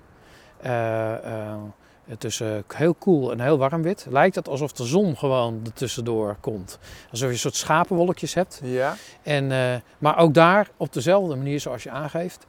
eh, 2.10 2.14
eh, 2.14 2.18
tussen 2.18 2.64
heel 2.76 2.94
koel 2.94 3.32
en 3.32 3.40
heel 3.40 3.58
warm 3.58 3.82
wit, 3.82 4.06
lijkt 4.10 4.36
het 4.36 4.48
alsof 4.48 4.72
de 4.72 4.86
zon 4.86 5.18
gewoon 5.18 5.62
er 5.66 5.74
tussendoor 5.74 6.36
komt. 6.40 6.80
Alsof 7.12 7.28
je 7.28 7.34
een 7.34 7.40
soort 7.40 7.56
schapenwolkjes 7.56 8.34
hebt. 8.34 8.62
ja. 8.64 8.96
En, 9.24 9.52
eh, 9.52 9.76
maar 9.98 10.18
ook 10.18 10.34
daar 10.34 10.70
op 10.78 10.94
dezelfde 10.94 11.36
manier 11.36 11.60
zoals 11.60 11.84
je 11.84 11.90
aangeeft. 11.90 12.46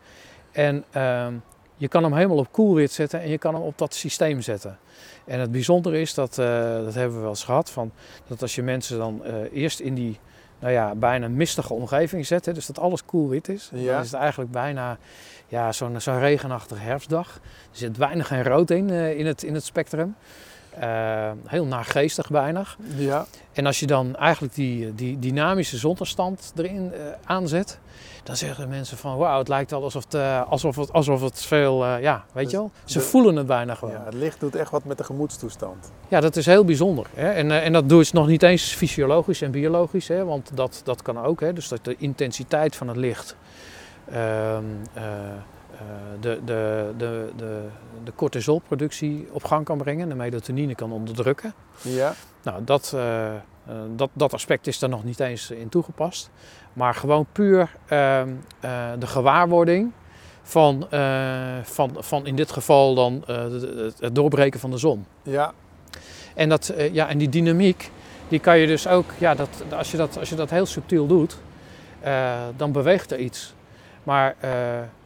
En 0.52 0.84
ehm, 0.90 1.34
je 1.76 1.88
kan 1.88 2.02
hem 2.02 2.12
helemaal 2.14 2.36
op 2.38 2.52
koelwit 2.52 2.92
zetten 2.92 3.20
en 3.20 3.28
je 3.28 3.38
kan 3.38 3.54
hem 3.54 3.62
op 3.62 3.78
dat 3.78 3.94
systeem 3.94 4.40
zetten. 4.40 4.78
En 5.24 5.40
het 5.40 5.52
bijzondere 5.52 6.00
is, 6.00 6.14
dat, 6.14 6.38
eh, 6.38 6.46
dat 6.84 6.94
hebben 6.94 7.14
we 7.14 7.20
wel 7.20 7.28
eens 7.30 7.44
gehad, 7.44 7.70
van, 7.70 7.92
dat 8.26 8.42
als 8.42 8.54
je 8.54 8.62
mensen 8.62 8.98
dan 8.98 9.24
eh, 9.24 9.34
eerst 9.52 9.80
in 9.80 9.94
die 9.94 10.18
nou 10.58 10.72
ja, 10.72 10.94
bijna 10.94 11.28
mistige 11.28 11.74
omgeving 11.74 12.26
zet, 12.26 12.46
hè, 12.46 12.52
dus 12.52 12.66
dat 12.66 12.78
alles 12.78 13.04
koelwit 13.04 13.48
is, 13.48 13.70
Ja. 13.74 13.92
dan 13.92 14.00
is 14.02 14.10
het 14.10 14.20
eigenlijk 14.20 14.50
bijna 14.50 14.98
ja, 15.50 15.72
zo'n 15.72 16.00
zo'n 16.00 16.18
regenachtige 16.18 16.80
herfstdag. 16.80 17.34
Er 17.34 17.40
zit 17.78 17.96
weinig 17.96 18.26
geen 18.26 18.42
rood 18.44 18.70
in, 18.70 18.90
eh, 18.90 19.18
in, 19.18 19.26
het, 19.26 19.42
in 19.42 19.54
het 19.54 19.64
spectrum. 19.64 20.14
Eh, 20.78 21.30
heel 21.46 21.64
naargeestig 21.64 22.30
bijna. 22.30 22.64
ja. 22.96 23.26
En 23.52 23.66
als 23.66 23.80
je 23.80 23.86
dan 23.86 24.16
eigenlijk 24.16 24.54
die, 24.54 24.94
die 24.94 25.18
dynamische 25.18 25.76
zonnestand 25.76 26.52
erin 26.56 26.92
eh, 26.92 27.00
aanzet, 27.24 27.78
dan 28.22 28.36
zeggen 28.36 28.68
mensen 28.68 28.96
van 28.98 29.16
wauw, 29.16 29.38
het 29.38 29.48
lijkt 29.48 29.70
wel 29.70 29.82
alsof 29.82 30.04
het, 30.10 30.44
alsof 30.48 30.76
het, 30.76 30.92
alsof 30.92 31.20
het 31.20 31.42
veel, 31.44 31.86
ja, 31.86 32.24
weet 32.32 32.42
Dus 32.44 32.52
je 32.52 32.58
wel. 32.58 32.70
Ze 32.84 32.98
de- 32.98 33.04
voelen 33.04 33.36
het 33.36 33.46
bijna 33.46 33.74
gewoon. 33.74 33.94
ja. 33.94 33.98
Ja, 34.00 34.04
Het 34.04 34.14
licht 34.14 34.40
doet 34.40 34.54
echt 34.54 34.70
wat 34.70 34.84
met 34.84 34.98
de 34.98 35.04
gemoedstoestand. 35.04 35.90
dat 36.08 36.36
is 36.36 36.46
heel 36.46 36.64
bijzonder. 36.64 37.06
Hè? 37.14 37.30
En, 37.30 37.50
en 37.62 37.72
dat 37.72 37.88
doe 37.88 38.02
je 38.04 38.10
nog 38.12 38.26
niet 38.26 38.42
eens 38.42 38.72
fysiologisch 38.72 39.42
en 39.42 39.50
biologisch, 39.50 40.08
hè? 40.08 40.24
want 40.24 40.50
dat, 40.54 40.80
dat 40.84 41.02
kan 41.02 41.24
ook. 41.24 41.40
Hè? 41.40 41.52
Dus 41.52 41.68
dat 41.68 41.84
de 41.84 41.94
intensiteit 41.98 42.76
van 42.76 42.88
het 42.88 42.96
licht 42.96 43.36
de, 46.20 46.40
de, 46.44 46.92
de, 46.96 47.30
de, 47.36 47.62
de 48.04 48.12
cortisolproductie 48.14 49.28
op 49.32 49.44
gang 49.44 49.64
kan 49.64 49.78
brengen, 49.78 50.08
de 50.08 50.14
melatonine 50.14 50.74
kan 50.74 50.92
onderdrukken. 50.92 51.54
Ja, 51.82 52.14
Nou, 52.42 52.64
dat, 52.64 52.92
eh, 52.94 53.34
eh, 53.34 53.40
dat, 53.96 54.10
dat 54.12 54.32
aspect 54.32 54.66
is 54.66 54.82
er 54.82 54.88
nog 54.88 55.04
niet 55.04 55.20
eens 55.20 55.50
in 55.50 55.68
toegepast. 55.68 56.30
Maar 56.72 56.94
gewoon 56.94 57.26
puur 57.32 57.76
ehm, 57.86 58.28
eh, 58.60 58.90
de 58.98 59.06
gewaarwording 59.06 59.92
van, 60.42 60.86
eh, 60.90 61.56
van, 61.62 61.96
van 61.98 62.26
in 62.26 62.36
dit 62.36 62.52
geval 62.52 62.94
dan 62.94 63.24
eh, 63.26 63.44
het 63.98 64.14
doorbreken 64.14 64.60
van 64.60 64.70
de 64.70 64.78
zon. 64.78 65.06
ja, 65.22 65.52
En, 66.34 66.48
dat, 66.48 66.68
eh, 66.68 66.94
ja, 66.94 67.08
en 67.08 67.18
die 67.18 67.28
dynamiek, 67.28 67.90
die 68.28 68.38
kan 68.38 68.58
je 68.58 68.66
dus 68.66 68.88
ook, 68.88 69.04
ja, 69.18 69.34
dat, 69.34 69.48
als, 69.76 69.90
je 69.90 69.96
dat, 69.96 70.18
als 70.18 70.28
je 70.28 70.34
dat 70.34 70.50
heel 70.50 70.66
subtiel 70.66 71.06
doet, 71.06 71.38
eh, 72.00 72.32
dan 72.56 72.72
beweegt 72.72 73.12
er 73.12 73.18
iets. 73.18 73.54
Maar 74.10 74.34
eh, 74.40 74.50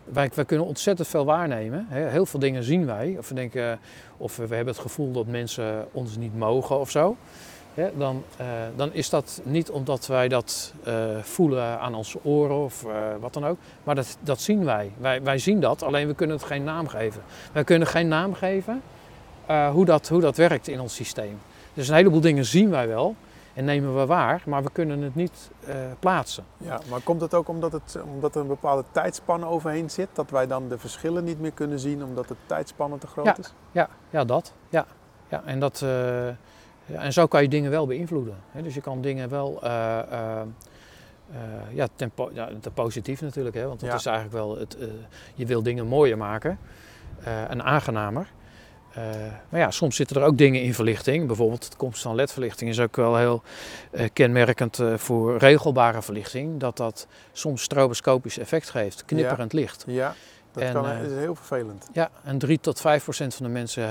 wij, 0.05 0.31
kunnen 0.47 0.67
ontzettend 0.67 1.09
veel 1.09 1.25
waarnemen. 1.25 1.87
Heel 1.89 2.27
veel 2.27 2.41
dingen 2.41 2.63
zien 2.63 2.87
wij. 2.87 3.15
Of 3.19 3.29
we 3.29 3.35
denken, 3.35 3.79
of 4.17 4.37
we 4.37 4.55
hebben 4.55 4.75
het 4.75 4.83
gevoel 4.83 5.13
dat 5.13 5.27
mensen 5.27 5.89
ons 5.93 6.17
niet 6.17 6.39
mogen 6.39 6.81
of 6.81 6.91
zo. 6.91 7.17
Dan, 7.97 8.25
eh, 8.37 8.47
dan 8.77 8.93
is 8.93 9.11
dat 9.11 9.41
niet 9.45 9.71
omdat 9.71 10.07
wij 10.07 10.29
dat 10.29 10.73
eh, 10.85 10.95
voelen 11.23 11.81
aan 11.81 11.95
onze 11.95 12.19
oren 12.23 12.57
of 12.57 12.85
wat 13.21 13.33
dan 13.33 13.47
ook. 13.47 13.59
Maar 13.85 13.95
dat, 13.95 14.17
dat 14.21 14.41
zien 14.41 14.65
wij. 14.65 14.93
wij. 14.99 15.23
Wij 15.23 15.39
zien 15.39 15.61
dat, 15.61 15.83
alleen 15.83 16.07
we 16.07 16.15
kunnen 16.15 16.37
het 16.37 16.47
geen 16.47 16.65
naam 16.65 16.89
geven. 16.89 17.23
Wij 17.53 17.65
kunnen 17.65 17.89
geen 17.89 18.09
naam 18.09 18.35
geven 18.35 18.83
hoe, 19.73 19.85
dat, 19.85 20.09
hoe 20.09 20.21
dat 20.21 20.37
werkt 20.37 20.69
in 20.69 20.81
ons 20.81 20.95
systeem. 20.95 21.39
Dus 21.75 21.89
een 21.89 21.95
heleboel 21.95 22.21
dingen 22.21 22.45
zien 22.45 22.71
wij 22.71 22.89
wel 22.89 23.17
en 23.55 23.65
nemen 23.65 23.97
we 23.99 24.07
waar, 24.07 24.43
maar 24.47 24.63
we 24.63 24.71
kunnen 24.73 25.01
het 25.03 25.15
niet 25.15 25.51
eh, 25.67 25.75
plaatsen. 25.99 26.45
ja. 26.57 26.81
Maar 26.91 27.01
komt 27.01 27.21
het 27.21 27.35
ook 27.35 27.49
omdat, 27.49 27.73
het, 27.73 27.99
omdat 28.15 28.35
er 28.35 28.41
een 28.41 28.47
bepaalde 28.47 28.85
tijdspanne 28.91 29.47
overheen 29.47 29.91
zit? 29.91 30.09
Dat 30.13 30.31
wij 30.31 30.47
dan 30.47 30.69
de 30.69 30.79
verschillen 30.79 31.25
niet 31.25 31.41
meer 31.41 31.53
kunnen 31.53 31.79
zien 31.79 32.05
omdat 32.05 32.29
de 32.29 32.37
tijdspanne 32.47 32.99
te 32.99 33.07
groot 33.07 33.25
Ja. 33.27 33.37
is? 33.39 33.53
Ja, 33.73 33.89
ja 34.11 34.25
dat. 34.25 34.53
Ja. 34.69 34.87
Ja, 35.29 35.43
en, 35.45 35.59
dat 35.61 35.83
eh, 35.83 36.27
ja, 36.87 37.01
en 37.01 37.13
zo 37.13 37.27
kan 37.27 37.43
je 37.43 37.49
dingen 37.49 37.71
wel 37.71 37.87
beïnvloeden. 37.87 38.37
Hè? 38.51 38.63
Dus 38.63 38.75
je 38.75 38.81
kan 38.81 39.01
dingen 39.01 39.29
wel 39.29 39.63
eh, 39.63 39.71
ja, 41.71 41.87
ten, 41.97 42.13
ja, 42.33 42.49
ten 42.61 42.73
positief 42.73 43.21
natuurlijk, 43.21 43.57
hè, 43.57 43.67
want 43.67 43.81
dat 43.81 43.89
Ja. 43.89 43.95
is 43.95 44.07
eigenlijk 44.07 44.37
wel 44.37 44.59
het. 44.59 44.77
je 45.35 45.47
wil 45.47 45.63
dingen 45.63 45.87
mooier 45.87 46.17
maken 46.19 46.59
en 47.49 47.63
aangenamer. 47.65 48.33
Eh, 48.95 49.03
maar 49.49 49.61
ja, 49.61 49.71
soms 49.71 49.97
zitten 49.97 50.17
er 50.17 50.23
ook 50.23 50.39
dingen 50.39 50.63
in 50.63 50.75
verlichting. 50.75 51.27
Bijvoorbeeld 51.27 51.71
de 51.71 51.77
komst 51.77 52.03
van 52.03 52.15
LED-verlichting 52.15 52.71
is 52.71 52.81
ook 52.81 52.97
wel 52.97 53.17
heel 53.17 53.43
eh, 53.91 54.09
kenmerkend 54.13 54.79
eh, 54.79 54.95
voor 54.97 55.37
regelbare 55.37 56.03
verlichting. 56.03 56.61
Dat 56.61 56.77
dat 56.77 57.07
soms 57.33 57.63
stroboscopisch 57.63 58.39
effect 58.39 58.71
geeft, 58.71 59.05
knipperend 59.05 59.53
licht. 59.53 59.85
Ja, 59.87 60.15
dat 60.53 60.63
En, 60.63 60.73
kan, 60.73 60.87
is 60.87 61.13
heel 61.13 61.35
vervelend. 61.35 61.89
Ja, 61.93 62.11
en 62.25 62.39
3 62.39 62.61
tot 62.61 62.81
5 62.81 63.03
procent 63.03 63.35
van 63.35 63.47
de 63.47 63.53
mensen 63.53 63.89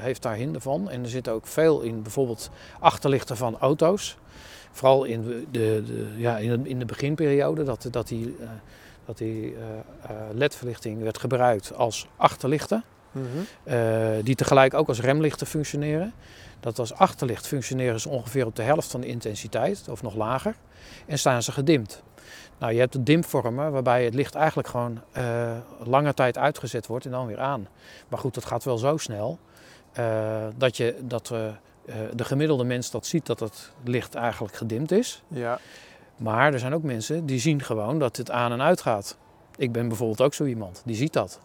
heeft 0.00 0.22
daar 0.22 0.34
hinder 0.34 0.60
van. 0.60 0.90
En 0.90 1.02
er 1.02 1.08
zit 1.08 1.28
ook 1.28 1.46
veel 1.46 1.80
in 1.80 2.02
bijvoorbeeld 2.02 2.50
achterlichten 2.80 3.36
van 3.36 3.58
auto's. 3.58 4.16
Vooral 4.72 5.04
in 5.04 5.22
de, 5.22 5.44
de, 5.50 6.14
ja, 6.16 6.38
in, 6.38 6.62
de, 6.62 6.68
in 6.68 6.78
de 6.78 6.84
beginperiode 6.84 7.62
dat, 7.64 7.88
dat 7.90 8.08
die, 8.08 8.36
dat 9.04 9.18
die 9.18 9.56
LED-verlichting 10.32 11.02
werd 11.02 11.18
gebruikt 11.18 11.74
als 11.74 12.08
achterlichten. 12.16 12.84
Mhm. 13.14 13.26
eh, 13.62 14.08
die 14.22 14.34
tegelijk 14.34 14.74
ook 14.74 14.88
als 14.88 15.00
remlichten 15.00 15.46
functioneren. 15.46 16.12
Dat 16.60 16.78
als 16.78 16.94
achterlicht 16.94 17.46
functioneren 17.46 18.00
ze 18.00 18.08
ongeveer 18.08 18.46
op 18.46 18.56
de 18.56 18.62
helft 18.62 18.90
van 18.90 19.00
de 19.00 19.06
intensiteit 19.06 19.88
of 19.88 20.02
nog 20.02 20.14
lager. 20.14 20.54
En 21.06 21.18
staan 21.18 21.42
ze 21.42 21.52
gedimd. 21.52 22.02
Nou, 22.58 22.72
je 22.72 22.78
hebt 22.78 22.92
de 22.92 23.02
dimvormen 23.02 23.72
waarbij 23.72 24.04
het 24.04 24.14
licht 24.14 24.34
eigenlijk 24.34 24.68
gewoon 24.68 25.00
eh, 25.12 25.52
lange 25.84 26.14
tijd 26.14 26.38
uitgezet 26.38 26.86
wordt 26.86 27.04
en 27.04 27.10
dan 27.10 27.26
weer 27.26 27.40
aan. 27.40 27.68
Maar 28.08 28.18
goed, 28.18 28.34
dat 28.34 28.44
gaat 28.44 28.64
wel 28.64 28.78
zo 28.78 28.96
snel 28.96 29.38
eh, 29.92 30.46
dat, 30.56 30.76
je, 30.76 30.96
dat 31.02 31.32
de 32.14 32.24
gemiddelde 32.24 32.64
mens 32.64 32.90
dat 32.90 33.06
ziet 33.06 33.26
dat 33.26 33.40
het 33.40 33.72
licht 33.84 34.14
eigenlijk 34.14 34.56
gedimd 34.56 34.92
is. 34.92 35.22
Ja, 35.28 35.58
Maar 36.16 36.52
er 36.52 36.58
zijn 36.58 36.74
ook 36.74 36.82
mensen 36.82 37.26
die 37.26 37.38
zien 37.38 37.62
gewoon 37.62 37.98
dat 37.98 38.16
het 38.16 38.30
aan 38.30 38.52
en 38.52 38.62
uit 38.62 38.80
gaat. 38.80 39.16
Ik 39.56 39.72
ben 39.72 39.88
bijvoorbeeld 39.88 40.20
ook 40.20 40.34
zo 40.34 40.44
iemand, 40.44 40.82
die 40.84 40.96
ziet 40.96 41.12
dat. 41.12 41.40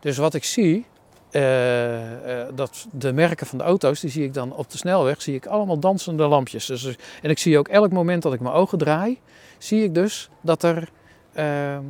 Dus 0.00 0.16
wat 0.16 0.34
ik 0.34 0.44
zie, 0.44 0.86
eh, 1.30 2.40
eh, 2.40 2.48
dat 2.54 2.86
de 2.90 3.12
merken 3.12 3.46
van 3.46 3.58
de 3.58 3.64
auto's, 3.64 4.00
die 4.00 4.10
zie 4.10 4.24
ik 4.24 4.34
dan 4.34 4.52
op 4.52 4.70
de 4.70 4.78
snelweg, 4.78 5.22
zie 5.22 5.34
ik 5.34 5.46
allemaal 5.46 5.78
dansende 5.78 6.26
lampjes. 6.26 6.66
Dus, 6.66 6.96
en 7.22 7.30
ik 7.30 7.38
zie 7.38 7.58
ook 7.58 7.68
elk 7.68 7.92
moment 7.92 8.22
dat 8.22 8.32
ik 8.32 8.40
mijn 8.40 8.54
ogen 8.54 8.78
draai, 8.78 9.18
zie 9.58 9.84
ik 9.84 9.94
dus 9.94 10.30
dat 10.40 10.62
er 10.62 10.88
eh, 11.32 11.74
eh, 11.76 11.82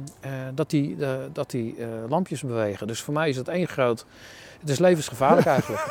dat 0.55 0.71
die, 0.71 0.97
dat 1.33 1.51
die 1.51 1.77
lampjes 2.09 2.43
bewegen. 2.43 2.87
Dus 2.87 3.01
voor 3.01 3.15
mij 3.15 3.29
is 3.29 3.37
het 3.37 3.49
één 3.49 3.69
groot, 3.69 4.07
het 4.61 4.69
is 4.69 4.79
levensgevaarlijk 4.79 5.47
eigenlijk. 5.57 5.83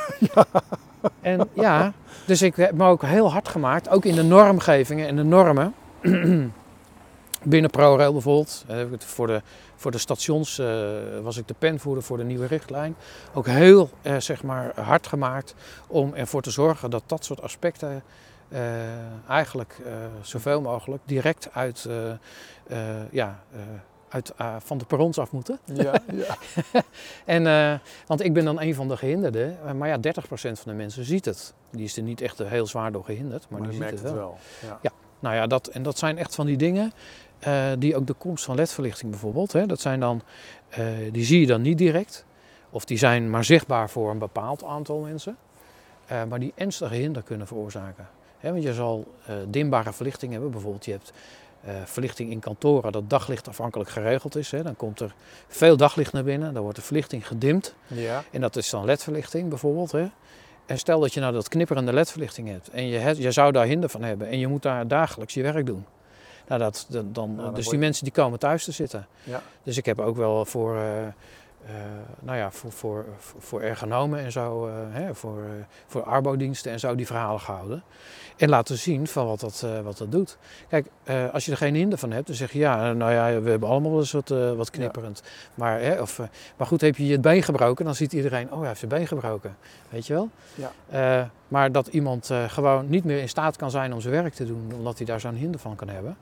En 1.22 1.50
ja, 1.54 1.94
dus 2.26 2.42
ik 2.42 2.56
heb 2.56 2.74
me 2.74 2.86
ook 2.86 3.02
heel 3.02 3.32
hard 3.32 3.48
gemaakt, 3.48 3.90
ook 3.90 4.06
in 4.06 4.16
de 4.16 4.24
normgevingen 4.24 5.08
en 5.08 5.16
de 5.16 5.24
normen. 5.24 5.74
Binnen 7.44 7.72
ProRail 7.72 8.12
bijvoorbeeld, 8.12 8.66
voor, 8.98 9.28
de, 9.28 9.42
voor 9.76 9.92
de 9.92 9.98
stations 9.98 10.60
eh, 10.60 10.68
was 11.22 11.38
ik 11.38 11.48
de 11.48 11.56
penvoerder 11.60 12.04
voor 12.04 12.18
de 12.18 12.24
nieuwe 12.24 12.46
richtlijn. 12.46 12.96
Ook 13.34 13.46
heel 13.46 13.90
eh, 14.02 14.18
zeg 14.18 14.44
maar, 14.44 14.80
hard 14.80 15.08
gemaakt 15.08 15.56
om 15.88 16.14
ervoor 16.14 16.42
te 16.42 16.52
zorgen 16.52 16.90
dat 16.90 17.04
dat 17.06 17.26
soort 17.26 17.42
aspecten 17.42 18.04
eh, 18.50 18.62
eigenlijk 19.28 19.82
zoveel 20.22 20.62
mogelijk 20.62 21.02
direct 21.06 21.50
uit, 21.54 21.90
ja, 23.12 23.44
uit, 24.10 24.34
van 24.60 24.78
de 24.78 24.86
perrons 24.86 25.20
af 25.20 25.32
moeten. 25.32 25.60
ja, 25.66 26.02
ja. 26.14 26.36
En, 27.26 27.82
want 28.08 28.24
ik 28.24 28.34
ben 28.34 28.46
dan 28.46 28.62
een 28.62 28.76
van 28.76 28.88
de 28.88 28.98
gehinderden. 28.98 29.58
Eh, 29.66 29.72
maar 29.74 29.88
ja, 29.88 29.98
30% 29.98 30.00
van 30.32 30.54
de 30.64 30.74
mensen 30.74 31.04
ziet 31.06 31.26
het. 31.26 31.54
Die 31.72 31.84
is 31.84 31.98
er 31.98 32.04
niet 32.04 32.22
echt 32.22 32.38
heel 32.38 32.68
zwaar 32.68 32.92
door 32.92 33.04
gehinderd, 33.04 33.46
maar, 33.50 33.60
maar 33.60 33.70
die 33.70 33.78
ziet 33.78 33.88
merkt 33.88 34.00
het 34.00 34.08
het 34.08 34.18
wel. 34.18 34.38
Ja. 34.62 34.80
Ja. 34.82 34.92
Nou 35.20 35.36
ja, 35.36 35.48
dat, 35.48 35.68
en 35.68 35.84
dat 35.84 35.98
zijn 35.98 36.18
echt 36.18 36.36
van 36.36 36.46
die 36.46 36.58
dingen 36.58 36.94
die 37.80 37.96
ook 37.96 38.08
de 38.08 38.14
komst 38.14 38.44
van 38.46 38.56
ledverlichting 38.56 39.12
bijvoorbeeld. 39.12 39.52
Hè, 39.52 39.66
dat 39.66 39.80
zijn 39.82 40.00
dan, 40.00 40.22
eh, 40.70 40.86
die 41.12 41.26
zie 41.26 41.40
je 41.40 41.48
dan 41.48 41.62
niet 41.62 41.78
direct. 41.78 42.26
Of 42.70 42.86
die 42.86 42.98
zijn 42.98 43.30
maar 43.30 43.44
zichtbaar 43.44 43.90
voor 43.90 44.12
een 44.12 44.18
bepaald 44.20 44.64
aantal 44.64 45.00
mensen. 45.00 45.38
eh, 46.08 46.24
maar 46.24 46.40
die 46.40 46.54
ernstige 46.56 46.96
hinder 46.96 47.22
kunnen 47.24 47.48
veroorzaken. 47.48 48.08
Want 48.42 48.64
je 48.64 48.74
zal 48.74 49.14
eh, 49.26 49.36
dimbare 49.48 49.94
verlichting 49.94 50.32
hebben. 50.32 50.52
Bijvoorbeeld 50.52 50.86
je 50.86 50.92
hebt 50.92 51.14
eh, 51.62 51.74
verlichting 51.86 52.32
in 52.32 52.40
kantoren 52.40 52.92
dat 52.92 53.10
daglicht 53.10 53.48
afhankelijk 53.48 53.90
geregeld 53.90 54.36
is. 54.36 54.50
Dan 54.50 54.76
komt 54.76 55.00
er 55.00 55.14
veel 55.48 55.78
daglicht 55.78 56.14
naar 56.14 56.24
binnen. 56.24 56.54
Dan 56.54 56.62
wordt 56.62 56.78
de 56.78 56.84
verlichting 56.84 57.28
gedimd. 57.28 57.76
Ja. 57.88 58.24
En 58.32 58.42
dat 58.42 58.56
is 58.56 58.70
dan 58.70 58.86
ledverlichting 58.86 59.50
bijvoorbeeld. 59.50 59.94
En 60.66 60.78
stel 60.78 61.00
dat 61.00 61.14
je 61.14 61.20
nou 61.20 61.34
dat 61.34 61.48
knipperende 61.48 61.94
ledverlichting 61.94 62.48
hebt 62.48 62.70
en 62.70 62.88
je, 62.88 63.22
je 63.22 63.32
zou 63.32 63.52
daar 63.52 63.66
hinder 63.66 63.90
van 63.90 64.04
hebben 64.04 64.28
en 64.28 64.40
je 64.40 64.48
moet 64.48 64.62
daar 64.62 64.88
dagelijks 64.88 65.34
je 65.34 65.42
werk 65.42 65.66
doen. 65.66 65.86
Nou, 66.50 66.62
dat, 66.62 66.86
dan, 66.90 67.10
dan, 67.14 67.36
dan 67.36 67.54
dus 67.54 67.64
die 67.64 67.74
je- 67.74 67.80
mensen 67.80 68.04
die 68.04 68.14
komen 68.14 68.40
thuis 68.40 68.64
te 68.64 68.72
zitten. 68.72 69.08
Ja. 69.24 69.42
Dus 69.64 69.78
ik 69.78 69.86
heb 69.86 70.00
ook 70.00 70.16
wel 70.18 70.46
voor, 70.46 70.76
eh, 70.76 71.08
eh, 71.08 71.12
nou 72.20 72.38
ja, 72.38 72.52
voor, 72.52 72.72
voor, 72.72 73.06
voor, 73.38 73.62
ergonomen 73.62 74.20
en 74.20 74.32
zo, 74.32 74.68
eh, 74.68 74.74
hè, 74.90 75.16
voor, 75.16 75.44
voor 75.88 76.04
arbodiensten 76.04 76.72
en 76.72 76.80
zo 76.80 76.96
die 76.96 77.06
verhalen 77.06 77.40
gehouden. 77.40 77.84
En 78.38 78.50
laten 78.50 78.78
zien 78.78 79.08
van 79.08 79.26
wat 79.28 79.40
dat, 79.40 79.66
wat 79.84 79.98
dat 79.98 80.12
doet. 80.12 80.38
Kijk, 80.70 80.88
als 81.32 81.46
je 81.46 81.52
er 81.52 81.58
geen 81.58 81.76
hinder 81.76 81.98
van 81.98 82.12
hebt, 82.12 82.28
dan 82.28 82.36
zeg 82.36 82.52
je 82.52 82.60
ja, 82.60 82.94
nou 82.94 83.12
ja, 83.12 83.42
we 83.42 83.50
hebben 83.50 83.70
allemaal 83.70 83.92
wel 83.92 84.00
eens 84.00 84.12
wat, 84.12 84.30
wat 84.56 84.70
knipperend. 84.70 85.24
Maar, 85.56 85.82
hè, 85.82 86.02
of, 86.02 86.20
maar 86.58 86.68
goed, 86.68 86.82
heb 86.82 86.96
je 86.96 87.08
je 87.08 87.20
been 87.20 87.44
gebroken, 87.44 87.86
dan 87.86 87.96
ziet 87.96 88.14
iedereen, 88.14 88.52
oh 88.52 88.58
hij 88.58 88.68
heeft 88.68 88.80
zijn 88.80 88.92
been 88.92 89.08
gebroken. 89.08 89.58
Weet 89.90 90.08
je 90.08 90.14
wel? 90.14 90.30
Ja. 90.90 91.30
Maar 91.48 91.72
dat 91.72 91.88
iemand 91.88 92.32
gewoon 92.48 92.90
niet 92.90 93.04
meer 93.04 93.20
in 93.22 93.30
staat 93.30 93.56
kan 93.56 93.72
zijn 93.72 93.94
om 93.94 94.02
zijn 94.02 94.14
werk 94.14 94.34
te 94.34 94.46
doen, 94.46 94.72
omdat 94.76 94.98
hij 94.98 95.06
daar 95.06 95.20
zo'n 95.20 95.36
hinder 95.36 95.60
van 95.60 95.76
kan 95.76 95.90
hebben. 95.90 96.18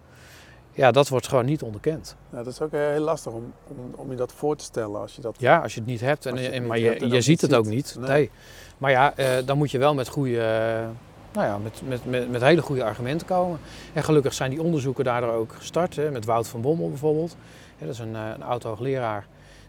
Ja, 0.78 0.92
dat 0.92 1.08
wordt 1.08 1.28
gewoon 1.28 1.46
niet 1.46 1.62
onderkend. 1.62 2.16
Nou, 2.30 2.44
dat 2.44 2.54
is 2.54 2.62
ook 2.62 2.72
heel 2.72 3.00
lastig 3.00 3.32
om, 3.32 3.54
om, 3.68 3.94
om 3.96 4.10
je 4.10 4.16
dat 4.16 4.32
voor 4.32 4.56
te 4.56 4.64
stellen 4.64 5.02
als 5.02 5.16
je 5.16 5.22
dat... 5.22 5.36
Ja, 5.40 5.60
als 5.60 5.74
je 5.74 5.80
het 5.80 5.90
niet 5.90 6.02
hebt. 6.02 6.26
En, 6.26 6.36
je 6.36 6.50
en, 6.50 6.66
maar 6.66 6.80
je, 6.80 7.08
je 7.10 7.22
ziet 7.22 7.42
het 7.42 7.56
ook 7.56 7.66
niet. 7.66 7.96
Nee. 8.00 8.08
Nee. 8.10 8.30
Maar 8.78 8.92
ja, 8.92 9.16
eh, 9.16 9.28
dan 9.46 9.58
moet 9.58 9.72
je 9.72 9.78
wel 9.78 9.94
met 9.94 10.08
goede, 10.08 10.40
eh, 10.40 10.88
nou 11.34 11.48
ja, 11.48 11.58
met, 11.58 11.82
met, 11.88 12.06
met, 12.06 12.32
met 12.32 12.42
hele 12.42 12.62
goede 12.62 12.84
argumenten 12.84 13.28
komen. 13.28 13.60
En 13.94 14.04
gelukkig 14.04 14.34
zijn 14.34 14.50
die 14.50 14.62
onderzoeken 14.62 15.04
daardoor 15.04 15.34
ook 15.34 15.54
gestart. 15.54 15.96
Hè, 15.96 16.12
met 16.12 16.26
Wout 16.26 16.48
van 16.48 16.62
Bommel 16.62 16.90
bijvoorbeeld. 16.90 17.36
Dat 17.80 17.90
is 17.90 18.00
een, 18.00 18.16
eh, 18.16 18.22
een 18.36 18.44
oud-hoogleraar 18.44 19.26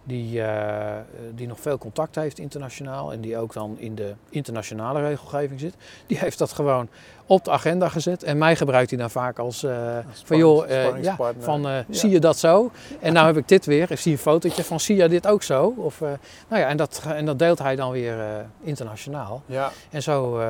die, 0.08 0.42
eh, 0.42 0.96
die 1.34 1.46
nog 1.46 1.60
veel 1.60 1.78
contact 1.78 2.14
heeft 2.14 2.38
internationaal. 2.38 3.12
En 3.12 3.20
die 3.20 3.36
ook 3.36 3.52
dan 3.52 3.76
in 3.78 3.94
de 3.94 4.14
internationale 4.28 5.00
regelgeving 5.00 5.60
zit. 5.60 5.74
Die 6.06 6.18
heeft 6.24 6.38
dat 6.38 6.52
gewoon 6.52 6.88
op 7.26 7.44
de 7.44 7.50
agenda 7.50 7.88
gezet. 7.88 8.22
En 8.22 8.38
mij 8.38 8.56
gebruikt 8.56 8.90
hij 8.90 8.98
dan 8.98 9.10
vaak 9.10 9.38
als 9.38 9.62
eh, 9.62 9.98
van 10.24 10.36
joh, 10.36 10.70
eh, 10.70 11.02
ja, 11.02 11.16
van 11.38 11.62
Ja. 11.62 11.84
zie 11.90 12.10
je 12.10 12.20
dat 12.20 12.38
zo? 12.38 12.70
En 13.00 13.12
nou 13.12 13.26
heb 13.26 13.36
ik 13.36 13.48
dit 13.48 13.66
weer. 13.66 13.90
Ik 13.90 13.98
zie 13.98 14.12
een 14.12 14.18
fotootje 14.18 14.64
van 14.64 14.80
zie 14.80 14.96
je 14.96 15.08
dit 15.08 15.26
ook 15.26 15.42
zo? 15.42 15.74
Of, 15.76 16.00
nou 16.00 16.60
ja, 16.62 16.68
en, 16.68 16.76
dat, 16.76 17.02
en 17.06 17.26
dat 17.26 17.38
deelt 17.38 17.58
hij 17.58 17.76
dan 17.76 17.90
weer 17.90 18.46
internationaal. 18.60 19.42
Ja, 19.46 19.70
En 19.90 20.02
zo 20.02 20.40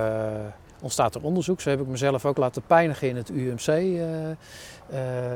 ontstaat 0.80 1.14
er 1.14 1.22
onderzoek. 1.22 1.60
Zo 1.60 1.70
heb 1.70 1.80
ik 1.80 1.86
mezelf 1.86 2.24
ook 2.24 2.36
laten 2.36 2.62
pijnigen 2.66 3.08
in 3.08 3.16
het 3.16 3.30
UMC. 3.30 4.00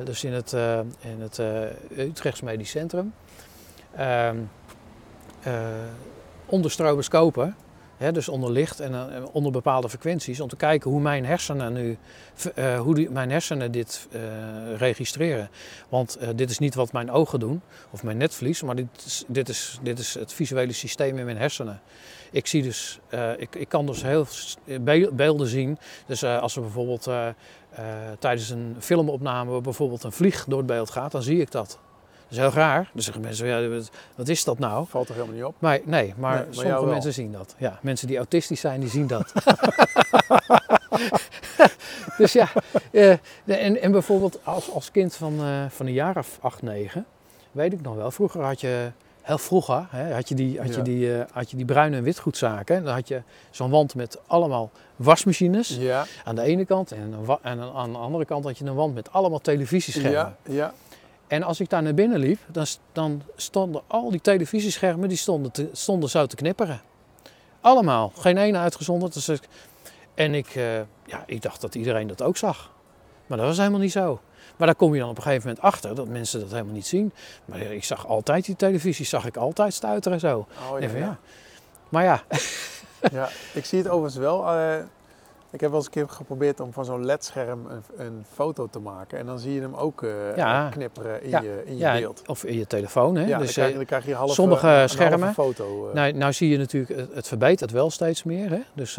dus 0.05 0.25
in 0.25 0.33
het, 0.33 0.53
eh, 0.53 0.79
in 1.01 1.21
het 1.21 1.41
Utrechts 1.97 2.41
Medisch 2.41 2.71
Centrum. 2.71 3.13
Ehm, 3.97 4.37
eh, 5.43 5.55
onder. 6.47 7.55
Hè, 7.97 8.13
dus 8.13 8.29
onder 8.29 8.51
licht 8.51 8.81
en 8.81 8.95
eh, 8.95 9.23
onder 9.33 9.53
bepaalde 9.53 9.89
frequenties. 9.89 10.41
Om 10.41 10.49
te 10.49 10.57
kijken 10.57 10.91
hoe 10.91 11.01
mijn 11.01 11.25
hersenen 11.25 11.73
nu 11.73 11.99
eh, 12.55 12.81
hoe 12.81 13.09
mijn 13.11 13.31
hersenen 13.31 13.73
dit 13.73 14.09
registreren. 14.77 15.51
Want 15.89 16.19
dit 16.35 16.51
is 16.51 16.59
niet 16.59 16.75
wat 16.75 16.93
mijn 16.93 17.11
ogen 17.11 17.41
doen 17.41 17.63
of 17.91 18.03
mijn 18.03 18.17
netvlies, 18.17 18.63
maar 18.63 18.75
dit 18.75 18.87
is, 19.05 19.25
dit 19.27 19.49
is, 19.49 19.79
dit 19.83 19.99
is 19.99 20.15
het 20.15 20.33
visuele 20.33 20.73
systeem 20.73 21.19
in 21.19 21.25
mijn 21.25 21.37
hersenen. 21.37 21.81
Ik, 22.31 22.47
zie 22.47 22.63
dus, 22.63 23.01
ik, 23.37 23.55
ik 23.55 23.69
kan 23.69 23.87
dus 23.87 24.03
heel 24.03 24.27
beelden 25.13 25.47
zien. 25.47 25.79
Dus 26.07 26.25
als 26.25 26.57
er 26.57 26.63
bijvoorbeeld 26.63 27.09
tijdens 28.19 28.51
een 28.51 28.77
filmopname 28.79 29.61
bijvoorbeeld 29.61 30.03
een 30.03 30.13
vlieg 30.13 30.45
door 30.45 30.59
het 30.59 30.67
beeld 30.67 30.91
gaat, 30.91 31.13
dan 31.13 31.23
zie 31.23 31.41
ik 31.41 31.51
dat. 31.51 31.79
Dat 32.37 32.45
is 32.45 32.53
heel 32.55 32.63
raar. 32.63 32.91
Dan 32.93 33.03
zeggen 33.03 33.23
mensen, 33.23 33.47
ja, 33.47 33.81
wat- 34.15 34.29
is 34.29 34.45
dat 34.45 34.59
nou? 34.59 34.87
valt 34.89 35.09
er 35.09 35.15
helemaal 35.15 35.35
niet 35.35 35.45
op. 35.45 35.55
Maar 35.59 35.79
nee, 35.85 36.15
maar, 36.17 36.35
Nee, 36.37 36.45
maar 36.45 36.55
sommige 36.55 36.85
mensen 36.85 37.13
zien 37.13 37.33
dat. 37.33 37.55
Ja, 37.59 37.79
mensen 37.83 38.07
die 38.07 38.17
autistisch 38.17 38.61
zijn, 38.61 38.81
die 38.81 38.89
zien 38.89 39.07
dat. 39.07 39.33
dus 42.19 42.33
ja, 42.33 42.49
eh, 42.91 43.11
en, 43.45 43.81
en 43.83 43.93
bijvoorbeeld 43.93 44.39
als, 44.45 44.71
als 44.71 44.91
kind 44.91 45.15
van, 45.15 45.35
eh, 45.41 45.65
van 45.69 45.87
een 45.87 45.93
jaar 45.93 46.17
of 46.17 46.39
acht, 46.41 46.63
negen, 46.63 47.07
weet 47.53 47.73
ik 47.73 47.81
nog 47.83 47.95
wel. 47.95 48.11
Vroeger 48.11 48.43
had 48.43 48.61
je, 48.61 48.91
heel 49.23 49.39
vroeger, 49.39 49.87
hè, 49.91 50.15
had, 50.15 50.29
je 50.29 50.35
die, 50.35 50.61
had, 50.61 50.75
je 50.75 50.83
die, 50.83 51.15
eh, 51.17 51.25
had 51.33 51.51
je 51.51 51.57
die 51.57 51.65
bruine 51.67 51.97
en 51.97 52.03
witgoedzaken. 52.03 52.77
En 52.77 52.85
dan 52.85 52.95
had 52.95 53.09
je 53.09 53.23
zo'n 53.51 53.71
wand 53.71 53.95
met 53.95 54.19
allemaal 54.27 54.71
wasmachines 54.97 55.69
Ja, 55.69 56.05
aan 56.25 56.35
de 56.35 56.43
ene 56.43 56.65
kant. 56.65 56.93
En, 56.93 57.15
en 57.43 57.61
aan 57.75 57.93
de 57.93 57.99
andere 57.99 58.25
kant 58.25 58.45
had 58.45 58.59
je 58.59 58.65
een 58.65 58.75
wand 58.75 58.95
met 58.95 59.13
allemaal 59.13 59.41
televisieschermen. 59.41 60.13
ja, 60.13 60.37
ja. 60.43 60.73
En 61.33 61.43
als 61.43 61.61
ik 61.61 61.69
daar 61.71 61.83
naar 61.83 61.95
binnen 61.95 62.19
liep, 62.19 62.39
dan, 62.49 62.67
dan 62.93 63.23
stonden 63.37 63.83
al 63.87 64.11
die 64.11 64.21
televisieschermen 64.21 65.09
die 65.09 65.19
stonden, 65.19 65.53
te, 65.53 65.69
stonden 65.73 66.11
zo 66.11 66.27
te 66.27 66.37
knipperen. 66.37 66.81
Allemaal, 67.61 68.13
geen 68.17 68.37
ene 68.37 68.59
uitgezonderd. 68.59 69.13
Dus 69.15 69.29
ik, 69.29 69.41
en 70.15 70.35
ik, 70.35 70.55
eh, 70.55 70.77
ja, 71.05 71.23
ik 71.27 71.43
dacht 71.43 71.61
dat 71.61 71.75
iedereen 71.75 72.07
dat 72.07 72.23
ook 72.23 72.37
zag. 72.37 72.71
Maar 73.27 73.39
dat 73.39 73.47
was 73.47 73.57
helemaal 73.57 73.81
niet 73.81 73.93
zo. 73.93 74.21
Maar 74.57 74.67
daar 74.67 74.77
kom 74.77 74.95
je 74.95 75.01
dan 75.01 75.09
op 75.09 75.17
een 75.17 75.23
gegeven 75.23 75.47
moment 75.49 75.65
achter 75.65 75.95
dat 75.95 76.09
mensen 76.09 76.41
dat 76.41 76.51
helemaal 76.51 76.75
niet 76.75 76.87
zien. 76.87 77.13
Maar 77.45 77.61
ik 77.61 77.85
zag 77.85 78.07
altijd 78.07 78.45
die 78.45 78.57
televisie, 78.57 79.07
zag 79.07 79.27
ik 79.27 79.37
altijd 79.37 79.75
stuiteren 79.75 80.21
zo. 80.21 80.47
Oh, 80.71 80.77
Ik 80.77 80.83
ja, 80.83 80.89
van, 80.89 80.99
ja. 80.99 81.05
ja. 81.05 81.19
Maar 81.89 82.05
ja, 82.05 82.23
Ja, 83.13 83.29
ik 83.53 83.65
zie 83.65 83.79
het 83.79 83.89
overigens 83.89 84.17
wel. 84.17 84.51
eh, 84.51 84.77
ik 85.53 85.61
heb 85.61 85.69
wel 85.71 85.79
eens 85.79 85.87
een 85.87 85.93
keer 85.93 86.09
geprobeerd 86.09 86.61
om 86.61 86.73
van 86.73 86.85
zo'n 86.85 87.05
LED-scherm 87.05 87.67
een, 87.67 87.83
een 88.07 88.25
foto 88.33 88.67
te 88.71 88.79
maken. 88.79 89.19
En 89.19 89.27
dan 89.27 89.39
zie 89.39 89.53
je 89.55 89.61
hem 89.61 89.75
ook 89.75 90.03
eh, 90.03 90.37
Ja. 90.37 90.69
knipperen 90.69 91.23
in 91.23 91.31
Ja. 91.31 91.41
je, 91.43 91.63
in 91.65 91.73
je 91.73 91.79
ja 91.79 91.99
beeld. 91.99 92.23
of 92.27 92.45
in 92.45 92.59
je 92.59 92.67
telefoon. 92.67 93.17
Hè? 93.17 93.27
Ja, 93.27 93.39
dus, 93.39 93.47
dan, 93.47 93.53
krijg, 93.55 93.71
eh, 93.71 93.77
dan 93.77 93.85
krijg 93.85 94.07
je 94.07 94.15
half, 94.15 94.33
sommige 94.33 94.69
een, 94.69 94.89
schermen- 94.89 95.33
foto. 95.35 95.89
eh. 95.89 95.95
Nou, 95.95 96.13
nou 96.13 96.33
zie 96.33 96.49
je 96.49 96.59
natuurlijk, 96.59 97.01
het, 97.01 97.15
het 97.15 97.29
verbetert 97.29 97.71
wel 97.71 97.91
steeds 97.91 98.23
meer. 98.23 98.51
Hè? 98.51 98.61
Dus, 98.75 98.97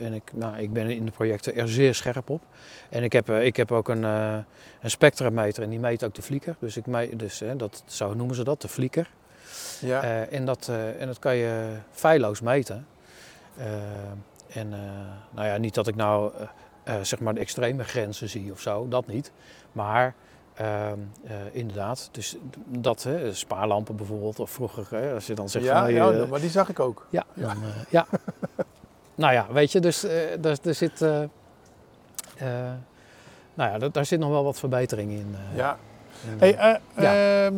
en 0.00 0.12
ik, 0.12 0.30
nou, 0.34 0.56
ik 0.58 0.72
ben 0.72 0.90
in 0.90 1.04
de 1.04 1.10
projecten 1.10 1.56
er 1.56 1.68
zeer 1.68 1.94
scherp 1.94 2.30
op. 2.30 2.42
En 2.88 3.02
ik 3.02 3.12
heb, 3.12 3.30
ik 3.30 3.56
heb 3.56 3.72
ook 3.72 3.88
een, 3.88 4.02
een 4.02 4.44
spectrameter 4.90 5.62
en 5.62 5.70
die 5.70 5.78
meet 5.80 6.04
ook 6.04 6.14
de 6.14 6.22
flieker. 6.22 6.56
Dus, 6.58 6.76
ik 6.76 6.86
meet, 6.86 7.18
dus 7.18 7.40
hè, 7.40 7.56
dat, 7.56 7.82
zo 7.86 8.14
noemen 8.14 8.34
ze 8.36 8.44
dat, 8.44 8.60
de 8.62 8.68
flieker. 8.68 9.10
ja. 9.80 10.02
En, 10.26 10.44
dat, 10.44 10.70
en 10.98 11.06
dat 11.06 11.18
kan 11.18 11.36
je 11.36 11.68
feilloos 11.90 12.40
meten. 12.40 12.86
En 14.52 14.72
eh, 14.72 14.78
nou 15.30 15.46
ja, 15.46 15.56
niet 15.56 15.74
dat 15.74 15.86
ik 15.86 15.96
nou 15.96 16.32
eh, 16.38 16.94
eh, 16.94 17.04
zeg 17.04 17.20
maar 17.20 17.34
de 17.34 17.40
extreme 17.40 17.84
grenzen 17.84 18.28
zie 18.28 18.52
of 18.52 18.60
zo, 18.60 18.88
dat 18.88 19.06
niet. 19.06 19.32
Maar 19.72 20.14
ehm, 20.54 20.98
eh, 21.24 21.34
inderdaad, 21.52 22.08
dus 22.12 22.36
dat, 22.66 23.02
hè, 23.02 23.34
spaarlampen 23.34 23.96
bijvoorbeeld, 23.96 24.40
of 24.40 24.50
vroeger, 24.50 24.86
hè, 24.90 25.14
als 25.14 25.26
je 25.26 25.34
dan 25.34 25.48
zegt 25.48 25.64
ja, 25.64 25.74
van, 25.74 25.82
hey, 25.82 25.92
ja, 25.92 26.26
maar 26.26 26.40
die 26.40 26.50
zag 26.50 26.68
ik 26.68 26.80
ook. 26.80 27.06
ja, 27.10 27.24
dan, 27.34 27.48
eh, 27.50 27.56
ja. 27.88 28.06
nou 29.14 29.32
ja, 29.32 29.46
weet 29.52 29.72
je, 29.72 29.80
dus 29.80 30.00
daar, 30.40 30.56
daar 30.62 30.74
zit, 30.74 31.00
nou 31.00 31.30
ja, 33.54 33.78
daar, 33.78 33.92
daar 33.92 34.04
zit 34.06 34.18
nog 34.20 34.30
wel 34.30 34.44
wat 34.44 34.58
verbetering 34.58 35.10
in. 35.10 35.34
Ja. 35.54 35.78
in, 36.30 36.38
Hey, 36.38 36.80
Ja. 36.96 37.44
ehm, 37.46 37.54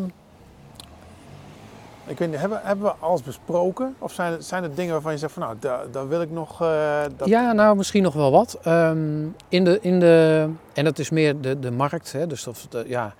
ik 2.06 2.18
weet 2.18 2.30
niet, 2.30 2.38
hebben, 2.38 2.60
hebben 2.62 2.84
we 2.84 2.94
alles 2.98 3.22
besproken? 3.22 3.96
Of 3.98 4.12
zijn 4.12 4.42
zijn 4.42 4.62
het 4.62 4.76
dingen 4.76 4.92
waarvan 4.92 5.12
je 5.12 5.18
zegt 5.18 5.32
van 5.32 5.42
nou, 5.42 5.56
daar, 5.58 5.90
daar 5.90 6.08
wil 6.08 6.22
ik 6.22 6.30
nog... 6.30 6.60
eh, 6.60 7.02
dat... 7.16 7.28
Ja, 7.28 7.52
nou 7.52 7.76
misschien 7.76 8.02
nog 8.02 8.14
wel 8.14 8.30
wat. 8.30 8.58
Ehm, 8.62 9.26
in 9.48 9.64
de, 9.64 9.78
in 9.80 10.00
de, 10.00 10.48
en 10.72 10.84
dat 10.84 10.98
is 10.98 11.10
meer 11.10 11.40
de, 11.40 11.58
de 11.58 11.70
markt, 11.70 12.12
hè, 12.12 12.26
dus 12.26 12.44
dat, 12.44 12.66
de, 12.70 12.84
ja, 12.86 13.14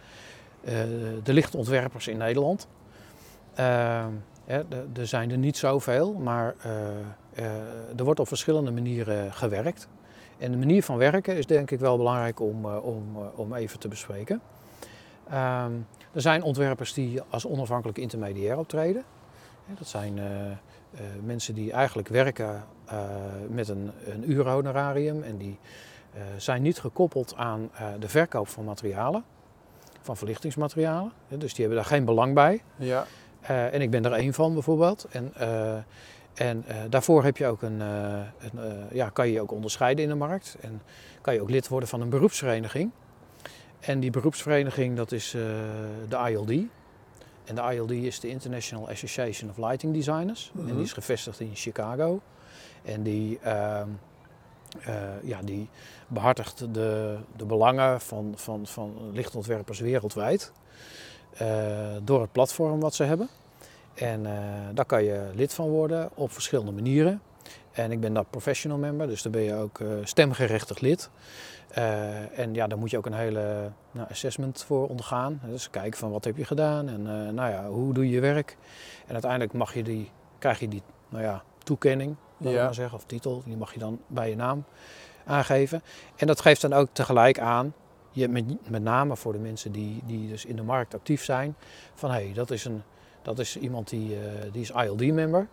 eh, 0.64 0.74
de 1.22 1.32
lichtontwerpers 1.32 2.08
in 2.08 2.16
Nederland. 2.16 2.68
Ehm, 3.54 4.10
er 4.96 5.06
zijn 5.06 5.30
er 5.30 5.38
niet 5.38 5.56
zoveel, 5.56 6.12
maar 6.12 6.54
eh, 6.62 7.44
er 7.96 8.04
wordt 8.04 8.20
op 8.20 8.28
verschillende 8.28 8.70
manieren 8.70 9.32
gewerkt. 9.32 9.88
En 10.38 10.50
de 10.50 10.56
manier 10.56 10.82
van 10.82 10.96
werken 10.96 11.36
is 11.36 11.46
denk 11.46 11.70
ik 11.70 11.80
wel 11.80 11.96
belangrijk 11.96 12.40
om, 12.40 12.66
om, 12.66 13.04
om 13.34 13.54
even 13.54 13.78
te 13.78 13.88
bespreken. 13.88 14.40
Ehm, 15.30 15.72
er 16.12 16.20
zijn 16.20 16.42
ontwerpers 16.42 16.92
die 16.92 17.20
als 17.30 17.46
onafhankelijk 17.46 17.98
intermediair 17.98 18.58
optreden. 18.58 19.04
Dat 19.66 19.88
zijn 19.88 20.18
eh, 20.18 20.50
eh, 20.50 20.56
mensen 21.24 21.54
die 21.54 21.72
eigenlijk 21.72 22.08
werken 22.08 22.64
eh, 22.84 22.98
met 23.48 23.68
een, 23.68 23.90
een 24.04 24.30
uurhonorarium 24.30 25.22
en 25.22 25.36
die 25.36 25.58
zijn 26.36 26.62
niet 26.62 26.80
gekoppeld 26.80 27.34
aan 27.36 27.70
de 27.98 28.08
verkoop 28.08 28.48
van 28.48 28.64
materialen, 28.64 29.24
van 30.00 30.16
verlichtingsmaterialen. 30.16 31.12
Dus 31.28 31.54
die 31.54 31.64
hebben 31.64 31.76
daar 31.82 31.92
geen 31.92 32.04
belang 32.04 32.34
bij. 32.34 32.62
Ja, 32.76 33.06
en 33.46 33.80
ik 33.80 33.90
ben 33.90 34.04
er 34.04 34.12
één 34.12 34.34
van 34.34 34.52
bijvoorbeeld. 34.52 35.06
En, 35.10 35.32
en 36.34 36.64
daarvoor 36.88 37.24
heb 37.24 37.36
je 37.36 37.46
ook 37.46 37.62
een, 37.62 37.80
een, 37.80 38.86
ja, 38.90 39.08
kan 39.08 39.26
je 39.26 39.32
je 39.32 39.40
ook 39.40 39.52
onderscheiden 39.52 40.04
in 40.04 40.10
de 40.10 40.16
markt. 40.16 40.56
En 40.60 40.82
kan 41.20 41.34
je 41.34 41.40
ook 41.40 41.50
lid 41.50 41.68
worden 41.68 41.88
van 41.88 42.00
een 42.00 42.10
beroepsvereniging. 42.10 42.90
En 43.82 44.00
die 44.00 44.10
beroepsvereniging 44.10 44.96
dat 44.96 45.12
is 45.12 45.34
eh, 45.34 45.40
de 46.08 46.16
ILD. 46.30 46.50
En 47.44 47.54
de 47.54 47.74
ILD 47.74 47.90
is 47.90 48.20
de 48.20 48.28
International 48.28 48.88
Association 48.88 49.50
of 49.50 49.56
Lighting 49.56 49.94
Designers. 49.94 50.50
En 50.56 50.62
Mhm. 50.64 50.74
die 50.74 50.82
is 50.84 50.92
gevestigd 50.92 51.40
in 51.40 51.50
Chicago. 51.54 52.20
En 52.84 53.02
die, 53.02 53.38
ehm, 53.42 53.88
eh, 54.84 54.94
ja, 55.22 55.38
die 55.42 55.68
behartigt 56.08 56.74
de, 56.74 57.16
de 57.36 57.44
belangen 57.44 58.00
van, 58.00 58.32
van, 58.36 58.66
van 58.66 59.10
lichtontwerpers 59.12 59.80
wereldwijd. 59.80 60.52
eh, 61.32 61.96
door 62.02 62.20
het 62.20 62.32
platform 62.32 62.80
wat 62.80 62.94
ze 62.94 63.02
hebben. 63.04 63.28
En 63.94 64.22
daar 64.74 64.84
kan 64.84 65.04
je 65.04 65.30
lid 65.34 65.54
van 65.54 65.68
worden 65.68 66.10
op 66.14 66.32
verschillende 66.32 66.72
manieren. 66.72 67.22
En 67.72 67.92
ik 67.92 68.00
ben 68.00 68.12
daar 68.14 68.24
professional 68.24 68.78
member, 68.78 69.06
dus 69.06 69.22
daar 69.22 69.32
ben 69.32 69.42
je 69.42 69.54
ook 69.54 69.80
stemgerechtigd 70.04 70.80
lid. 70.80 71.10
Eh, 71.72 72.38
en 72.38 72.54
ja, 72.54 72.66
daar 72.66 72.78
moet 72.78 72.90
je 72.90 72.96
ook 72.96 73.06
een 73.06 73.12
hele 73.12 73.70
nou, 73.90 74.08
assessment 74.10 74.62
voor 74.64 74.88
ondergaan. 74.88 75.40
Dus 75.44 75.70
kijken 75.70 75.98
van 75.98 76.10
wat 76.10 76.24
heb 76.24 76.36
je 76.36 76.44
gedaan 76.44 76.88
en 76.88 77.06
eh, 77.06 77.32
nou 77.32 77.50
ja, 77.50 77.68
hoe 77.68 77.94
doe 77.94 78.04
je 78.04 78.10
je 78.10 78.20
werk. 78.20 78.56
En 79.06 79.12
uiteindelijk 79.12 79.52
mag 79.52 79.74
je 79.74 79.82
die, 79.82 80.10
krijg 80.38 80.60
je 80.60 80.68
die 80.68 80.82
nou 81.08 81.22
ja, 81.22 81.42
toekenning, 81.64 82.16
laat 82.36 82.52
ik 82.52 82.58
Ja. 82.58 82.64
maar 82.64 82.74
zeggen, 82.74 82.98
of 82.98 83.04
titel. 83.04 83.42
Die 83.44 83.56
mag 83.56 83.72
je 83.72 83.78
dan 83.78 84.00
bij 84.06 84.28
je 84.28 84.36
naam 84.36 84.64
aangeven. 85.26 85.82
En 86.16 86.26
dat 86.26 86.40
geeft 86.40 86.60
dan 86.60 86.72
ook 86.72 86.88
tegelijk 86.92 87.38
aan, 87.38 87.74
je, 88.10 88.28
met, 88.28 88.70
met 88.70 88.82
name 88.82 89.16
voor 89.16 89.32
de 89.32 89.38
mensen 89.38 89.72
die, 89.72 90.02
die 90.06 90.28
dus 90.28 90.44
in 90.44 90.56
de 90.56 90.62
markt 90.62 90.94
actief 90.94 91.24
zijn, 91.24 91.54
van 91.94 92.10
hé, 92.10 92.24
hey, 92.24 92.32
dat, 92.34 92.50
is 92.50 92.64
een, 92.64 92.82
dat 93.22 93.38
is 93.38 93.56
iemand 93.58 93.88
die, 93.88 94.14
eh, 94.14 94.52
die 94.52 94.62
is 94.62 94.70
ILD-member. 94.70 95.48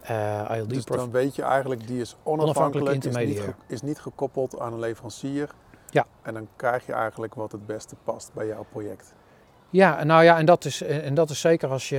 Eh 0.00 0.56
ILD 0.56 0.70
dus 0.70 0.84
dan 0.84 1.10
weet 1.10 1.36
je 1.36 1.42
eigenlijk, 1.42 1.86
die 1.86 2.00
is 2.00 2.16
Onafhankelijk 2.22 2.88
onafhankelijk, 2.88 3.28
is 3.28 3.44
niet, 3.44 3.54
is 3.66 3.82
niet 3.82 3.98
gekoppeld 3.98 4.58
aan 4.58 4.72
een 4.72 4.78
leverancier. 4.78 5.50
Ja. 5.90 6.06
En 6.22 6.34
dan 6.34 6.48
krijg 6.56 6.86
je 6.86 6.92
eigenlijk 6.92 7.34
wat 7.34 7.52
het 7.52 7.66
beste 7.66 7.94
past 8.04 8.30
bij 8.34 8.46
jouw 8.46 8.66
project. 8.70 9.14
Ja, 9.70 10.04
nou 10.04 10.24
ja, 10.24 10.38
en 10.38 10.46
dat 10.46 10.64
is, 10.64 10.82
en 10.82 11.14
dat 11.14 11.30
is 11.30 11.40
zeker 11.40 11.68
als 11.68 11.88
je, 11.88 11.96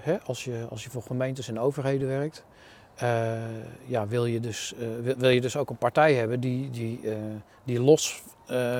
hè, 0.00 0.20
als 0.20 0.44
je, 0.44 0.66
als 0.70 0.84
je 0.84 0.90
voor 0.90 1.02
gemeentes 1.02 1.48
en 1.48 1.60
overheden 1.60 2.08
werkt. 2.08 2.44
eh, 2.94 3.32
ja, 3.84 4.06
wil, 4.06 4.24
je 4.24 4.40
dus, 4.40 4.74
eh, 4.74 4.86
wil, 5.02 5.14
wil 5.16 5.30
je 5.30 5.40
dus 5.40 5.56
ook 5.56 5.70
een 5.70 5.76
partij 5.76 6.14
hebben 6.14 6.40
die, 6.40 6.70
die, 6.70 7.00
die 7.64 7.80
los 7.80 8.22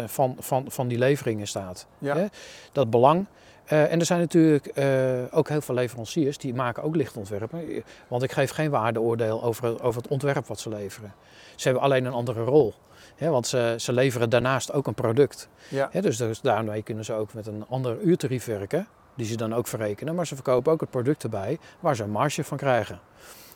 van, 0.06 0.36
van, 0.38 0.64
van 0.68 0.88
die 0.88 0.98
leveringen 0.98 1.46
staat. 1.46 1.86
Ja. 1.98 2.16
Hè? 2.16 2.26
Dat 2.72 2.90
belang. 2.90 3.26
Eh, 3.68 3.92
en 3.92 3.98
er 4.00 4.06
zijn 4.06 4.20
natuurlijk 4.20 4.66
eh, 4.66 4.86
ook 5.30 5.48
heel 5.48 5.60
veel 5.60 5.74
leveranciers 5.74 6.38
die 6.38 6.54
maken 6.54 6.82
ook 6.82 6.96
lichtontwerpen. 6.96 7.68
Eh, 7.68 7.82
Want 8.08 8.22
ik 8.22 8.32
geef 8.32 8.50
geen 8.50 8.70
waardeoordeel 8.70 9.42
over, 9.42 9.82
over 9.82 10.02
het 10.02 10.10
ontwerp 10.10 10.46
wat 10.46 10.60
ze 10.60 10.68
leveren. 10.68 11.14
Ze 11.56 11.64
hebben 11.68 11.82
alleen 11.82 12.04
een 12.04 12.12
andere 12.12 12.42
rol. 12.42 12.74
Hè, 13.16 13.30
want 13.30 13.46
ze, 13.46 13.74
ze 13.78 13.92
leveren 13.92 14.30
daarnaast 14.30 14.72
ook 14.72 14.86
een 14.86 14.94
product. 14.94 15.48
Ja, 15.68 15.88
Hè, 15.92 16.00
dus, 16.00 16.16
dus 16.16 16.40
daarmee 16.40 16.82
kunnen 16.82 17.04
ze 17.04 17.12
ook 17.12 17.34
met 17.34 17.46
een 17.46 17.64
ander 17.68 18.00
uurtarief 18.00 18.44
werken, 18.44 18.86
die 19.14 19.26
ze 19.26 19.36
dan 19.36 19.54
ook 19.54 19.66
verrekenen. 19.66 20.14
Maar 20.14 20.26
ze 20.26 20.34
verkopen 20.34 20.72
ook 20.72 20.80
het 20.80 20.90
product 20.90 21.22
erbij 21.22 21.58
waar 21.80 21.96
ze 21.96 22.02
een 22.02 22.10
marge 22.10 22.44
van 22.44 22.56
krijgen. 22.56 23.00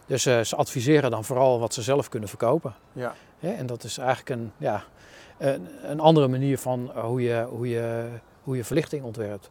Dus 0.06 0.22
ze 0.22 0.56
adviseren 0.56 1.10
dan 1.10 1.24
vooral 1.24 1.60
wat 1.60 1.74
ze 1.74 1.82
zelf 1.82 2.08
kunnen 2.08 2.28
verkopen. 2.28 2.74
ja. 2.92 3.14
Hè, 3.38 3.52
en 3.52 3.66
dat 3.66 3.84
is 3.84 3.98
eigenlijk 3.98 4.30
een, 4.30 4.52
ja, 4.56 4.84
een, 5.38 5.68
een 5.82 6.00
andere 6.00 6.28
manier 6.28 6.58
van 6.58 6.90
hoe 6.94 7.22
je, 7.22 7.46
hoe 7.48 7.68
je, 7.68 8.08
hoe 8.42 8.56
je 8.56 8.64
verlichting 8.64 9.04
ontwerpt. 9.04 9.50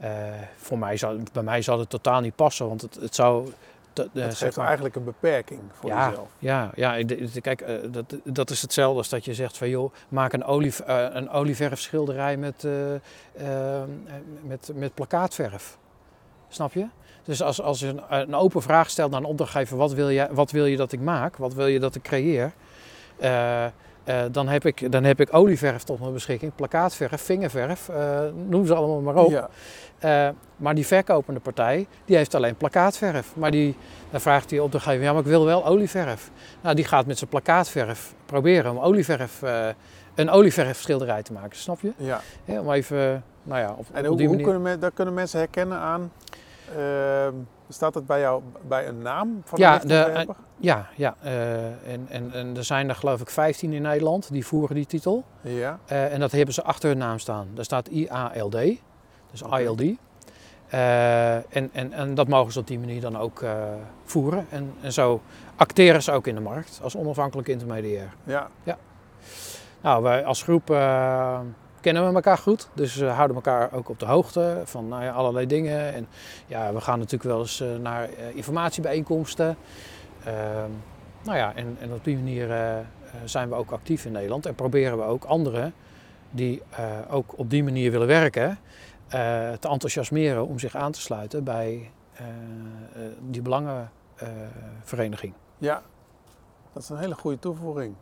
Eh, 0.00 0.10
voor 0.56 0.78
mij 0.78 0.96
zou, 0.96 1.22
bij 1.32 1.42
mij 1.42 1.62
zou 1.62 1.80
het 1.80 1.90
totaal 1.90 2.20
niet 2.20 2.34
passen, 2.34 2.68
want 2.68 2.80
het, 2.80 2.94
het 2.94 3.14
zou... 3.14 3.52
te- 3.92 4.02
eh, 4.02 4.22
zeg 4.22 4.38
geeft 4.38 4.56
maar- 4.56 4.66
eigenlijk 4.66 4.96
een 4.96 5.04
beperking 5.04 5.60
voor 5.72 5.90
ja, 5.90 6.08
jezelf. 6.08 6.28
Ja, 6.38 6.70
ja 6.74 7.04
kijk, 7.40 7.60
eh, 7.60 7.74
dat, 7.90 8.16
dat 8.24 8.50
is 8.50 8.62
hetzelfde 8.62 8.98
als 8.98 9.08
dat 9.08 9.24
je 9.24 9.34
zegt 9.34 9.56
van 9.58 9.68
joh, 9.68 9.92
maak 10.08 10.32
een, 10.32 10.44
olie, 10.44 10.72
een 10.86 11.30
olieverfschilderij 11.30 12.36
met, 12.36 12.64
eh, 12.64 13.82
met, 14.42 14.70
met 14.74 14.94
plakkaatverf. 14.94 15.78
Snap 16.48 16.72
je? 16.72 16.86
Dus 17.24 17.42
als, 17.42 17.60
als 17.62 17.80
je 17.80 17.86
een, 17.86 18.02
een 18.08 18.34
open 18.34 18.62
vraag 18.62 18.90
stelt 18.90 19.10
naar 19.10 19.20
een 19.20 19.26
opdrachtgever, 19.26 19.76
wat 19.76 19.92
wil, 19.92 20.08
je, 20.08 20.28
wat 20.30 20.50
wil 20.50 20.66
je 20.66 20.76
dat 20.76 20.92
ik 20.92 21.00
maak? 21.00 21.36
Wat 21.36 21.54
wil 21.54 21.66
je 21.66 21.78
dat 21.80 21.94
ik 21.94 22.02
creëer? 22.02 22.52
Eh, 24.04 24.22
dan, 24.30 24.48
heb 24.48 24.64
ik, 24.64 24.92
dan 24.92 25.04
heb 25.04 25.20
ik 25.20 25.34
olieverf 25.34 25.82
tot 25.82 26.00
mijn 26.00 26.12
beschikking, 26.12 26.52
plakkaatverf, 26.54 27.22
vingerverf, 27.22 27.88
eh, 27.88 28.20
noem 28.48 28.66
ze 28.66 28.74
allemaal 28.74 29.00
maar 29.00 29.16
op. 29.16 29.30
Ja, 29.30 29.48
Eh, 29.98 30.28
maar 30.56 30.74
die 30.74 30.86
verkopende 30.86 31.40
partij, 31.40 31.86
die 32.04 32.16
heeft 32.16 32.34
alleen 32.34 32.56
plakkaatverf. 32.56 33.32
Maar 33.36 33.50
die, 33.50 33.76
dan 34.10 34.20
vraagt 34.20 34.48
die 34.48 34.62
opdrachtgever, 34.62 35.02
ja 35.02 35.12
maar 35.12 35.20
ik 35.20 35.26
wil 35.26 35.44
wel 35.44 35.66
olieverf. 35.66 36.30
Nou, 36.60 36.74
die 36.74 36.84
gaat 36.84 37.06
met 37.06 37.18
zijn 37.18 37.30
plakkaatverf 37.30 38.14
proberen 38.26 38.70
om 38.70 38.78
olieverf, 38.78 39.42
een 40.14 40.30
olieverfschilderij 40.30 41.22
te 41.22 41.32
maken, 41.32 41.56
snap 41.56 41.80
je? 41.80 41.92
ja. 41.96 42.20
Ja, 42.44 42.60
om 42.60 42.72
even, 42.72 43.24
nou 43.42 43.60
ja, 43.60 43.74
op, 43.78 43.86
En 43.92 44.02
op 44.02 44.06
hoe, 44.06 44.16
die 44.16 44.26
hoe 44.26 44.36
manier. 44.36 44.42
kunnen, 44.44 44.62
men, 44.62 44.80
dat 44.80 44.92
kunnen 44.94 45.14
mensen 45.14 45.38
herkennen 45.38 45.78
aan... 45.78 46.12
ehm, 46.76 47.34
staat 47.68 47.94
het 47.94 48.06
bij 48.06 48.20
jou 48.20 48.42
bij 48.68 48.88
een 48.88 49.02
naam 49.02 49.42
van 49.44 49.58
Ja, 49.58 49.78
de- 49.78 49.86
lichtontwerper? 49.86 50.34
Ja, 50.56 50.88
ja 50.96 51.14
eh, 51.22 51.64
en, 51.92 52.06
en, 52.08 52.32
en 52.32 52.56
er 52.56 52.64
zijn 52.64 52.88
er 52.88 52.94
geloof 52.94 53.20
ik 53.20 53.30
15 53.30 53.72
in 53.72 53.82
Nederland 53.82 54.32
die 54.32 54.46
voeren 54.46 54.74
die 54.76 54.86
titel. 54.86 55.24
Ja, 55.40 55.78
Eh, 55.86 56.12
en 56.12 56.20
dat 56.20 56.32
hebben 56.32 56.54
ze 56.54 56.62
achter 56.62 56.88
hun 56.88 56.98
naam 56.98 57.18
staan. 57.18 57.48
Daar 57.54 57.64
staat 57.64 57.88
IALD, 57.88 58.56
dus 59.30 59.42
Oké. 59.42 59.58
ILD. 59.58 59.80
Eh, 60.68 61.34
en, 61.34 61.70
en, 61.72 61.92
en 61.92 62.14
dat 62.14 62.28
mogen 62.28 62.52
ze 62.52 62.58
op 62.58 62.66
die 62.66 62.78
manier 62.78 63.00
dan 63.00 63.18
ook 63.18 63.42
eh, 63.42 63.52
voeren. 64.04 64.46
En, 64.50 64.74
en 64.82 64.92
zo 64.92 65.20
acteren 65.56 66.02
ze 66.02 66.12
ook 66.12 66.26
in 66.26 66.34
de 66.34 66.40
markt 66.40 66.80
als 66.82 66.96
onafhankelijk 66.96 67.48
intermediair. 67.48 68.08
ja. 68.24 68.48
Nou, 69.82 70.02
wij 70.02 70.24
als 70.24 70.42
groep 70.42 70.70
uh, 70.70 71.40
kennen 71.80 72.08
we 72.08 72.14
elkaar 72.14 72.38
goed. 72.38 72.68
Dus 72.74 72.96
we 72.96 73.06
houden 73.06 73.36
elkaar 73.36 73.72
ook 73.72 73.88
op 73.88 73.98
de 73.98 74.06
hoogte 74.06 74.62
van 74.64 74.88
nou 74.88 75.02
ja, 75.02 75.10
allerlei 75.10 75.46
dingen. 75.46 75.92
En 75.94 76.06
ja, 76.46 76.72
we 76.72 76.80
gaan 76.80 76.98
natuurlijk 76.98 77.30
wel 77.30 77.40
eens 77.40 77.60
uh, 77.60 77.76
naar 77.76 78.10
uh, 78.10 78.16
informatiebijeenkomsten. 78.34 79.56
Ehm, 80.24 80.70
nou 81.22 81.36
ja, 81.38 81.54
en, 81.54 81.76
en, 81.80 81.92
op 81.92 82.04
die 82.04 82.16
manier 82.16 82.48
zijn 83.24 83.48
we 83.48 83.54
ook 83.54 83.70
actief 83.70 84.04
in 84.04 84.12
Nederland. 84.12 84.46
En 84.46 84.54
proberen 84.54 84.98
we 84.98 85.04
ook 85.04 85.24
anderen 85.24 85.74
die 86.30 86.62
ook 87.10 87.38
op 87.38 87.50
die 87.50 87.64
manier 87.64 87.90
willen 87.90 88.06
werken, 88.06 88.58
te 89.58 89.68
enthousiasmeren 89.68 90.46
om 90.46 90.58
zich 90.58 90.74
aan 90.74 90.92
te 90.92 91.00
sluiten 91.00 91.44
bij 91.44 91.90
die 93.20 93.42
belangenvereniging. 93.42 95.32
ja, 95.58 95.82
dat 96.72 96.82
is 96.82 96.88
een 96.88 96.98
hele 96.98 97.14
goede 97.14 97.38
toevoeging. 97.38 97.94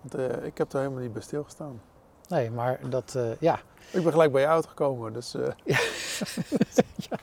Want, 0.00 0.14
ik 0.44 0.58
heb 0.58 0.72
er 0.72 0.78
helemaal 0.78 1.02
niet 1.02 1.12
bij 1.12 1.22
stilgestaan. 1.22 1.80
Nee, 2.28 2.50
maar 2.50 2.78
dat, 2.88 3.14
uh, 3.16 3.22
ja. 3.38 3.60
Ik 3.90 4.02
ben 4.02 4.12
gelijk 4.12 4.32
bij 4.32 4.40
je 4.40 4.46
uitgekomen, 4.46 5.12
dus... 5.12 5.34
Uh... 5.34 5.46
Ja. 7.10 7.16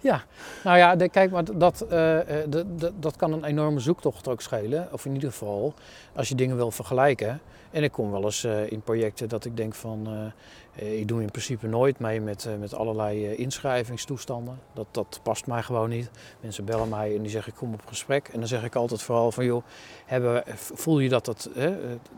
ja. 0.00 0.24
nou 0.64 0.78
ja, 0.78 0.96
de, 0.96 1.08
kijk, 1.08 1.30
maar 1.30 1.44
dat, 1.58 1.78
de, 1.78 2.64
de, 2.76 2.92
dat 2.98 3.16
kan 3.16 3.32
een 3.32 3.44
enorme 3.44 3.80
zoektocht 3.80 4.28
ook 4.28 4.40
schelen. 4.40 4.88
Of 4.92 5.04
in 5.04 5.14
ieder 5.14 5.30
geval, 5.30 5.74
als 6.12 6.28
je 6.28 6.34
dingen 6.34 6.56
wil 6.56 6.70
vergelijken. 6.70 7.40
En 7.70 7.82
ik 7.82 7.92
kom 7.92 8.10
wel 8.10 8.24
eens 8.24 8.44
in 8.44 8.80
projecten 8.80 9.28
dat 9.28 9.44
ik 9.44 9.56
denk 9.56 9.74
van... 9.74 10.32
ik 10.74 11.08
doe 11.08 11.20
in 11.20 11.30
principe 11.30 11.66
nooit 11.66 11.98
mee 11.98 12.20
met, 12.20 12.48
met 12.60 12.74
allerlei 12.74 13.34
inschrijvingstoestanden. 13.34 14.58
Dat, 14.72 14.86
dat 14.90 15.20
past 15.22 15.46
mij 15.46 15.62
gewoon 15.62 15.88
niet. 15.88 16.10
Mensen 16.40 16.64
bellen 16.64 16.88
mij 16.88 17.16
en 17.16 17.22
die 17.22 17.30
zeggen 17.30 17.52
ik 17.52 17.58
kom 17.58 17.72
op 17.72 17.86
gesprek. 17.86 18.28
En 18.28 18.38
dan 18.38 18.48
zeg 18.48 18.64
ik 18.64 18.74
altijd 18.74 19.02
vooral 19.02 19.32
van 19.32 19.44
joh, 19.44 19.64
hebben, 20.06 20.42
voel 20.56 20.98
je 20.98 21.08
dat 21.08 21.24
dat... 21.24 21.50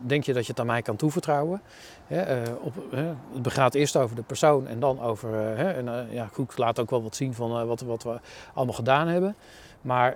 denk 0.01 0.23
je 0.23 0.33
dat 0.33 0.45
je 0.45 0.51
het 0.51 0.59
aan 0.59 0.65
mij 0.65 0.81
kan 0.81 0.95
toevertrouwen? 0.95 1.61
Hè, 2.07 2.43
op, 2.53 2.73
het 3.33 3.53
gaat 3.53 3.73
eerst 3.73 3.95
over 3.95 4.15
de 4.15 4.23
persoon 4.23 4.67
en 4.67 4.79
dan 4.79 5.01
over. 5.01 5.33
Hè, 5.33 5.71
en, 5.71 6.07
ja, 6.11 6.29
goed, 6.33 6.57
laat 6.57 6.79
ook 6.79 6.89
wel 6.89 7.03
wat 7.03 7.15
zien 7.15 7.33
van 7.33 7.67
wat, 7.67 7.81
wat 7.81 8.03
we 8.03 8.19
allemaal 8.53 8.75
gedaan 8.75 9.07
hebben. 9.07 9.35
Maar 9.81 10.15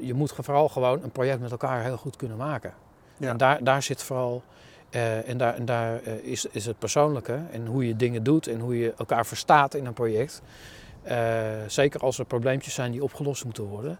je 0.00 0.14
moet 0.14 0.32
vooral 0.36 0.68
gewoon 0.68 1.02
een 1.02 1.10
project 1.10 1.40
met 1.40 1.50
elkaar 1.50 1.82
heel 1.82 1.96
goed 1.96 2.16
kunnen 2.16 2.36
maken. 2.36 2.72
Ja. 3.16 3.28
En 3.28 3.36
daar, 3.36 3.64
daar 3.64 3.82
zit 3.82 4.02
vooral. 4.02 4.42
En 4.90 5.38
daar, 5.38 5.54
en 5.54 5.64
daar 5.64 6.02
is, 6.06 6.46
is 6.46 6.66
het 6.66 6.78
persoonlijke 6.78 7.40
en 7.50 7.66
hoe 7.66 7.86
je 7.86 7.96
dingen 7.96 8.22
doet 8.22 8.46
en 8.46 8.60
hoe 8.60 8.78
je 8.78 8.94
elkaar 8.98 9.26
verstaat 9.26 9.74
in 9.74 9.86
een 9.86 9.92
project. 9.92 10.42
zeker 11.66 12.00
als 12.00 12.18
er 12.18 12.24
probleempjes 12.24 12.74
zijn 12.74 12.92
die 12.92 13.02
opgelost 13.02 13.44
moeten 13.44 13.64
worden. 13.64 13.98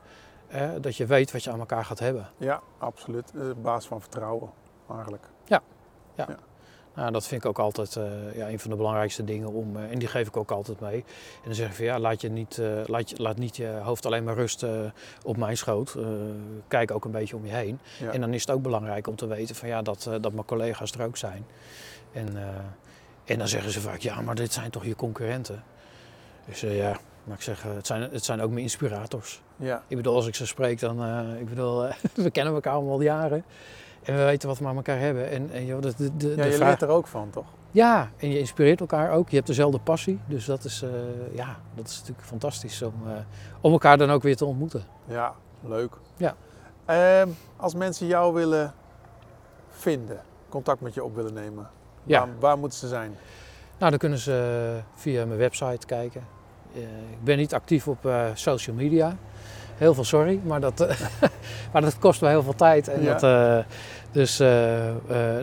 dat 0.80 0.96
je 0.96 1.06
weet 1.06 1.32
wat 1.32 1.44
je 1.44 1.50
aan 1.50 1.58
elkaar 1.58 1.84
gaat 1.84 1.98
hebben. 1.98 2.28
Ja, 2.36 2.60
absoluut. 2.78 3.32
basis 3.62 3.88
van 3.88 4.00
vertrouwen 4.00 4.50
eigenlijk. 4.88 5.24
ja. 5.44 5.62
ja. 6.14 6.24
ja. 6.28 6.36
Nou, 7.00 7.12
dat 7.12 7.26
vind 7.26 7.44
ik 7.44 7.48
ook 7.48 7.58
altijd 7.58 7.96
uh, 7.96 8.04
ja, 8.34 8.48
een 8.48 8.58
van 8.58 8.70
de 8.70 8.76
belangrijkste 8.76 9.24
dingen 9.24 9.52
om, 9.52 9.76
uh, 9.76 9.90
en 9.90 9.98
die 9.98 10.08
geef 10.08 10.26
ik 10.26 10.36
ook 10.36 10.50
altijd 10.50 10.80
mee. 10.80 10.96
En 10.96 11.44
dan 11.44 11.54
zeg 11.54 11.68
ik 11.68 11.74
van 11.74 11.84
ja, 11.84 11.98
laat, 11.98 12.20
je 12.20 12.30
niet, 12.30 12.56
uh, 12.56 12.80
laat, 12.86 13.10
je, 13.10 13.22
laat 13.22 13.38
niet 13.38 13.56
je 13.56 13.66
hoofd 13.82 14.06
alleen 14.06 14.24
maar 14.24 14.34
rusten 14.34 14.94
op 15.22 15.36
mijn 15.36 15.56
schoot. 15.56 15.96
kijk 16.68 16.90
ook 16.90 17.04
een 17.04 17.10
beetje 17.10 17.36
om 17.36 17.46
je 17.46 17.52
heen. 17.52 17.78
Ja. 17.98 18.12
En 18.12 18.20
dan 18.20 18.34
is 18.34 18.40
het 18.40 18.50
ook 18.50 18.62
belangrijk 18.62 19.06
om 19.06 19.16
te 19.16 19.26
weten 19.26 19.54
van 19.54 19.68
ja, 19.68 19.82
dat, 19.82 20.10
dat 20.20 20.32
mijn 20.32 20.44
collega's 20.44 20.92
er 20.92 21.04
ook 21.04 21.16
zijn. 21.16 21.46
En, 22.12 22.28
en 23.24 23.38
dan 23.38 23.48
zeggen 23.48 23.70
ze 23.70 23.80
vaak 23.80 24.00
ja, 24.00 24.20
maar 24.20 24.34
dit 24.34 24.52
zijn 24.52 24.70
toch 24.70 24.84
je 24.84 24.96
concurrenten. 24.96 25.64
Dus 26.46 26.60
ja, 26.60 26.98
maar 27.24 27.36
ik 27.36 27.42
zeg, 27.42 27.62
het 27.62 27.86
zijn, 27.86 28.02
het 28.02 28.24
zijn 28.24 28.40
ook 28.40 28.50
mijn 28.50 28.62
inspirators. 28.62 29.42
Ja. 29.56 29.82
Ik 29.88 29.96
bedoel, 29.96 30.14
als 30.14 30.26
ik 30.26 30.34
ze 30.34 30.46
spreek, 30.46 30.80
dan, 30.80 31.26
ik 31.36 31.48
bedoel, 31.48 31.82
we 32.14 32.30
kennen 32.30 32.54
elkaar 32.54 32.74
al 32.74 33.00
jaren. 33.00 33.44
En 34.02 34.16
we 34.16 34.24
weten 34.24 34.48
wat 34.48 34.58
we 34.58 34.66
aan 34.66 34.76
elkaar 34.76 34.98
hebben. 34.98 35.30
En, 35.30 35.50
en 35.50 35.66
joh, 35.66 35.82
de, 35.82 35.94
de, 35.96 36.16
de, 36.16 36.34
ja, 36.36 36.44
je 36.44 36.52
vraag... 36.52 36.68
leert 36.68 36.82
er 36.82 36.88
ook 36.88 37.06
van, 37.06 37.30
toch? 37.30 37.46
Ja, 37.70 38.10
en 38.16 38.30
je 38.30 38.38
inspireert 38.38 38.80
elkaar 38.80 39.10
ook. 39.10 39.28
Je 39.28 39.34
hebt 39.34 39.46
dezelfde 39.46 39.78
passie. 39.78 40.20
Dus 40.26 40.44
dat 40.44 40.64
is, 40.64 40.82
uh, 40.82 40.90
ja, 41.34 41.56
dat 41.74 41.88
is 41.88 41.98
natuurlijk 41.98 42.26
fantastisch 42.26 42.82
om, 42.82 42.94
uh, 43.06 43.12
om 43.60 43.72
elkaar 43.72 43.98
dan 43.98 44.10
ook 44.10 44.22
weer 44.22 44.36
te 44.36 44.44
ontmoeten. 44.44 44.84
Ja, 45.04 45.34
leuk. 45.60 45.92
Ja. 46.16 46.34
Uh, 46.90 47.32
als 47.56 47.74
mensen 47.74 48.06
jou 48.06 48.34
willen 48.34 48.74
vinden, 49.68 50.20
contact 50.48 50.80
met 50.80 50.94
je 50.94 51.04
op 51.04 51.14
willen 51.14 51.34
nemen, 51.34 51.70
ja. 52.04 52.18
waar, 52.18 52.28
waar 52.38 52.58
moeten 52.58 52.78
ze 52.78 52.88
zijn? 52.88 53.16
Nou, 53.78 53.90
dan 53.90 53.98
kunnen 53.98 54.18
ze 54.18 54.80
via 54.94 55.26
mijn 55.26 55.38
website 55.38 55.86
kijken. 55.86 56.22
ik 57.10 57.24
ben 57.24 57.36
niet 57.36 57.54
actief 57.54 57.88
op 57.88 58.10
social 58.34 58.76
media 58.76 59.16
heel 59.80 59.94
veel 59.94 60.04
sorry, 60.04 60.40
maar 60.44 60.60
dat, 60.60 60.80
uh, 60.80 61.00
maar 61.72 61.82
dat 61.82 61.98
kost 61.98 62.20
wel 62.20 62.30
heel 62.30 62.42
veel 62.42 62.54
tijd. 62.54 62.88
En 62.88 63.02
ja. 63.02 63.12
dat, 63.12 63.22
uh, 63.22 63.72
dus 64.12 64.40
uh, 64.40 64.48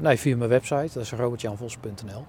nee, 0.01 0.17
via 0.17 0.37
mijn 0.37 0.49
website, 0.49 0.89
dat 0.93 1.03
is 1.03 1.11
robertjanvos.nl. 1.11 2.25